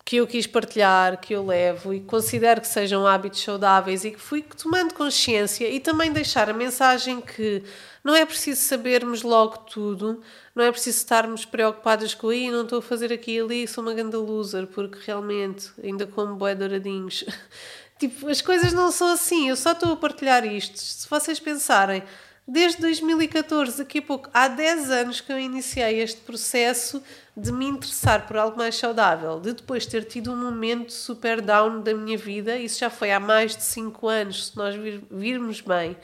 que 0.06 0.18
eu 0.18 0.26
quis 0.26 0.48
partilhar, 0.48 1.20
que 1.20 1.34
eu 1.34 1.46
levo 1.46 1.94
e 1.94 2.00
considero 2.00 2.62
que 2.62 2.68
sejam 2.68 3.06
hábitos 3.06 3.44
saudáveis 3.44 4.04
e 4.04 4.12
que 4.12 4.20
fui 4.20 4.42
tomando 4.42 4.94
consciência 4.94 5.70
e 5.70 5.80
também 5.80 6.12
deixar 6.12 6.50
a 6.50 6.54
mensagem 6.54 7.22
que 7.22 7.64
não 8.10 8.16
é 8.16 8.26
preciso 8.26 8.60
sabermos 8.62 9.22
logo 9.22 9.57
tudo, 9.60 10.20
não 10.55 10.64
é 10.64 10.72
preciso 10.72 10.97
estarmos 10.97 11.45
preocupados 11.45 12.16
com 12.16 12.30
aí 12.30 12.49
não 12.49 12.64
estou 12.64 12.80
a 12.80 12.82
fazer 12.82 13.14
aqui 13.14 13.34
e 13.34 13.39
ali, 13.39 13.68
sou 13.68 13.84
uma 13.84 13.93
grande 13.93 14.16
loser, 14.16 14.66
porque 14.66 14.97
realmente 15.05 15.70
ainda 15.84 16.07
como 16.07 16.34
boé 16.34 16.55
douradinhos. 16.55 17.24
tipo, 17.99 18.28
as 18.28 18.41
coisas 18.41 18.74
não 18.74 18.91
são 18.91 19.10
assim, 19.10 19.49
eu 19.49 19.55
só 19.55 19.74
estou 19.74 19.91
a 19.91 19.95
partilhar 19.95 20.43
isto. 20.43 20.76
Se 20.80 21.07
vocês 21.07 21.39
pensarem, 21.39 22.01
desde 22.47 22.82
2014, 22.82 23.78
daqui 23.78 23.99
a 23.99 24.01
pouco, 24.01 24.28
há 24.34 24.47
10 24.47 24.89
anos 24.89 25.22
que 25.22 25.32
eu 25.32 25.38
iniciei 25.38 26.01
este 26.01 26.22
processo 26.22 27.03
de 27.38 27.51
me 27.51 27.68
interessar 27.68 28.26
por 28.26 28.38
algo 28.38 28.57
mais 28.57 28.76
saudável, 28.76 29.39
de 29.39 29.53
depois 29.53 29.86
ter 29.86 30.03
tido 30.03 30.32
um 30.32 30.36
momento 30.36 30.91
super 30.91 31.41
down 31.41 31.82
da 31.82 31.93
minha 31.93 32.18
vida, 32.18 32.57
isso 32.57 32.80
já 32.80 32.89
foi 32.89 33.12
há 33.12 33.20
mais 33.20 33.55
de 33.55 33.62
5 33.62 34.07
anos, 34.07 34.47
se 34.47 34.57
nós 34.57 34.74
vir, 34.74 34.99
virmos 35.12 35.62
bem. 35.62 35.95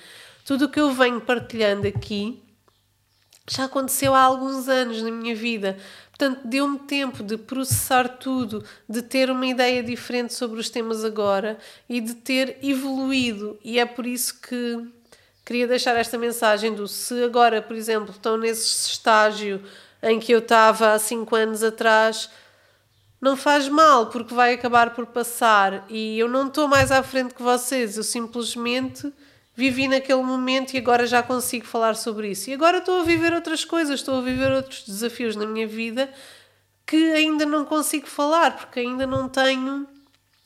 Tudo 0.45 0.65
o 0.65 0.69
que 0.69 0.79
eu 0.79 0.91
venho 0.91 1.19
partilhando 1.19 1.87
aqui 1.87 2.39
já 3.49 3.65
aconteceu 3.65 4.13
há 4.13 4.21
alguns 4.21 4.69
anos 4.69 5.01
na 5.01 5.09
minha 5.09 5.35
vida. 5.35 5.75
Portanto, 6.09 6.41
deu-me 6.45 6.77
tempo 6.77 7.23
de 7.23 7.35
processar 7.35 8.07
tudo, 8.07 8.63
de 8.87 9.01
ter 9.01 9.31
uma 9.31 9.47
ideia 9.47 9.81
diferente 9.81 10.35
sobre 10.35 10.59
os 10.59 10.69
temas 10.69 11.03
agora 11.03 11.57
e 11.89 11.99
de 11.99 12.13
ter 12.13 12.59
evoluído. 12.61 13.57
E 13.63 13.79
é 13.79 13.85
por 13.87 14.05
isso 14.05 14.39
que 14.39 14.87
queria 15.43 15.67
deixar 15.67 15.95
esta 15.95 16.15
mensagem 16.15 16.75
do 16.75 16.87
se 16.87 17.23
agora, 17.23 17.59
por 17.59 17.75
exemplo, 17.75 18.11
estão 18.11 18.37
nesse 18.37 18.91
estágio 18.91 19.63
em 20.01 20.19
que 20.19 20.31
eu 20.31 20.39
estava 20.39 20.93
há 20.93 20.99
5 20.99 21.35
anos 21.35 21.63
atrás, 21.63 22.29
não 23.19 23.35
faz 23.35 23.67
mal, 23.67 24.11
porque 24.11 24.35
vai 24.35 24.53
acabar 24.53 24.93
por 24.93 25.07
passar. 25.07 25.87
E 25.89 26.19
eu 26.19 26.29
não 26.29 26.47
estou 26.47 26.67
mais 26.67 26.91
à 26.91 27.01
frente 27.01 27.33
que 27.33 27.41
vocês, 27.41 27.97
eu 27.97 28.03
simplesmente 28.03 29.11
vivi 29.55 29.87
naquele 29.87 30.21
momento 30.21 30.73
e 30.73 30.77
agora 30.77 31.07
já 31.07 31.23
consigo 31.23 31.65
falar 31.65 31.95
sobre 31.95 32.31
isso. 32.31 32.49
E 32.49 32.53
agora 32.53 32.79
estou 32.79 32.99
a 32.99 33.03
viver 33.03 33.33
outras 33.33 33.63
coisas, 33.63 33.99
estou 33.99 34.17
a 34.17 34.21
viver 34.21 34.51
outros 34.51 34.83
desafios 34.83 35.35
na 35.35 35.45
minha 35.45 35.67
vida 35.67 36.11
que 36.85 37.13
ainda 37.13 37.45
não 37.45 37.65
consigo 37.65 38.05
falar, 38.05 38.57
porque 38.57 38.79
ainda 38.79 39.07
não 39.07 39.27
tenho 39.27 39.87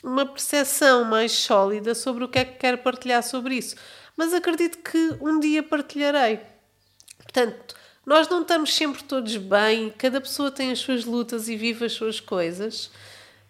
uma 0.04 0.26
percepção 0.26 1.04
mais 1.04 1.34
sólida 1.34 1.94
sobre 1.94 2.24
o 2.24 2.28
que 2.30 2.40
é 2.40 2.46
que 2.46 2.58
quero 2.58 2.78
partilhar 2.78 3.22
sobre 3.24 3.56
isso. 3.56 3.76
Mas 4.16 4.34
acredito 4.34 4.78
que 4.78 5.16
um 5.20 5.40
dia 5.40 5.62
partilharei. 5.62 6.40
Portanto, 7.18 7.76
nós 8.06 8.28
não 8.30 8.42
estamos 8.42 8.74
sempre 8.74 9.04
todos 9.04 9.36
bem, 9.38 9.94
cada 9.98 10.22
pessoa 10.22 10.50
tem 10.50 10.72
as 10.72 10.80
suas 10.80 11.04
lutas 11.06 11.50
e 11.50 11.56
vive 11.56 11.86
as 11.86 11.92
suas 11.92 12.20
coisas, 12.20 12.90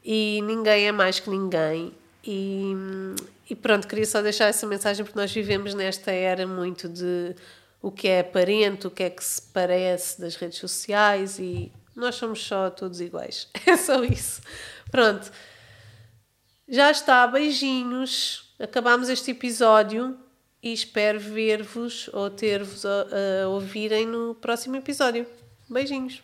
e 0.03 0.41
ninguém 0.43 0.87
é 0.87 0.91
mais 0.91 1.19
que 1.19 1.29
ninguém. 1.29 1.93
E, 2.23 2.73
e 3.49 3.55
pronto, 3.55 3.87
queria 3.87 4.05
só 4.05 4.21
deixar 4.21 4.45
essa 4.45 4.67
mensagem 4.67 5.03
porque 5.03 5.19
nós 5.19 5.33
vivemos 5.33 5.73
nesta 5.73 6.11
era 6.11 6.45
muito 6.45 6.87
de 6.87 7.35
o 7.81 7.91
que 7.91 8.07
é 8.07 8.19
aparente, 8.19 8.85
o 8.85 8.91
que 8.91 9.03
é 9.03 9.09
que 9.09 9.23
se 9.23 9.41
parece 9.41 10.21
das 10.21 10.35
redes 10.35 10.59
sociais 10.59 11.39
e 11.39 11.71
nós 11.95 12.15
somos 12.15 12.43
só 12.43 12.69
todos 12.69 13.01
iguais. 13.01 13.47
É 13.65 13.75
só 13.75 14.03
isso. 14.03 14.41
Pronto. 14.91 15.31
Já 16.67 16.91
está, 16.91 17.25
beijinhos. 17.25 18.53
Acabamos 18.59 19.09
este 19.09 19.31
episódio 19.31 20.17
e 20.61 20.71
espero 20.71 21.19
ver-vos 21.19 22.09
ou 22.13 22.29
ter-vos 22.29 22.85
a, 22.85 23.07
a 23.43 23.47
ouvirem 23.49 24.05
no 24.05 24.35
próximo 24.35 24.75
episódio. 24.75 25.25
Beijinhos. 25.67 26.21